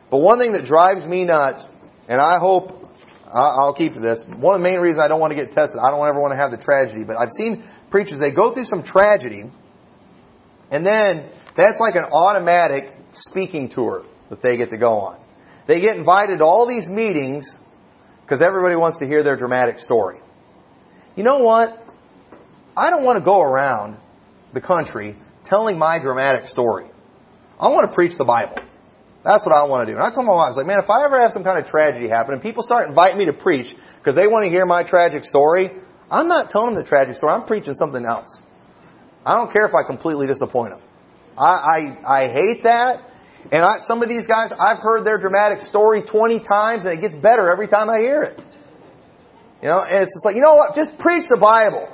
But 0.09 0.19
one 0.19 0.39
thing 0.39 0.53
that 0.53 0.65
drives 0.65 1.05
me 1.05 1.25
nuts, 1.25 1.65
and 2.07 2.21
I 2.21 2.39
hope 2.39 2.89
I'll 3.33 3.73
keep 3.73 3.93
this. 3.93 4.19
One 4.37 4.55
of 4.55 4.61
the 4.61 4.69
main 4.69 4.79
reasons 4.79 5.01
I 5.01 5.07
don't 5.07 5.19
want 5.19 5.35
to 5.35 5.43
get 5.43 5.53
tested, 5.53 5.77
I 5.81 5.91
don't 5.91 6.07
ever 6.07 6.19
want 6.19 6.31
to 6.31 6.37
have 6.37 6.51
the 6.51 6.57
tragedy. 6.57 7.03
But 7.05 7.17
I've 7.17 7.31
seen 7.37 7.63
preachers 7.91 8.19
they 8.19 8.31
go 8.31 8.53
through 8.53 8.65
some 8.65 8.83
tragedy, 8.83 9.43
and 10.71 10.85
then 10.85 11.29
that's 11.57 11.79
like 11.79 11.95
an 11.95 12.05
automatic 12.11 12.93
speaking 13.13 13.69
tour 13.69 14.05
that 14.29 14.41
they 14.41 14.57
get 14.57 14.69
to 14.69 14.77
go 14.77 14.99
on. 14.99 15.19
They 15.67 15.81
get 15.81 15.97
invited 15.97 16.37
to 16.37 16.45
all 16.45 16.67
these 16.67 16.87
meetings 16.87 17.47
because 18.21 18.41
everybody 18.41 18.75
wants 18.75 18.99
to 18.99 19.05
hear 19.05 19.23
their 19.23 19.35
dramatic 19.35 19.79
story. 19.79 20.19
You 21.15 21.23
know 21.23 21.39
what? 21.39 21.83
I 22.77 22.89
don't 22.89 23.03
want 23.03 23.19
to 23.19 23.25
go 23.25 23.41
around 23.41 23.97
the 24.53 24.61
country 24.61 25.17
telling 25.49 25.77
my 25.77 25.99
dramatic 25.99 26.45
story. 26.51 26.89
I 27.59 27.69
want 27.69 27.89
to 27.89 27.95
preach 27.95 28.17
the 28.17 28.25
Bible. 28.25 28.66
That's 29.27 29.43
what 29.43 29.51
I 29.51 29.67
want 29.67 29.83
to 29.83 29.91
do. 29.91 29.99
And 29.99 30.07
I 30.07 30.07
told 30.07 30.23
my 30.23 30.31
wife, 30.31 30.55
I 30.55 30.55
was 30.55 30.59
like, 30.63 30.71
man, 30.71 30.79
if 30.79 30.87
I 30.87 31.03
ever 31.03 31.19
have 31.19 31.35
some 31.35 31.43
kind 31.43 31.59
of 31.59 31.67
tragedy 31.67 32.07
happen 32.07 32.31
and 32.31 32.39
people 32.39 32.63
start 32.63 32.87
inviting 32.87 33.19
me 33.19 33.27
to 33.27 33.35
preach 33.35 33.67
because 33.99 34.15
they 34.15 34.23
want 34.23 34.47
to 34.47 34.49
hear 34.49 34.63
my 34.63 34.87
tragic 34.87 35.27
story, 35.27 35.67
I'm 36.07 36.31
not 36.31 36.47
telling 36.47 36.71
them 36.71 36.79
the 36.79 36.87
tragic 36.87 37.19
story. 37.19 37.35
I'm 37.35 37.43
preaching 37.43 37.75
something 37.75 38.07
else. 38.07 38.31
I 39.27 39.35
don't 39.35 39.51
care 39.51 39.67
if 39.67 39.75
I 39.75 39.83
completely 39.83 40.31
disappoint 40.31 40.79
them. 40.79 40.81
I, 41.35 41.43
I, 41.43 41.77
I 42.07 42.21
hate 42.31 42.63
that. 42.63 43.03
And 43.51 43.67
I, 43.67 43.83
some 43.83 43.99
of 43.99 44.07
these 44.07 44.23
guys, 44.23 44.55
I've 44.55 44.79
heard 44.79 45.03
their 45.03 45.19
dramatic 45.19 45.67
story 45.67 46.07
20 46.07 46.47
times 46.47 46.87
and 46.87 46.95
it 46.95 47.03
gets 47.03 47.19
better 47.19 47.51
every 47.51 47.67
time 47.67 47.91
I 47.91 47.99
hear 47.99 48.23
it. 48.23 48.39
You 49.59 49.67
know, 49.67 49.83
and 49.83 50.07
it's 50.07 50.13
just 50.15 50.23
like, 50.23 50.39
you 50.39 50.41
know 50.41 50.55
what? 50.55 50.71
Just 50.79 50.95
preach 51.03 51.27
the 51.27 51.35
Bible. 51.35 51.91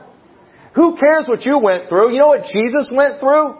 Who 0.77 0.97
cares 1.01 1.25
what 1.25 1.41
you 1.49 1.57
went 1.57 1.89
through? 1.89 2.13
You 2.13 2.21
know 2.21 2.29
what 2.29 2.45
Jesus 2.53 2.93
went 2.93 3.17
through? 3.17 3.57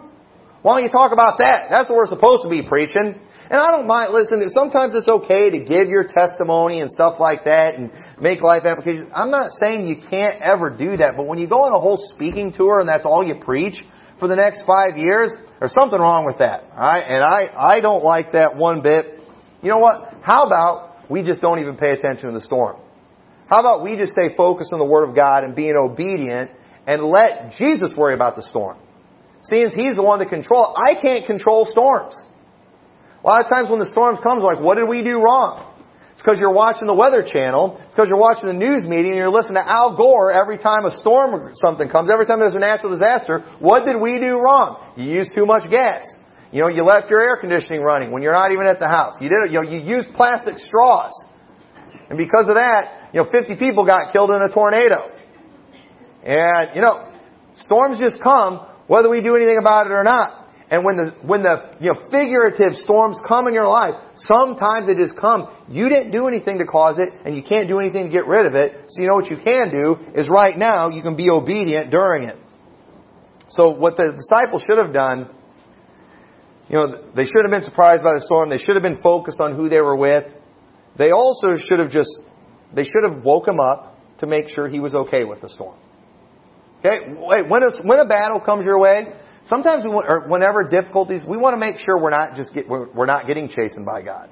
Why 0.62 0.78
don't 0.78 0.86
you 0.86 0.94
talk 0.94 1.10
about 1.10 1.38
that? 1.38 1.66
That's 1.70 1.90
what 1.90 1.98
we're 1.98 2.14
supposed 2.14 2.46
to 2.46 2.48
be 2.48 2.62
preaching. 2.62 3.18
And 3.50 3.60
I 3.60 3.70
don't 3.70 3.86
mind, 3.86 4.12
listen, 4.14 4.40
sometimes 4.50 4.94
it's 4.94 5.08
okay 5.08 5.50
to 5.50 5.58
give 5.58 5.88
your 5.88 6.04
testimony 6.04 6.80
and 6.80 6.90
stuff 6.90 7.20
like 7.20 7.44
that 7.44 7.74
and 7.76 7.90
make 8.20 8.40
life 8.40 8.64
applications. 8.64 9.10
I'm 9.14 9.30
not 9.30 9.50
saying 9.60 9.86
you 9.86 9.96
can't 10.08 10.40
ever 10.40 10.70
do 10.70 10.96
that, 10.96 11.12
but 11.16 11.26
when 11.26 11.38
you 11.38 11.46
go 11.46 11.64
on 11.64 11.74
a 11.74 11.80
whole 11.80 11.98
speaking 12.14 12.52
tour 12.52 12.80
and 12.80 12.88
that's 12.88 13.04
all 13.04 13.22
you 13.22 13.34
preach 13.44 13.76
for 14.18 14.28
the 14.28 14.36
next 14.36 14.62
five 14.66 14.96
years, 14.96 15.30
there's 15.60 15.72
something 15.78 16.00
wrong 16.00 16.24
with 16.24 16.38
that. 16.38 16.64
Alright? 16.72 17.04
And 17.06 17.22
I, 17.22 17.76
I 17.76 17.80
don't 17.80 18.02
like 18.02 18.32
that 18.32 18.56
one 18.56 18.80
bit. 18.80 19.20
You 19.62 19.68
know 19.68 19.78
what? 19.78 20.14
How 20.22 20.44
about 20.44 21.10
we 21.10 21.22
just 21.22 21.42
don't 21.42 21.60
even 21.60 21.76
pay 21.76 21.92
attention 21.92 22.32
to 22.32 22.38
the 22.38 22.44
storm? 22.46 22.80
How 23.46 23.60
about 23.60 23.84
we 23.84 23.98
just 23.98 24.12
stay 24.12 24.34
focused 24.34 24.72
on 24.72 24.78
the 24.78 24.86
Word 24.86 25.08
of 25.08 25.14
God 25.14 25.44
and 25.44 25.54
being 25.54 25.74
obedient 25.76 26.50
and 26.86 27.02
let 27.02 27.52
Jesus 27.58 27.90
worry 27.94 28.14
about 28.14 28.36
the 28.36 28.42
storm? 28.42 28.78
Seeing 29.50 29.68
He's 29.74 29.94
the 29.94 30.02
one 30.02 30.18
that 30.20 30.30
controls. 30.30 30.74
I 30.76 30.98
can't 30.98 31.26
control 31.26 31.68
storms. 31.70 32.16
A 33.24 33.26
lot 33.26 33.40
of 33.40 33.48
times 33.48 33.72
when 33.72 33.80
the 33.80 33.88
storms 33.88 34.20
come, 34.20 34.38
like, 34.44 34.60
what 34.60 34.76
did 34.76 34.84
we 34.84 35.00
do 35.00 35.16
wrong? 35.16 35.72
It's 36.12 36.20
because 36.20 36.36
you're 36.38 36.52
watching 36.52 36.86
the 36.86 36.94
Weather 36.94 37.24
Channel. 37.24 37.80
It's 37.80 37.96
because 37.96 38.12
you're 38.12 38.20
watching 38.20 38.46
the 38.46 38.54
news 38.54 38.84
meeting 38.84 39.16
and 39.16 39.18
you're 39.18 39.32
listening 39.32 39.58
to 39.58 39.66
Al 39.66 39.96
Gore 39.96 40.30
every 40.30 40.60
time 40.60 40.84
a 40.84 40.94
storm 41.00 41.34
or 41.34 41.50
something 41.58 41.88
comes. 41.88 42.12
Every 42.12 42.28
time 42.28 42.38
there's 42.38 42.54
a 42.54 42.62
natural 42.62 42.92
disaster, 42.92 43.40
what 43.58 43.88
did 43.88 43.96
we 43.96 44.20
do 44.20 44.36
wrong? 44.38 44.92
You 44.94 45.10
used 45.10 45.32
too 45.34 45.48
much 45.48 45.64
gas. 45.72 46.04
You 46.52 46.62
know, 46.62 46.68
you 46.68 46.84
left 46.84 47.10
your 47.10 47.18
air 47.18 47.40
conditioning 47.40 47.80
running 47.80 48.12
when 48.12 48.22
you're 48.22 48.36
not 48.36 48.52
even 48.52 48.68
at 48.68 48.78
the 48.78 48.86
house. 48.86 49.16
You 49.18 49.32
did, 49.32 49.40
it, 49.48 49.52
you 49.56 49.58
know, 49.58 49.66
you 49.66 49.80
used 49.80 50.14
plastic 50.14 50.54
straws. 50.60 51.16
And 52.10 52.18
because 52.20 52.44
of 52.46 52.54
that, 52.54 53.10
you 53.12 53.24
know, 53.24 53.28
50 53.32 53.56
people 53.56 53.84
got 53.84 54.12
killed 54.12 54.30
in 54.30 54.38
a 54.38 54.52
tornado. 54.52 55.10
And, 56.22 56.76
you 56.76 56.82
know, 56.82 57.10
storms 57.64 57.98
just 57.98 58.22
come 58.22 58.68
whether 58.86 59.08
we 59.08 59.20
do 59.22 59.34
anything 59.34 59.56
about 59.58 59.86
it 59.86 59.92
or 59.92 60.04
not. 60.04 60.43
And 60.74 60.84
when 60.84 60.96
the, 60.96 61.14
when 61.22 61.44
the, 61.46 61.70
you 61.78 61.94
know, 61.94 62.02
figurative 62.10 62.74
storms 62.82 63.14
come 63.28 63.46
in 63.46 63.54
your 63.54 63.68
life, 63.68 63.94
sometimes 64.26 64.88
they 64.90 64.98
just 64.98 65.14
come. 65.16 65.46
You 65.68 65.88
didn't 65.88 66.10
do 66.10 66.26
anything 66.26 66.58
to 66.58 66.64
cause 66.64 66.98
it, 66.98 67.10
and 67.24 67.36
you 67.36 67.44
can't 67.44 67.68
do 67.68 67.78
anything 67.78 68.06
to 68.06 68.10
get 68.10 68.26
rid 68.26 68.44
of 68.44 68.56
it. 68.56 68.74
So 68.90 69.00
you 69.00 69.06
know 69.06 69.14
what 69.14 69.30
you 69.30 69.38
can 69.38 69.70
do 69.70 69.94
is 70.18 70.26
right 70.28 70.58
now, 70.58 70.88
you 70.88 71.00
can 71.00 71.14
be 71.14 71.30
obedient 71.30 71.92
during 71.92 72.28
it. 72.28 72.36
So 73.50 73.68
what 73.70 73.96
the 73.96 74.18
disciples 74.18 74.64
should 74.68 74.78
have 74.78 74.92
done, 74.92 75.30
you 76.68 76.74
know, 76.74 76.88
they 77.14 77.22
should 77.22 77.46
have 77.46 77.52
been 77.54 77.62
surprised 77.62 78.02
by 78.02 78.18
the 78.18 78.22
storm. 78.26 78.50
They 78.50 78.58
should 78.58 78.74
have 78.74 78.82
been 78.82 79.00
focused 79.00 79.38
on 79.38 79.54
who 79.54 79.68
they 79.68 79.80
were 79.80 79.94
with. 79.94 80.24
They 80.98 81.12
also 81.12 81.54
should 81.54 81.78
have 81.78 81.92
just, 81.92 82.10
they 82.74 82.82
should 82.82 83.04
have 83.08 83.22
woke 83.22 83.46
him 83.46 83.60
up 83.60 83.96
to 84.18 84.26
make 84.26 84.48
sure 84.48 84.68
he 84.68 84.80
was 84.80 84.92
okay 84.96 85.22
with 85.22 85.40
the 85.40 85.50
storm. 85.50 85.78
Okay? 86.80 87.14
When 87.14 87.62
a, 87.62 87.86
when 87.86 88.00
a 88.00 88.06
battle 88.06 88.40
comes 88.40 88.64
your 88.64 88.80
way, 88.80 89.14
sometimes 89.46 89.84
we 89.84 89.90
want, 89.90 90.06
or 90.08 90.28
whenever 90.28 90.64
difficulties, 90.64 91.20
we 91.26 91.36
want 91.36 91.54
to 91.54 91.60
make 91.60 91.78
sure 91.84 92.00
we're 92.00 92.10
not 92.10 92.36
just 92.36 92.52
get, 92.54 92.68
we're, 92.68 92.90
we're 92.92 93.06
not 93.06 93.26
getting 93.26 93.48
chastened 93.48 93.86
by 93.86 94.02
God. 94.02 94.30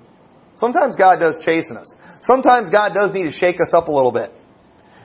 Sometimes 0.61 0.94
God 0.96 1.16
does 1.16 1.44
chasten 1.44 1.77
us. 1.77 1.92
Sometimes 2.27 2.68
God 2.70 2.92
does 2.94 3.12
need 3.12 3.25
to 3.25 3.33
shake 3.33 3.57
us 3.57 3.70
up 3.77 3.88
a 3.88 3.92
little 3.92 4.12
bit. 4.12 4.33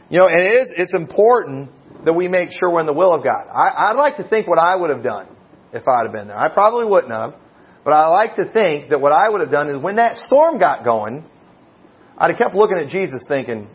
You 0.10 0.20
know, 0.20 0.28
and 0.28 0.40
it 0.40 0.62
is, 0.62 0.74
it's 0.78 0.94
important 0.94 1.70
that 2.06 2.14
we 2.14 2.28
make 2.28 2.50
sure 2.52 2.72
we're 2.72 2.82
in 2.82 2.86
the 2.86 2.94
will 2.94 3.14
of 3.14 3.24
God. 3.24 3.48
I, 3.52 3.90
I'd 3.90 3.98
like 3.98 4.18
to 4.18 4.28
think 4.28 4.48
what 4.48 4.60
I 4.60 4.76
would 4.76 4.90
have 4.90 5.04
done 5.04 5.28
if 5.74 5.84
I'd 5.88 6.04
have 6.04 6.14
been 6.14 6.28
there. 6.28 6.38
I 6.38 6.54
probably 6.54 6.86
wouldn't 6.86 7.12
have. 7.12 7.34
But 7.84 7.94
I 7.94 8.08
like 8.08 8.36
to 8.36 8.52
think 8.52 8.90
that 8.90 9.02
what 9.02 9.14
I 9.14 9.30
would 9.30 9.42
have 9.42 9.52
done 9.52 9.70
is 9.70 9.82
when 9.82 9.96
that 9.96 10.18
storm 10.28 10.60
got 10.60 10.84
going, 10.84 11.26
I'd 12.18 12.32
have 12.32 12.38
kept 12.38 12.56
looking 12.56 12.78
at 12.84 12.90
Jesus 12.90 13.20
thinking, 13.28 13.68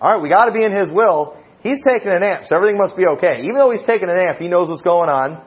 all 0.00 0.14
right, 0.14 0.22
we 0.22 0.28
got 0.28 0.46
to 0.46 0.52
be 0.52 0.62
in 0.62 0.72
His 0.72 0.88
will. 0.90 1.39
He's 1.62 1.80
taking 1.86 2.10
a 2.10 2.18
nap, 2.18 2.42
so 2.48 2.56
everything 2.56 2.78
must 2.78 2.96
be 2.96 3.04
okay. 3.16 3.42
Even 3.42 3.56
though 3.56 3.70
he's 3.70 3.86
taking 3.86 4.08
a 4.08 4.14
nap, 4.14 4.38
he 4.38 4.48
knows 4.48 4.68
what's 4.68 4.82
going 4.82 5.10
on. 5.10 5.44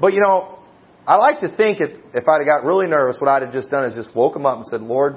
But 0.00 0.12
you 0.12 0.20
know, 0.20 0.58
I 1.06 1.16
like 1.16 1.40
to 1.40 1.48
think 1.48 1.80
if, 1.80 1.98
if 2.14 2.28
I'd 2.28 2.40
have 2.40 2.46
got 2.46 2.64
really 2.64 2.86
nervous, 2.86 3.16
what 3.18 3.28
I'd 3.28 3.42
have 3.42 3.52
just 3.52 3.70
done 3.70 3.84
is 3.84 3.94
just 3.94 4.14
woke 4.14 4.36
him 4.36 4.44
up 4.44 4.56
and 4.56 4.66
said, 4.70 4.82
Lord, 4.82 5.16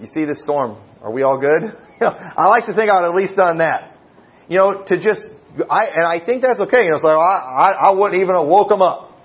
you 0.00 0.06
see 0.14 0.24
this 0.24 0.40
storm. 0.42 0.76
Are 1.02 1.10
we 1.10 1.22
all 1.22 1.38
good? 1.38 1.76
You 1.98 2.06
know, 2.06 2.14
I 2.14 2.46
like 2.46 2.64
to 2.66 2.74
think 2.74 2.88
I'd 2.88 3.02
at 3.02 3.12
least 3.16 3.34
done 3.34 3.58
that. 3.58 3.98
You 4.48 4.58
know, 4.58 4.84
to 4.86 4.96
just, 4.98 5.26
I, 5.68 5.80
and 5.96 6.06
I 6.06 6.24
think 6.24 6.42
that's 6.42 6.60
okay. 6.60 6.84
You 6.84 6.90
know, 6.90 7.00
like, 7.02 7.18
I, 7.18 7.18
I, 7.18 7.70
I 7.88 7.90
wouldn't 7.90 8.22
even 8.22 8.36
have 8.36 8.46
woke 8.46 8.70
him 8.70 8.82
up. 8.82 9.18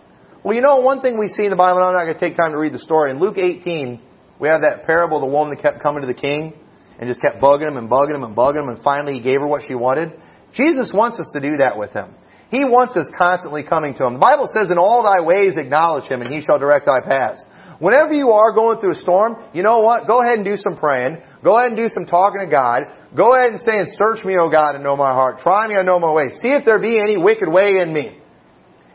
Well, 0.43 0.55
you 0.55 0.61
know, 0.61 0.79
one 0.79 1.01
thing 1.01 1.19
we 1.19 1.27
see 1.27 1.45
in 1.45 1.51
the 1.51 1.55
Bible, 1.55 1.77
and 1.77 1.89
I'm 1.89 1.93
not 1.93 2.05
going 2.05 2.17
to 2.17 2.19
take 2.19 2.35
time 2.35 2.49
to 2.49 2.57
read 2.57 2.73
the 2.73 2.79
story. 2.79 3.11
In 3.11 3.19
Luke 3.19 3.37
18, 3.37 4.01
we 4.39 4.47
have 4.47 4.61
that 4.61 4.87
parable 4.87 5.17
of 5.17 5.21
the 5.21 5.29
woman 5.29 5.53
that 5.55 5.61
kept 5.61 5.83
coming 5.83 6.01
to 6.01 6.07
the 6.07 6.15
king 6.15 6.53
and 6.99 7.09
just 7.09 7.21
kept 7.21 7.41
bugging 7.41 7.67
him 7.67 7.77
and 7.77 7.89
bugging 7.89 8.15
him 8.15 8.23
and 8.23 8.35
bugging 8.35 8.63
him, 8.63 8.69
and 8.69 8.83
finally 8.83 9.13
he 9.13 9.21
gave 9.21 9.39
her 9.39 9.47
what 9.47 9.63
she 9.67 9.75
wanted. 9.75 10.11
Jesus 10.53 10.91
wants 10.93 11.19
us 11.19 11.29
to 11.33 11.39
do 11.39 11.57
that 11.57 11.77
with 11.77 11.91
him. 11.91 12.13
He 12.51 12.63
wants 12.63 12.95
us 12.95 13.07
constantly 13.17 13.63
coming 13.63 13.95
to 13.95 14.05
him. 14.05 14.13
The 14.13 14.19
Bible 14.19 14.47
says, 14.53 14.67
In 14.69 14.77
all 14.77 15.01
thy 15.01 15.25
ways 15.25 15.53
acknowledge 15.57 16.05
him, 16.05 16.21
and 16.21 16.31
he 16.31 16.41
shall 16.41 16.59
direct 16.59 16.85
thy 16.85 17.01
paths. 17.01 17.41
Whenever 17.79 18.13
you 18.13 18.29
are 18.29 18.53
going 18.53 18.79
through 18.79 18.93
a 18.93 19.01
storm, 19.01 19.35
you 19.53 19.63
know 19.63 19.79
what? 19.79 20.05
Go 20.05 20.21
ahead 20.21 20.37
and 20.37 20.45
do 20.45 20.55
some 20.55 20.77
praying. 20.77 21.17
Go 21.43 21.57
ahead 21.57 21.73
and 21.73 21.77
do 21.77 21.89
some 21.93 22.05
talking 22.05 22.41
to 22.41 22.47
God. 22.47 22.83
Go 23.17 23.35
ahead 23.35 23.51
and 23.51 23.59
say, 23.59 23.73
and 23.73 23.89
search 23.97 24.23
me, 24.23 24.37
O 24.37 24.49
God, 24.49 24.75
and 24.75 24.83
know 24.83 24.95
my 24.95 25.11
heart. 25.11 25.41
Try 25.41 25.67
me, 25.67 25.75
and 25.75 25.85
know 25.85 25.99
my 25.99 26.11
ways. 26.11 26.31
See 26.41 26.49
if 26.49 26.63
there 26.63 26.79
be 26.79 26.99
any 27.01 27.17
wicked 27.17 27.49
way 27.49 27.77
in 27.81 27.91
me. 27.91 28.19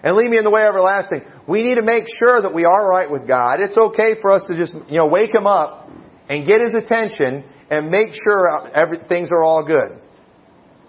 And 0.03 0.15
lead 0.15 0.31
me 0.31 0.39
in 0.39 0.45
the 0.45 0.51
way 0.51 0.63
everlasting. 0.63 1.23
We 1.49 1.63
need 1.63 1.75
to 1.75 1.83
make 1.83 2.05
sure 2.23 2.41
that 2.41 2.55
we 2.55 2.65
are 2.65 2.89
right 2.89 3.11
with 3.11 3.27
God. 3.27 3.59
It's 3.59 3.77
okay 3.77 4.15
for 4.23 4.31
us 4.31 4.43
to 4.49 4.57
just, 4.57 4.73
you 4.89 4.99
know, 4.99 5.07
wake 5.07 5.35
Him 5.35 5.47
up 5.47 5.91
and 6.29 6.47
get 6.47 6.61
His 6.61 6.75
attention 6.75 7.45
and 7.71 7.91
make 7.91 8.09
sure 8.25 8.49
every, 8.75 8.99
things 9.09 9.29
are 9.31 9.45
all 9.45 9.65
good. 9.65 10.01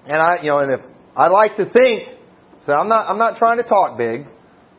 And 0.05 0.17
I, 0.17 0.37
you 0.41 0.49
know, 0.49 0.59
and 0.59 0.71
if 0.71 0.85
I 1.15 1.27
like 1.27 1.55
to 1.57 1.69
think, 1.69 2.09
so 2.65 2.73
I'm 2.73 2.87
not, 2.87 3.09
I'm 3.09 3.17
not 3.17 3.37
trying 3.37 3.57
to 3.57 3.63
talk 3.63 3.97
big. 3.97 4.25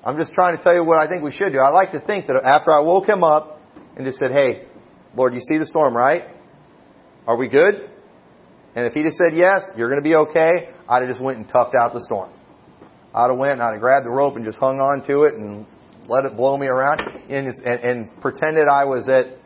I'm 0.05 0.17
just 0.17 0.33
trying 0.33 0.57
to 0.57 0.63
tell 0.63 0.75
you 0.75 0.83
what 0.83 0.99
I 0.99 1.09
think 1.09 1.23
we 1.23 1.33
should 1.33 1.53
do. 1.53 1.59
I 1.59 1.71
like 1.71 1.93
to 1.93 2.01
think 2.01 2.27
that 2.29 2.37
after 2.45 2.73
I 2.73 2.81
woke 2.81 3.09
him 3.09 3.23
up 3.23 3.61
and 3.97 4.07
just 4.07 4.19
said, 4.19 4.31
"Hey, 4.33 4.67
Lord, 5.15 5.35
you 5.35 5.41
see 5.41 5.59
the 5.59 5.67
storm, 5.67 5.95
right? 5.95 6.23
Are 7.27 7.37
we 7.37 7.49
good?" 7.49 7.91
And 8.75 8.87
if 8.87 8.95
he'd 8.95 9.05
said 9.05 9.37
yes, 9.37 9.63
you're 9.77 9.89
going 9.89 10.03
to 10.03 10.09
be 10.09 10.15
okay, 10.15 10.71
I'd 10.89 11.03
have 11.03 11.11
just 11.11 11.21
went 11.21 11.39
and 11.39 11.49
toughed 11.49 11.75
out 11.79 11.93
the 11.93 12.03
storm. 12.05 12.31
I'd 13.15 13.29
have 13.29 13.39
went 13.39 13.55
and 13.55 13.63
I'd 13.63 13.73
have 13.73 13.81
grabbed 13.81 14.07
the 14.07 14.11
rope 14.11 14.37
and 14.37 14.45
just 14.45 14.59
hung 14.59 14.79
on 14.79 15.07
to 15.09 15.25
it 15.25 15.35
and 15.35 15.67
let 16.09 16.25
it 16.25 16.37
blow 16.37 16.57
me 16.57 16.67
around 16.67 17.01
and, 17.29 17.49
and, 17.49 17.81
and 17.81 18.21
pretended 18.21 18.69
I 18.69 18.85
was 18.85 19.09
at, 19.09 19.39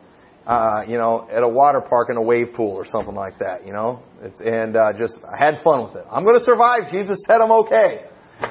uh, 0.45 0.83
you 0.87 0.97
know, 0.97 1.27
at 1.31 1.43
a 1.43 1.47
water 1.47 1.81
park 1.81 2.09
in 2.09 2.17
a 2.17 2.21
wave 2.21 2.53
pool 2.55 2.71
or 2.71 2.85
something 2.85 3.15
like 3.15 3.39
that, 3.39 3.65
you 3.65 3.73
know, 3.73 4.03
it's, 4.21 4.39
and 4.41 4.75
uh, 4.75 4.93
just 4.97 5.17
I 5.25 5.43
had 5.43 5.61
fun 5.63 5.83
with 5.85 5.95
it. 5.95 6.05
I'm 6.11 6.23
going 6.23 6.37
to 6.37 6.43
survive. 6.45 6.91
Jesus 6.91 7.17
said 7.27 7.41
I'm 7.41 7.51
okay. 7.63 8.05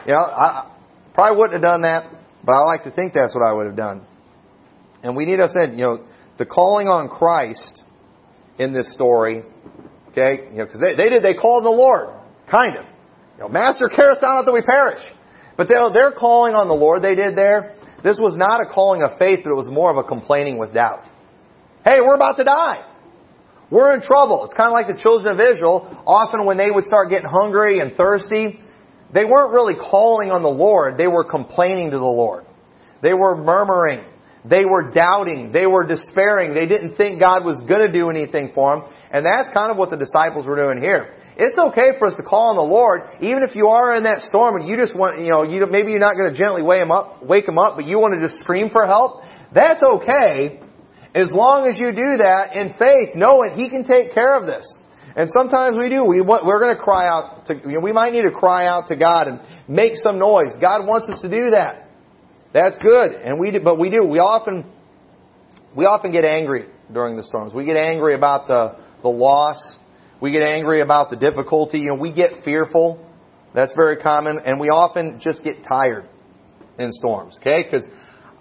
You 0.06 0.12
know, 0.12 0.24
I 0.24 0.72
probably 1.12 1.38
wouldn't 1.38 1.54
have 1.54 1.62
done 1.62 1.82
that, 1.82 2.10
but 2.44 2.54
I 2.54 2.64
like 2.64 2.84
to 2.84 2.90
think 2.90 3.12
that's 3.14 3.34
what 3.34 3.46
I 3.46 3.52
would 3.52 3.66
have 3.66 3.76
done. 3.76 4.06
And 5.02 5.14
we 5.16 5.24
need 5.24 5.36
to 5.36 5.44
understand, 5.44 5.78
you 5.78 5.84
know, 5.84 6.04
the 6.38 6.46
calling 6.46 6.88
on 6.88 7.08
Christ 7.08 7.84
in 8.58 8.72
this 8.72 8.92
story, 8.92 9.42
okay, 10.10 10.48
you 10.50 10.58
know, 10.58 10.64
because 10.64 10.80
they, 10.80 10.96
they 10.96 11.10
did, 11.10 11.22
they 11.22 11.34
called 11.34 11.64
the 11.64 11.70
Lord, 11.70 12.08
kind 12.50 12.76
of. 12.76 12.84
You 13.36 13.44
know, 13.44 13.48
Master, 13.48 13.88
carest 13.88 14.20
thou 14.20 14.34
not 14.34 14.46
that 14.46 14.52
we 14.52 14.62
perish. 14.62 15.02
But 15.56 15.68
they're, 15.68 15.90
they're 15.92 16.12
calling 16.12 16.54
on 16.54 16.66
the 16.68 16.74
Lord 16.74 17.02
they 17.02 17.14
did 17.14 17.36
there. 17.36 17.76
This 18.02 18.18
was 18.18 18.36
not 18.36 18.60
a 18.60 18.72
calling 18.72 19.02
of 19.02 19.18
faith, 19.18 19.40
but 19.44 19.50
it 19.50 19.56
was 19.56 19.66
more 19.70 19.90
of 19.90 19.96
a 19.96 20.02
complaining 20.02 20.58
with 20.58 20.74
doubt. 20.74 21.04
Hey, 21.84 21.96
we're 22.00 22.14
about 22.14 22.38
to 22.38 22.44
die. 22.44 22.82
We're 23.70 23.94
in 23.94 24.00
trouble. 24.00 24.44
It's 24.44 24.54
kind 24.54 24.68
of 24.68 24.72
like 24.72 24.88
the 24.88 25.00
children 25.02 25.34
of 25.34 25.40
Israel. 25.40 26.02
Often 26.06 26.46
when 26.46 26.56
they 26.56 26.70
would 26.70 26.84
start 26.84 27.10
getting 27.10 27.28
hungry 27.28 27.80
and 27.80 27.94
thirsty, 27.94 28.60
they 29.12 29.24
weren't 29.24 29.52
really 29.52 29.74
calling 29.74 30.30
on 30.30 30.42
the 30.42 30.48
Lord. 30.48 30.96
They 30.96 31.06
were 31.06 31.24
complaining 31.24 31.90
to 31.90 31.98
the 31.98 32.04
Lord. 32.04 32.46
They 33.02 33.12
were 33.12 33.36
murmuring. 33.36 34.04
They 34.44 34.64
were 34.64 34.92
doubting. 34.92 35.52
They 35.52 35.66
were 35.66 35.86
despairing. 35.86 36.54
They 36.54 36.66
didn't 36.66 36.96
think 36.96 37.20
God 37.20 37.44
was 37.44 37.56
going 37.68 37.84
to 37.84 37.92
do 37.92 38.08
anything 38.08 38.52
for 38.54 38.76
them. 38.76 38.88
And 39.10 39.24
that's 39.24 39.52
kind 39.52 39.70
of 39.70 39.76
what 39.76 39.90
the 39.90 39.96
disciples 39.96 40.46
were 40.46 40.56
doing 40.56 40.80
here. 40.80 41.14
It's 41.36 41.58
okay 41.58 41.98
for 41.98 42.08
us 42.08 42.14
to 42.16 42.22
call 42.22 42.50
on 42.50 42.56
the 42.56 42.62
Lord, 42.62 43.02
even 43.20 43.42
if 43.42 43.54
you 43.56 43.68
are 43.68 43.96
in 43.96 44.04
that 44.04 44.24
storm 44.28 44.56
and 44.56 44.68
you 44.68 44.76
just 44.76 44.94
want, 44.94 45.18
you 45.18 45.32
know, 45.32 45.42
you, 45.42 45.66
maybe 45.66 45.90
you're 45.90 46.00
not 46.00 46.16
going 46.16 46.32
to 46.32 46.38
gently 46.38 46.62
wake 46.62 46.80
him 46.80 46.92
up, 46.92 47.24
wake 47.24 47.46
him 47.46 47.58
up, 47.58 47.76
but 47.76 47.86
you 47.86 47.98
want 47.98 48.14
to 48.14 48.26
just 48.26 48.40
scream 48.40 48.70
for 48.70 48.86
help. 48.86 49.22
That's 49.52 49.80
okay, 49.82 50.60
as 51.14 51.28
long 51.30 51.68
as 51.68 51.78
you 51.78 51.92
do 51.92 52.18
that 52.24 52.56
in 52.56 52.74
faith, 52.78 53.14
knowing 53.14 53.54
He 53.54 53.68
can 53.68 53.84
take 53.84 54.12
care 54.14 54.36
of 54.36 54.46
this. 54.46 54.66
And 55.16 55.30
sometimes 55.36 55.76
we 55.78 55.88
do. 55.88 56.04
We 56.04 56.20
want, 56.20 56.44
we're 56.44 56.58
going 56.58 56.76
to 56.76 56.82
cry 56.82 57.06
out 57.06 57.46
to, 57.46 57.54
you 57.54 57.74
know, 57.74 57.80
we 57.80 57.92
might 57.92 58.12
need 58.12 58.22
to 58.22 58.32
cry 58.32 58.66
out 58.66 58.88
to 58.88 58.96
God 58.96 59.28
and 59.28 59.40
make 59.68 59.92
some 60.02 60.18
noise. 60.18 60.58
God 60.60 60.86
wants 60.86 61.06
us 61.08 61.20
to 61.20 61.28
do 61.28 61.50
that. 61.50 61.88
That's 62.52 62.76
good. 62.78 63.12
And 63.12 63.38
we 63.38 63.52
do, 63.52 63.60
but 63.62 63.78
we 63.78 63.90
do. 63.90 64.04
We 64.04 64.18
often, 64.18 64.64
we 65.76 65.84
often 65.84 66.10
get 66.10 66.24
angry 66.24 66.66
during 66.92 67.16
the 67.16 67.22
storms. 67.22 67.54
We 67.54 67.64
get 67.64 67.76
angry 67.76 68.16
about 68.16 68.48
the, 68.48 68.78
the 69.02 69.08
loss. 69.08 69.58
We 70.20 70.32
get 70.32 70.42
angry 70.42 70.82
about 70.82 71.10
the 71.10 71.16
difficulty. 71.16 71.78
You 71.78 71.90
know, 71.90 72.00
we 72.00 72.12
get 72.12 72.44
fearful. 72.44 73.04
That's 73.54 73.72
very 73.76 73.98
common. 73.98 74.40
And 74.44 74.58
we 74.58 74.68
often 74.68 75.20
just 75.22 75.44
get 75.44 75.64
tired 75.68 76.08
in 76.78 76.90
storms. 76.92 77.36
Okay? 77.40 77.62
Because 77.62 77.84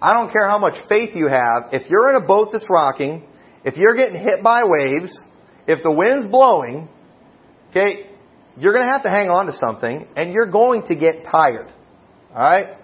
I 0.03 0.13
don't 0.13 0.33
care 0.33 0.49
how 0.49 0.59
much 0.59 0.73
faith 0.89 1.11
you 1.15 1.29
have. 1.29 1.69
If 1.71 1.89
you're 1.89 2.09
in 2.09 2.21
a 2.21 2.27
boat 2.27 2.49
that's 2.51 2.65
rocking, 2.69 3.25
if 3.63 3.77
you're 3.77 3.95
getting 3.95 4.21
hit 4.21 4.43
by 4.43 4.63
waves, 4.65 5.17
if 5.65 5.79
the 5.81 5.91
wind's 5.91 6.29
blowing, 6.29 6.89
okay, 7.69 8.09
you're 8.57 8.73
going 8.73 8.85
to 8.85 8.91
have 8.91 9.03
to 9.03 9.09
hang 9.09 9.29
on 9.29 9.45
to 9.45 9.53
something 9.53 10.05
and 10.17 10.33
you're 10.33 10.51
going 10.51 10.83
to 10.87 10.95
get 10.95 11.23
tired. 11.31 11.71
Alright? 12.31 12.77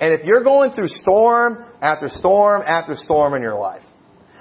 And 0.00 0.14
if 0.14 0.24
you're 0.24 0.42
going 0.42 0.72
through 0.72 0.88
storm 1.02 1.66
after 1.82 2.08
storm 2.08 2.62
after 2.66 2.96
storm 2.96 3.34
in 3.34 3.42
your 3.42 3.58
life, 3.60 3.82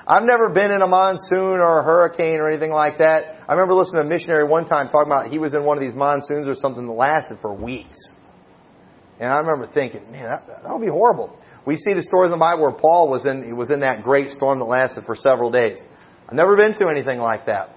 I've 0.08 0.24
never 0.24 0.54
been 0.54 0.72
in 0.72 0.82
a 0.82 0.88
monsoon 0.88 1.60
or 1.60 1.80
a 1.80 1.84
hurricane 1.84 2.38
or 2.38 2.50
anything 2.50 2.72
like 2.72 2.98
that. 3.00 3.44
I 3.48 3.54
remember 3.54 3.76
listening 3.76 4.04
to 4.04 4.08
a 4.08 4.10
missionary 4.10 4.48
one 4.48 4.66
time 4.66 4.88
talking 4.88 5.12
about 5.12 5.30
he 5.30 5.38
was 5.38 5.54
in 5.54 5.66
one 5.66 5.78
of 5.78 5.84
these 5.84 5.94
monsoons 5.94 6.48
or 6.48 6.56
something 6.62 6.88
that 6.88 6.94
lasted 6.94 7.40
for 7.42 7.54
weeks. 7.54 7.98
And 9.20 9.30
I 9.32 9.38
remember 9.38 9.70
thinking, 9.72 10.10
man, 10.12 10.24
that, 10.24 10.48
that 10.48 10.72
would 10.72 10.82
be 10.82 10.92
horrible. 10.92 11.38
We 11.66 11.78
see 11.78 11.94
the 11.94 12.04
stories 12.04 12.28
in 12.28 12.32
the 12.32 12.38
Bible 12.38 12.64
where 12.64 12.72
Paul 12.72 13.10
was 13.10 13.26
in, 13.26 13.44
he 13.44 13.54
was 13.54 13.70
in 13.70 13.82
that 13.82 14.04
great 14.04 14.32
storm 14.32 14.60
that 14.60 14.66
lasted 14.66 15.06
for 15.06 15.16
several 15.16 15.52
days. 15.52 15.78
I've 16.28 16.36
never 16.36 16.56
been 16.56 16.74
through 16.74 16.90
anything 16.90 17.20
like 17.20 17.46
that. 17.46 17.76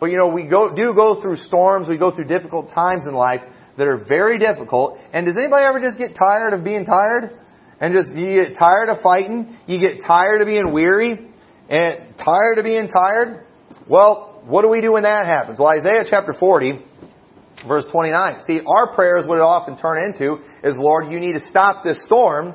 But 0.00 0.10
you 0.10 0.16
know, 0.16 0.28
we 0.28 0.44
go, 0.44 0.74
do 0.74 0.92
go 0.94 1.20
through 1.22 1.36
storms, 1.36 1.88
we 1.88 1.96
go 1.96 2.10
through 2.10 2.24
difficult 2.24 2.72
times 2.72 3.02
in 3.06 3.14
life, 3.14 3.40
that 3.78 3.86
are 3.86 4.04
very 4.04 4.38
difficult. 4.38 4.98
And 5.12 5.26
does 5.26 5.36
anybody 5.38 5.64
ever 5.64 5.80
just 5.80 5.98
get 5.98 6.16
tired 6.16 6.52
of 6.52 6.64
being 6.64 6.84
tired? 6.84 7.38
And 7.80 7.94
just 7.94 8.08
you 8.16 8.44
get 8.44 8.58
tired 8.58 8.88
of 8.88 9.02
fighting? 9.02 9.56
You 9.66 9.78
get 9.78 10.04
tired 10.06 10.40
of 10.40 10.46
being 10.46 10.72
weary? 10.72 11.30
And 11.68 12.14
tired 12.18 12.58
of 12.58 12.64
being 12.64 12.88
tired? 12.88 13.46
Well, 13.88 14.42
what 14.44 14.62
do 14.62 14.68
we 14.68 14.80
do 14.80 14.92
when 14.92 15.04
that 15.04 15.26
happens? 15.26 15.58
Well, 15.58 15.70
Isaiah 15.70 16.04
chapter 16.08 16.34
40, 16.34 16.84
verse 17.66 17.84
29. 17.90 18.42
See, 18.46 18.60
our 18.66 18.94
prayers, 18.94 19.26
what 19.26 19.38
it 19.38 19.42
often 19.42 19.78
turn 19.78 20.12
into 20.12 20.38
is, 20.62 20.76
Lord, 20.76 21.10
you 21.10 21.18
need 21.18 21.34
to 21.34 21.46
stop 21.48 21.82
this 21.84 21.98
storm 22.06 22.54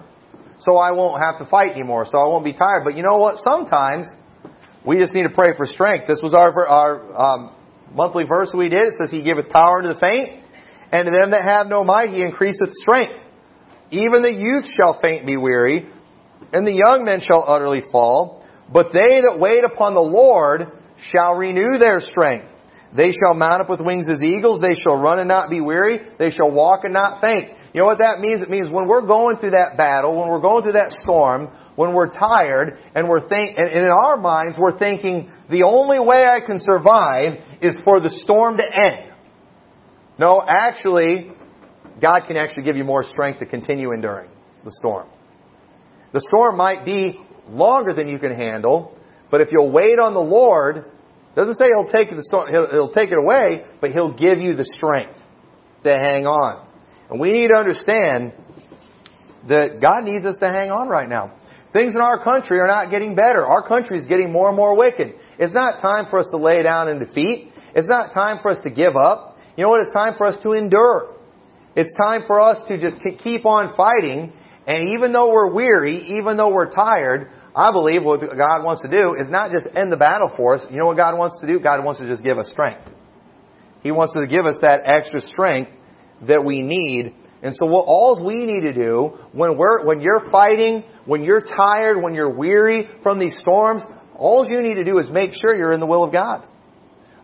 so 0.60 0.78
I 0.78 0.91
won't 0.91 1.22
have 1.22 1.39
to 1.39 1.45
fight 1.45 1.72
anymore, 1.72 2.05
so 2.12 2.18
I 2.18 2.28
won't 2.28 2.43
be 2.43 2.53
tired. 2.53 2.84
But 2.84 2.97
you 2.97 3.03
know 3.03 3.18
what? 3.18 3.36
Sometimes 3.43 4.08
we 4.86 4.97
just 4.97 5.14
need 5.14 5.24
to 5.24 5.34
pray 5.34 5.49
for 5.55 5.66
strength. 5.66 6.08
This 6.08 6.20
was 6.24 6.34
our, 6.34 6.68
our 6.68 7.22
um, 7.22 7.55
monthly 7.93 8.24
verse 8.24 8.49
we 8.53 8.70
did. 8.70 8.88
It 8.88 8.93
says, 8.99 9.12
He 9.12 9.24
giveth 9.24 9.49
power 9.49 9.82
to 9.82 9.93
the 9.93 9.99
faint 9.99 10.43
and 10.91 11.05
to 11.05 11.12
them 11.12 11.32
that 11.32 11.43
have 11.43 11.68
no 11.68 11.84
might 11.84 12.10
he 12.12 12.22
increaseth 12.22 12.72
strength. 12.82 13.20
Even 13.91 14.22
the 14.22 14.32
youth 14.32 14.66
shall 14.80 14.99
faint 15.01 15.26
be 15.26 15.38
weary, 15.38 15.89
and 16.51 16.68
the 16.68 16.72
young 16.72 17.03
men 17.05 17.22
shall 17.26 17.43
utterly 17.47 17.82
fall. 17.91 18.45
But 18.72 18.88
they 18.91 19.22
that 19.22 19.38
wait 19.39 19.62
upon 19.64 19.93
the 19.93 20.01
Lord 20.01 20.72
shall 21.12 21.36
renew 21.36 21.78
their 21.80 22.01
strength. 22.01 22.51
They 22.95 23.12
shall 23.12 23.34
mount 23.34 23.62
up 23.62 23.70
with 23.70 23.80
wings 23.80 24.05
as 24.10 24.22
eagles. 24.22 24.62
They 24.62 24.76
shall 24.84 24.97
run 24.97 25.20
and 25.20 25.28
not 25.28 25.49
be 25.49 25.62
weary. 25.62 25.99
They 26.18 26.32
shall 26.32 26.51
walk 26.51 26.82
and 26.84 26.93
not 26.93 27.22
faint. 27.22 27.51
You 27.78 27.84
know 27.84 27.90
what 27.90 28.00
that 28.00 28.22
means? 28.22 28.42
It 28.42 28.50
means 28.50 28.70
when 28.72 28.88
we're 28.88 29.06
going 29.06 29.38
through 29.38 29.52
that 29.52 29.78
battle, 29.78 30.20
when 30.20 30.30
we're 30.30 30.42
going 30.42 30.64
through 30.64 30.82
that 30.82 30.98
storm, 31.04 31.50
when 31.76 31.94
we're 31.94 32.10
tired, 32.10 32.80
and 32.96 33.08
we're 33.08 33.30
think, 33.30 33.56
and 33.56 33.72
in 33.72 33.84
our 33.84 34.18
minds 34.18 34.58
we're 34.58 34.80
thinking, 34.80 35.32
the 35.52 35.62
only 35.62 36.00
way 36.00 36.26
I 36.26 36.40
can 36.44 36.58
survive 36.60 37.34
is 37.62 37.76
for 37.86 38.00
the 38.00 38.10
storm 38.10 38.58
to 38.58 38.64
end. 38.64 39.14
No, 40.18 40.42
actually, 40.44 41.30
God 42.02 42.22
can 42.26 42.36
actually 42.36 42.64
give 42.64 42.78
you 42.78 42.84
more 42.84 43.04
strength 43.04 43.42
to 43.42 43.46
continue 43.46 43.92
enduring 43.94 44.32
the 44.66 44.72
storm. 44.72 45.08
The 46.14 46.22
storm 46.22 46.58
might 46.58 46.84
be 46.84 47.20
longer 47.48 47.94
than 47.94 48.08
you 48.08 48.18
can 48.18 48.34
handle, 48.34 48.98
but 49.30 49.42
if 49.42 49.50
you'll 49.52 49.70
wait 49.70 50.00
on 50.00 50.16
the 50.16 50.20
Lord, 50.20 50.86
doesn't 51.36 51.58
say 51.58 51.66
He'll 51.68 51.92
take 51.92 52.10
the 52.10 52.24
storm, 52.24 52.50
he'll, 52.50 52.72
he'll 52.72 52.94
take 52.94 53.12
it 53.12 53.20
away, 53.20 53.66
but 53.82 53.92
He'll 53.92 54.18
give 54.18 54.40
you 54.40 54.56
the 54.56 54.66
strength 54.76 55.20
to 55.84 55.92
hang 55.92 56.26
on. 56.26 56.66
And 57.10 57.20
we 57.20 57.32
need 57.32 57.47
to 57.49 57.55
understand 57.55 58.34
that 59.47 59.80
God 59.82 60.03
needs 60.03 60.26
us 60.26 60.38
to 60.39 60.47
hang 60.47 60.72
on 60.72 60.88
right 60.89 61.08
now. 61.08 61.34
Things 61.74 61.93
in 61.93 62.01
our 62.01 62.24
country 62.24 62.60
are 62.60 62.68
not 62.68 62.89
getting 62.89 63.16
better. 63.16 63.45
Our 63.45 63.68
country 63.68 63.99
is 63.99 64.08
getting 64.08 64.32
more 64.32 64.47
and 64.47 64.58
more 64.58 64.76
wicked. 64.78 65.14
It's 65.39 65.53
not 65.53 65.82
time 65.82 66.08
for 66.10 66.20
us 66.20 66.28
to 66.32 66.38
lay 66.38 66.64
down 66.64 66.89
in 66.89 66.99
defeat. 66.99 67.51
It's 67.76 67.88
not 67.88 68.14
time 68.14 68.39
for 68.41 68.51
us 68.51 68.58
to 68.64 68.70
give 68.70 68.95
up. 68.95 69.38
You 69.55 69.64
know 69.64 69.70
what? 69.70 69.82
It's 69.82 69.93
time 69.93 70.16
for 70.18 70.28
us 70.28 70.41
to 70.43 70.53
endure. 70.53 71.16
It's 71.76 71.93
time 71.93 72.24
for 72.26 72.41
us 72.41 72.58
to 72.68 72.78
just 72.78 72.97
keep 73.24 73.45
on 73.45 73.76
fighting. 73.76 74.34
And 74.66 74.89
even 74.97 75.14
though 75.14 75.30
we're 75.32 75.53
weary, 75.53 76.18
even 76.20 76.38
though 76.38 76.49
we're 76.49 76.72
tired, 76.72 77.32
I 77.55 77.72
believe 77.72 78.03
what 78.03 78.20
God 78.20 78.64
wants 78.64 78.82
to 78.82 78.89
do 78.89 79.16
is 79.16 79.30
not 79.30 79.51
just 79.51 79.68
end 79.76 79.91
the 79.91 79.97
battle 79.97 80.32
for 80.36 80.55
us. 80.55 80.66
You 80.70 80.78
know 80.78 80.86
what 80.86 80.97
God 80.97 81.18
wants 81.18 81.39
to 81.41 81.47
do? 81.47 81.60
God 81.60 81.84
wants 81.84 81.99
to 81.99 82.08
just 82.08 82.24
give 82.24 82.38
us 82.38 82.47
strength. 82.51 82.82
He 83.84 83.91
wants 83.91 84.14
to 84.14 84.26
give 84.26 84.45
us 84.45 84.58
that 84.62 84.82
extra 84.86 85.22
strength 85.22 85.72
that 86.28 86.43
we 86.43 86.61
need. 86.61 87.13
And 87.43 87.55
so 87.55 87.65
what 87.68 87.86
all 87.86 88.24
we 88.26 88.45
need 88.45 88.61
to 88.61 88.74
do 88.74 89.18
when 89.32 89.57
we're, 89.57 89.86
when 89.86 90.01
you're 90.01 90.30
fighting, 90.32 90.84
when 91.05 91.24
you're 91.24 91.41
tired, 91.41 92.01
when 92.01 92.13
you're 92.13 92.34
weary 92.34 92.89
from 93.03 93.20
these 93.20 93.34
storms, 93.41 93.84
all 94.15 94.47
you 94.49 94.61
need 94.61 94.76
to 94.76 94.84
do 94.84 94.97
is 94.97 95.11
make 95.11 95.32
sure 95.39 95.55
you're 95.55 95.74
in 95.74 95.80
the 95.80 95.86
will 95.86 96.03
of 96.03 96.11
God. 96.11 96.43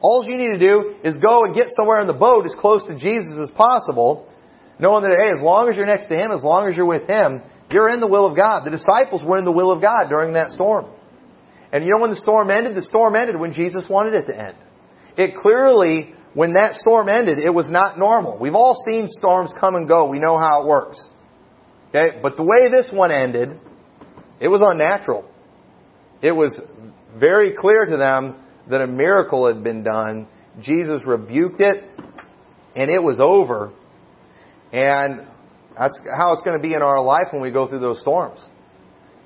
All 0.02 0.24
you 0.28 0.38
need 0.38 0.60
to 0.60 0.68
do 0.68 0.96
is 1.04 1.16
go 1.16 1.46
and 1.46 1.56
get 1.56 1.68
somewhere 1.76 2.02
in 2.02 2.08
the 2.08 2.14
boat 2.14 2.46
as 2.46 2.52
close 2.60 2.82
to 2.88 2.96
Jesus 2.96 3.32
as 3.42 3.50
possible, 3.52 4.28
knowing 4.78 5.04
that, 5.04 5.18
hey, 5.18 5.32
as 5.32 5.42
long 5.42 5.70
as 5.70 5.78
you're 5.78 5.86
next 5.86 6.08
to 6.10 6.16
Him, 6.16 6.32
as 6.32 6.44
long 6.44 6.68
as 6.68 6.76
you're 6.76 6.86
with 6.86 7.10
Him, 7.10 7.42
you're 7.72 7.90
in 7.90 8.00
the 8.00 8.08
will 8.08 8.28
of 8.28 8.36
God. 8.36 8.66
The 8.66 8.72
disciples 8.72 9.22
were 9.24 9.38
in 9.40 9.46
the 9.46 9.52
will 9.52 9.72
of 9.72 9.82
God 9.82 10.10
during 10.10 10.34
that 10.34 10.52
storm. 10.52 10.86
And 11.72 11.84
you 11.84 11.90
know 11.90 12.02
when 12.02 12.12
the 12.12 12.22
storm 12.22 12.52
ended? 12.52 12.76
The 12.76 12.84
storm 12.84 13.16
ended 13.16 13.40
when 13.40 13.54
Jesus 13.54 13.84
wanted 13.90 14.14
it 14.14 14.28
to 14.28 14.38
end. 14.38 14.58
It 15.18 15.38
clearly, 15.42 16.14
when 16.34 16.54
that 16.54 16.80
storm 16.80 17.10
ended, 17.10 17.38
it 17.38 17.52
was 17.52 17.68
not 17.68 18.00
normal. 18.00 18.38
We've 18.40 18.56
all 18.56 18.76
seen 18.88 19.08
storms 19.08 19.52
come 19.60 19.76
and 19.76 19.88
go. 19.88 20.08
We 20.08 20.20
know 20.20 20.38
how 20.38 20.64
it 20.64 20.68
works. 20.68 20.98
Okay? 21.90 22.20
But 22.22 22.38
the 22.38 22.44
way 22.44 22.70
this 22.70 22.92
one 22.92 23.12
ended, 23.12 23.60
it 24.40 24.48
was 24.48 24.62
unnatural. 24.64 25.30
It 26.22 26.32
was 26.32 26.56
very 27.20 27.54
clear 27.56 27.86
to 27.86 27.98
them 27.98 28.36
that 28.70 28.82
a 28.82 28.88
miracle 28.88 29.48
had 29.48 29.64
been 29.64 29.84
done. 29.84 30.28
Jesus 30.62 31.02
rebuked 31.06 31.62
it, 31.62 31.84
and 32.76 32.90
it 32.90 33.02
was 33.02 33.20
over. 33.20 33.72
And 34.72 35.28
that's 35.78 36.00
how 36.18 36.34
it's 36.34 36.44
going 36.44 36.58
to 36.58 36.62
be 36.62 36.74
in 36.74 36.82
our 36.82 37.02
life 37.04 37.28
when 37.32 37.42
we 37.42 37.52
go 37.52 37.68
through 37.68 37.80
those 37.80 38.00
storms. 38.02 38.44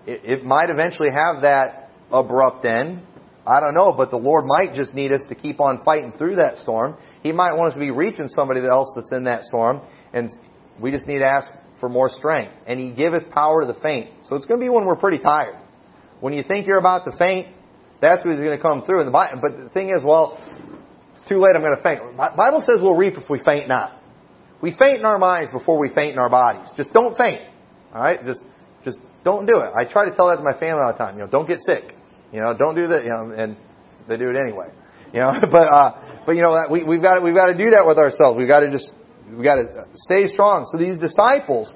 It, 0.05 0.21
it 0.23 0.45
might 0.45 0.69
eventually 0.69 1.09
have 1.13 1.43
that 1.43 1.89
abrupt 2.11 2.65
end. 2.65 3.01
I 3.47 3.61
don't 3.61 3.73
know, 3.73 3.93
but 3.93 4.11
the 4.11 4.17
Lord 4.17 4.45
might 4.45 4.75
just 4.75 4.93
need 4.93 5.13
us 5.13 5.21
to 5.29 5.35
keep 5.35 5.61
on 5.61 5.81
fighting 5.85 6.11
through 6.17 6.35
that 6.35 6.57
storm. 6.57 6.97
He 7.23 7.31
might 7.31 7.53
want 7.53 7.69
us 7.69 7.73
to 7.75 7.79
be 7.79 7.91
reaching 7.91 8.27
somebody 8.27 8.59
else 8.59 8.91
that's 8.95 9.11
in 9.11 9.23
that 9.23 9.45
storm, 9.45 9.81
and 10.13 10.35
we 10.81 10.91
just 10.91 11.07
need 11.07 11.19
to 11.19 11.25
ask 11.25 11.49
for 11.79 11.87
more 11.87 12.09
strength. 12.09 12.53
And 12.65 12.79
He 12.79 12.91
giveth 12.91 13.29
power 13.29 13.61
to 13.61 13.67
the 13.67 13.79
faint. 13.79 14.09
So 14.27 14.35
it's 14.35 14.45
going 14.45 14.59
to 14.59 14.63
be 14.63 14.69
when 14.69 14.85
we're 14.85 14.97
pretty 14.97 15.19
tired. 15.19 15.55
When 16.19 16.33
you 16.33 16.43
think 16.47 16.67
you're 16.67 16.79
about 16.79 17.05
to 17.05 17.17
faint, 17.17 17.47
that's 18.01 18.23
who's 18.23 18.37
going 18.37 18.57
to 18.57 18.61
come 18.61 18.83
through. 18.85 18.99
And 18.99 19.07
the 19.07 19.11
Bible, 19.11 19.39
but 19.41 19.63
the 19.63 19.69
thing 19.69 19.89
is, 19.89 20.03
well, 20.03 20.37
it's 21.15 21.27
too 21.29 21.39
late. 21.39 21.53
I'm 21.55 21.61
going 21.61 21.77
to 21.77 21.83
faint. 21.83 21.99
The 21.99 22.33
Bible 22.35 22.59
says 22.59 22.81
we'll 22.81 22.95
reap 22.95 23.15
if 23.17 23.29
we 23.29 23.39
faint 23.43 23.67
not. 23.67 24.01
We 24.61 24.75
faint 24.77 24.99
in 24.99 25.05
our 25.05 25.19
minds 25.19 25.51
before 25.51 25.79
we 25.79 25.89
faint 25.93 26.13
in 26.13 26.19
our 26.19 26.29
bodies. 26.29 26.69
Just 26.75 26.91
don't 26.91 27.17
faint. 27.17 27.41
All 27.93 28.01
right, 28.01 28.23
just 28.25 28.43
just 28.83 28.97
don't 29.23 29.45
do 29.45 29.55
it. 29.57 29.69
I 29.75 29.89
try 29.89 30.09
to 30.09 30.15
tell 30.15 30.29
that 30.29 30.37
to 30.37 30.43
my 30.43 30.57
family 30.59 30.81
all 30.83 30.91
the 30.91 30.97
time. 30.97 31.15
You 31.17 31.25
know, 31.25 31.29
don't 31.29 31.47
get 31.47 31.59
sick. 31.59 31.93
You 32.31 32.41
know, 32.41 32.53
don't 32.53 32.75
do 32.75 32.87
that. 32.87 33.03
You 33.03 33.09
know, 33.09 33.31
and 33.35 33.57
they 34.07 34.17
do 34.17 34.29
it 34.29 34.35
anyway. 34.35 34.67
You 35.13 35.19
know, 35.21 35.33
but 35.51 35.67
uh, 35.67 36.23
but 36.25 36.35
you 36.35 36.41
know 36.41 36.65
we 36.69 36.83
we've 36.83 37.01
got 37.01 37.15
to, 37.15 37.21
we've 37.21 37.35
got 37.35 37.47
to 37.47 37.57
do 37.57 37.71
that 37.71 37.85
with 37.85 37.97
ourselves. 37.97 38.37
We've 38.37 38.47
got 38.47 38.61
to 38.61 38.71
just 38.71 38.91
we've 39.29 39.43
got 39.43 39.55
to 39.55 39.85
stay 39.95 40.27
strong. 40.27 40.67
So 40.71 40.77
these 40.77 40.97
disciples, 40.97 41.71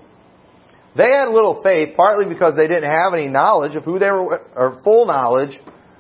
they 0.96 1.10
had 1.10 1.30
little 1.30 1.62
faith, 1.64 1.96
partly 1.96 2.26
because 2.26 2.54
they 2.56 2.68
didn't 2.68 2.92
have 2.92 3.14
any 3.14 3.28
knowledge 3.28 3.76
of 3.76 3.84
who 3.84 4.00
they 4.00 4.12
were, 4.12 4.42
or 4.56 4.82
full 4.84 5.06
knowledge 5.06 5.58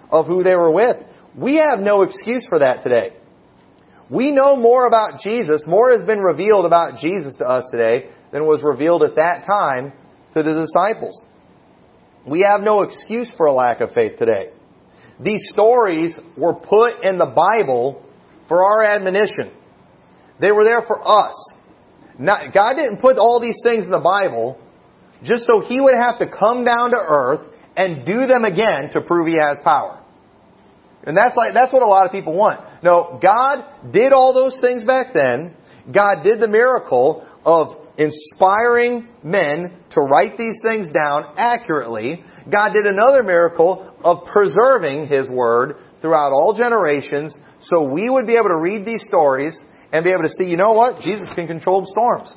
of 0.09 0.27
who 0.27 0.43
they 0.43 0.55
were 0.55 0.71
with. 0.71 0.97
We 1.35 1.55
have 1.55 1.79
no 1.79 2.01
excuse 2.01 2.45
for 2.49 2.59
that 2.59 2.83
today. 2.83 3.15
We 4.09 4.33
know 4.33 4.57
more 4.57 4.87
about 4.87 5.21
Jesus, 5.21 5.63
more 5.65 5.95
has 5.97 6.05
been 6.05 6.19
revealed 6.19 6.65
about 6.65 6.99
Jesus 6.99 7.33
to 7.35 7.47
us 7.47 7.63
today 7.71 8.09
than 8.33 8.43
was 8.43 8.59
revealed 8.61 9.03
at 9.03 9.15
that 9.15 9.45
time 9.49 9.93
to 10.33 10.43
the 10.43 10.51
disciples. 10.51 11.23
We 12.25 12.45
have 12.47 12.61
no 12.61 12.83
excuse 12.83 13.29
for 13.37 13.47
a 13.47 13.53
lack 13.53 13.81
of 13.81 13.91
faith 13.93 14.17
today. 14.19 14.51
These 15.19 15.43
stories 15.53 16.13
were 16.37 16.55
put 16.55 17.03
in 17.03 17.17
the 17.17 17.25
Bible 17.25 18.03
for 18.47 18.63
our 18.63 18.83
admonition. 18.83 19.51
They 20.39 20.51
were 20.51 20.63
there 20.63 20.81
for 20.85 21.01
us. 21.07 21.33
God 22.19 22.73
didn't 22.75 22.97
put 22.97 23.17
all 23.17 23.39
these 23.39 23.57
things 23.63 23.85
in 23.85 23.91
the 23.91 23.99
Bible 23.99 24.59
just 25.23 25.45
so 25.45 25.59
He 25.67 25.79
would 25.79 25.95
have 25.95 26.19
to 26.19 26.27
come 26.27 26.63
down 26.63 26.91
to 26.91 26.97
earth 26.97 27.41
and 27.75 28.05
do 28.05 28.27
them 28.27 28.43
again 28.43 28.89
to 28.93 29.01
prove 29.01 29.27
He 29.27 29.37
has 29.41 29.57
power. 29.63 30.03
And 31.03 31.17
that's 31.17 31.35
like, 31.35 31.53
that's 31.53 31.73
what 31.73 31.81
a 31.81 31.87
lot 31.87 32.05
of 32.05 32.11
people 32.11 32.35
want. 32.35 32.59
No, 32.83 33.19
God 33.21 33.91
did 33.91 34.13
all 34.13 34.33
those 34.33 34.57
things 34.61 34.83
back 34.83 35.13
then. 35.13 35.55
God 35.91 36.23
did 36.23 36.39
the 36.39 36.47
miracle 36.47 37.25
of 37.43 37.80
inspiring 38.01 39.07
men 39.23 39.71
to 39.91 40.01
write 40.01 40.37
these 40.37 40.57
things 40.63 40.91
down 40.93 41.33
accurately. 41.37 42.23
God 42.51 42.69
did 42.73 42.85
another 42.85 43.23
miracle 43.23 43.95
of 44.03 44.25
preserving 44.31 45.07
His 45.07 45.27
Word 45.27 45.75
throughout 46.01 46.31
all 46.31 46.53
generations 46.57 47.33
so 47.59 47.93
we 47.93 48.09
would 48.09 48.25
be 48.25 48.33
able 48.33 48.49
to 48.49 48.59
read 48.59 48.85
these 48.85 49.01
stories 49.07 49.55
and 49.93 50.03
be 50.03 50.09
able 50.09 50.23
to 50.23 50.33
see, 50.39 50.49
you 50.49 50.57
know 50.57 50.71
what? 50.71 51.01
Jesus 51.01 51.27
can 51.35 51.47
control 51.47 51.85
storms. 51.85 52.29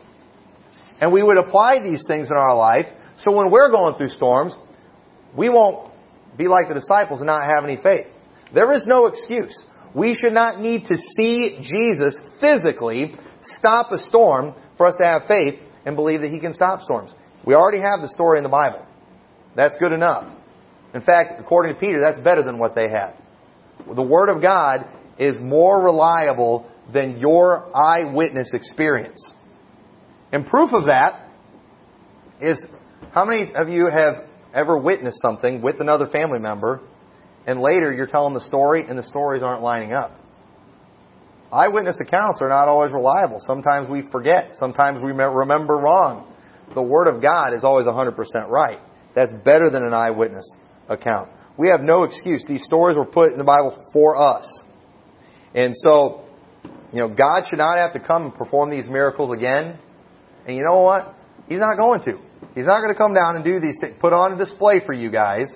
And 1.00 1.12
we 1.12 1.22
would 1.22 1.38
apply 1.38 1.78
these 1.82 2.04
things 2.06 2.26
in 2.26 2.36
our 2.36 2.56
life 2.56 2.86
so 3.24 3.32
when 3.32 3.50
we're 3.50 3.70
going 3.70 3.94
through 3.94 4.08
storms, 4.08 4.54
we 5.36 5.48
won't 5.48 5.92
be 6.36 6.48
like 6.48 6.68
the 6.68 6.74
disciples 6.74 7.20
and 7.20 7.26
not 7.26 7.42
have 7.42 7.64
any 7.64 7.76
faith. 7.76 8.06
There 8.52 8.72
is 8.72 8.82
no 8.86 9.06
excuse. 9.06 9.56
We 9.94 10.14
should 10.14 10.32
not 10.32 10.60
need 10.60 10.86
to 10.88 10.96
see 11.16 11.58
Jesus 11.62 12.16
physically 12.40 13.14
stop 13.58 13.92
a 13.92 13.98
storm 14.08 14.54
for 14.76 14.86
us 14.86 14.94
to 15.00 15.06
have 15.06 15.22
faith 15.28 15.54
and 15.86 15.96
believe 15.96 16.22
that 16.22 16.30
He 16.30 16.40
can 16.40 16.52
stop 16.52 16.80
storms. 16.82 17.10
We 17.44 17.54
already 17.54 17.80
have 17.80 18.00
the 18.00 18.08
story 18.08 18.38
in 18.38 18.42
the 18.42 18.50
Bible. 18.50 18.84
That's 19.54 19.74
good 19.78 19.92
enough. 19.92 20.24
In 20.94 21.02
fact, 21.02 21.40
according 21.40 21.74
to 21.74 21.80
Peter, 21.80 22.00
that's 22.04 22.20
better 22.20 22.42
than 22.42 22.58
what 22.58 22.74
they 22.74 22.88
had. 22.88 23.14
The 23.94 24.02
Word 24.02 24.28
of 24.28 24.40
God 24.40 24.86
is 25.18 25.36
more 25.40 25.82
reliable 25.82 26.70
than 26.92 27.18
your 27.18 27.74
eyewitness 27.76 28.48
experience. 28.52 29.20
And 30.32 30.46
proof 30.46 30.70
of 30.72 30.86
that 30.86 31.28
is 32.40 32.56
how 33.12 33.24
many 33.24 33.52
of 33.54 33.68
you 33.68 33.88
have 33.94 34.24
ever 34.52 34.76
witnessed 34.76 35.20
something 35.22 35.62
with 35.62 35.80
another 35.80 36.06
family 36.06 36.38
member 36.38 36.80
and 37.46 37.60
later 37.60 37.92
you're 37.92 38.06
telling 38.06 38.34
the 38.34 38.40
story 38.40 38.84
and 38.88 38.98
the 38.98 39.04
stories 39.04 39.42
aren't 39.42 39.62
lining 39.62 39.92
up? 39.92 40.12
Eyewitness 41.54 41.96
accounts 42.00 42.40
are 42.42 42.48
not 42.48 42.66
always 42.66 42.90
reliable. 42.90 43.38
Sometimes 43.46 43.88
we 43.88 44.02
forget. 44.10 44.50
Sometimes 44.58 44.98
we 45.00 45.12
remember 45.12 45.74
wrong. 45.74 46.34
The 46.74 46.82
Word 46.82 47.06
of 47.06 47.22
God 47.22 47.54
is 47.54 47.62
always 47.62 47.86
100% 47.86 48.16
right. 48.48 48.80
That's 49.14 49.30
better 49.44 49.70
than 49.70 49.84
an 49.84 49.94
eyewitness 49.94 50.44
account. 50.88 51.28
We 51.56 51.68
have 51.68 51.80
no 51.80 52.02
excuse. 52.02 52.42
These 52.48 52.62
stories 52.64 52.96
were 52.96 53.06
put 53.06 53.30
in 53.30 53.38
the 53.38 53.44
Bible 53.44 53.86
for 53.92 54.20
us. 54.20 54.44
And 55.54 55.72
so, 55.84 56.24
you 56.92 56.98
know, 56.98 57.08
God 57.08 57.42
should 57.48 57.58
not 57.58 57.78
have 57.78 57.92
to 57.92 58.00
come 58.00 58.24
and 58.24 58.34
perform 58.34 58.70
these 58.70 58.88
miracles 58.88 59.30
again. 59.32 59.78
And 60.48 60.56
you 60.56 60.64
know 60.64 60.80
what? 60.80 61.14
He's 61.48 61.60
not 61.60 61.76
going 61.78 62.00
to. 62.00 62.18
He's 62.56 62.66
not 62.66 62.80
going 62.80 62.92
to 62.92 62.98
come 62.98 63.14
down 63.14 63.36
and 63.36 63.44
do 63.44 63.60
these 63.60 63.76
things, 63.80 63.94
put 64.00 64.12
on 64.12 64.32
a 64.32 64.44
display 64.44 64.80
for 64.84 64.92
you 64.92 65.10
guys, 65.10 65.46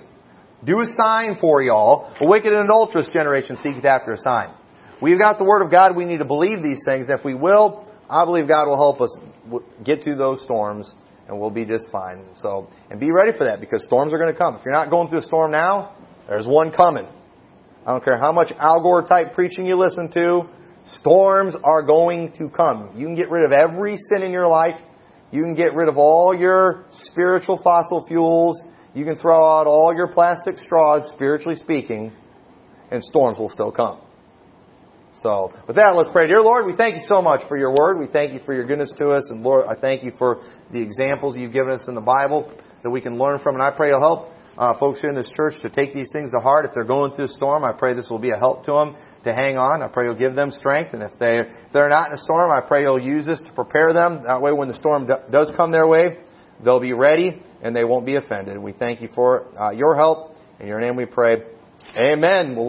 do 0.63 0.79
a 0.79 0.85
sign 1.03 1.37
for 1.41 1.61
y'all. 1.61 2.13
A 2.21 2.25
wicked 2.25 2.53
and 2.53 2.63
adulterous 2.63 3.07
generation 3.11 3.57
seeketh 3.57 3.83
after 3.83 4.13
a 4.13 4.17
sign. 4.17 4.55
We've 5.01 5.19
got 5.19 5.37
the 5.37 5.45
Word 5.45 5.61
of 5.63 5.71
God. 5.71 5.95
We 5.95 6.05
need 6.05 6.17
to 6.17 6.25
believe 6.25 6.61
these 6.61 6.79
things. 6.85 7.05
If 7.07 7.23
we 7.23 7.33
will, 7.33 7.87
I 8.09 8.25
believe 8.25 8.47
God 8.47 8.67
will 8.67 8.77
help 8.77 9.01
us 9.01 9.15
get 9.83 10.03
through 10.03 10.17
those 10.17 10.41
storms 10.43 10.89
and 11.27 11.39
we'll 11.39 11.51
be 11.51 11.63
just 11.63 11.89
fine. 11.91 12.25
So, 12.41 12.67
and 12.89 12.99
be 12.99 13.11
ready 13.11 13.37
for 13.37 13.45
that 13.45 13.59
because 13.61 13.85
storms 13.85 14.11
are 14.11 14.17
going 14.17 14.33
to 14.33 14.37
come. 14.37 14.55
If 14.55 14.61
you're 14.65 14.73
not 14.73 14.89
going 14.89 15.09
through 15.09 15.19
a 15.19 15.23
storm 15.23 15.51
now, 15.51 15.95
there's 16.27 16.47
one 16.47 16.71
coming. 16.71 17.07
I 17.85 17.91
don't 17.91 18.03
care 18.03 18.17
how 18.17 18.31
much 18.31 18.51
Al 18.59 18.81
Gore 18.81 19.07
type 19.07 19.33
preaching 19.33 19.65
you 19.65 19.77
listen 19.77 20.11
to, 20.11 20.41
storms 20.99 21.55
are 21.63 21.83
going 21.83 22.33
to 22.33 22.49
come. 22.49 22.91
You 22.95 23.05
can 23.05 23.15
get 23.15 23.29
rid 23.29 23.45
of 23.45 23.51
every 23.51 23.97
sin 24.09 24.23
in 24.23 24.31
your 24.31 24.47
life. 24.47 24.79
You 25.31 25.43
can 25.43 25.53
get 25.53 25.75
rid 25.75 25.87
of 25.87 25.97
all 25.97 26.35
your 26.37 26.85
spiritual 26.91 27.61
fossil 27.63 28.05
fuels. 28.07 28.59
You 28.95 29.05
can 29.05 29.17
throw 29.17 29.37
out 29.37 29.67
all 29.67 29.93
your 29.95 30.11
plastic 30.11 30.57
straws, 30.57 31.07
spiritually 31.13 31.55
speaking, 31.55 32.11
and 32.89 33.03
storms 33.03 33.37
will 33.37 33.49
still 33.49 33.71
come. 33.71 34.01
So, 35.21 35.51
with 35.67 35.75
that, 35.75 35.93
let's 35.95 36.09
pray. 36.13 36.27
Dear 36.27 36.41
Lord, 36.41 36.65
we 36.65 36.75
thank 36.75 36.95
you 36.95 37.01
so 37.09 37.21
much 37.21 37.41
for 37.49 37.57
your 37.57 37.75
word. 37.75 37.99
We 37.99 38.07
thank 38.07 38.31
you 38.31 38.39
for 38.45 38.53
your 38.53 38.65
goodness 38.65 38.91
to 38.99 39.11
us. 39.11 39.23
And 39.29 39.43
Lord, 39.43 39.65
I 39.67 39.79
thank 39.79 40.01
you 40.03 40.13
for 40.17 40.43
the 40.71 40.81
examples 40.81 41.35
you've 41.35 41.51
given 41.51 41.71
us 41.71 41.87
in 41.89 41.95
the 41.95 42.01
Bible 42.01 42.49
that 42.83 42.89
we 42.89 43.01
can 43.01 43.17
learn 43.17 43.39
from. 43.39 43.55
And 43.55 43.63
I 43.63 43.71
pray 43.71 43.89
you'll 43.89 43.99
help 43.99 44.29
uh, 44.57 44.79
folks 44.79 45.01
here 45.01 45.09
in 45.09 45.15
this 45.15 45.29
church 45.35 45.55
to 45.61 45.69
take 45.69 45.93
these 45.93 46.09
things 46.13 46.31
to 46.31 46.39
heart. 46.39 46.65
If 46.65 46.71
they're 46.73 46.85
going 46.85 47.13
through 47.15 47.25
a 47.25 47.33
storm, 47.33 47.65
I 47.65 47.73
pray 47.73 47.93
this 47.93 48.07
will 48.09 48.19
be 48.19 48.29
a 48.29 48.37
help 48.37 48.65
to 48.65 48.71
them 48.71 48.95
to 49.25 49.33
hang 49.33 49.57
on. 49.57 49.81
I 49.81 49.87
pray 49.87 50.05
you'll 50.05 50.15
give 50.15 50.35
them 50.35 50.51
strength. 50.51 50.93
And 50.93 51.03
if, 51.03 51.11
they, 51.19 51.39
if 51.39 51.73
they're 51.73 51.89
not 51.89 52.07
in 52.07 52.13
a 52.13 52.17
storm, 52.17 52.51
I 52.51 52.65
pray 52.65 52.83
you'll 52.83 53.01
use 53.01 53.25
this 53.25 53.39
to 53.39 53.51
prepare 53.51 53.93
them. 53.93 54.23
That 54.25 54.41
way, 54.41 54.53
when 54.53 54.69
the 54.69 54.75
storm 54.75 55.07
do, 55.07 55.15
does 55.31 55.47
come 55.57 55.73
their 55.73 55.87
way, 55.87 56.19
they'll 56.63 56.79
be 56.79 56.93
ready 56.93 57.43
and 57.61 57.75
they 57.75 57.83
won't 57.83 58.05
be 58.05 58.15
offended. 58.15 58.57
We 58.57 58.71
thank 58.71 59.01
you 59.01 59.09
for 59.13 59.47
uh, 59.59 59.71
your 59.71 59.97
help. 59.97 60.37
In 60.61 60.67
your 60.67 60.79
name 60.79 60.95
we 60.95 61.05
pray. 61.05 61.37
Amen. 61.95 62.55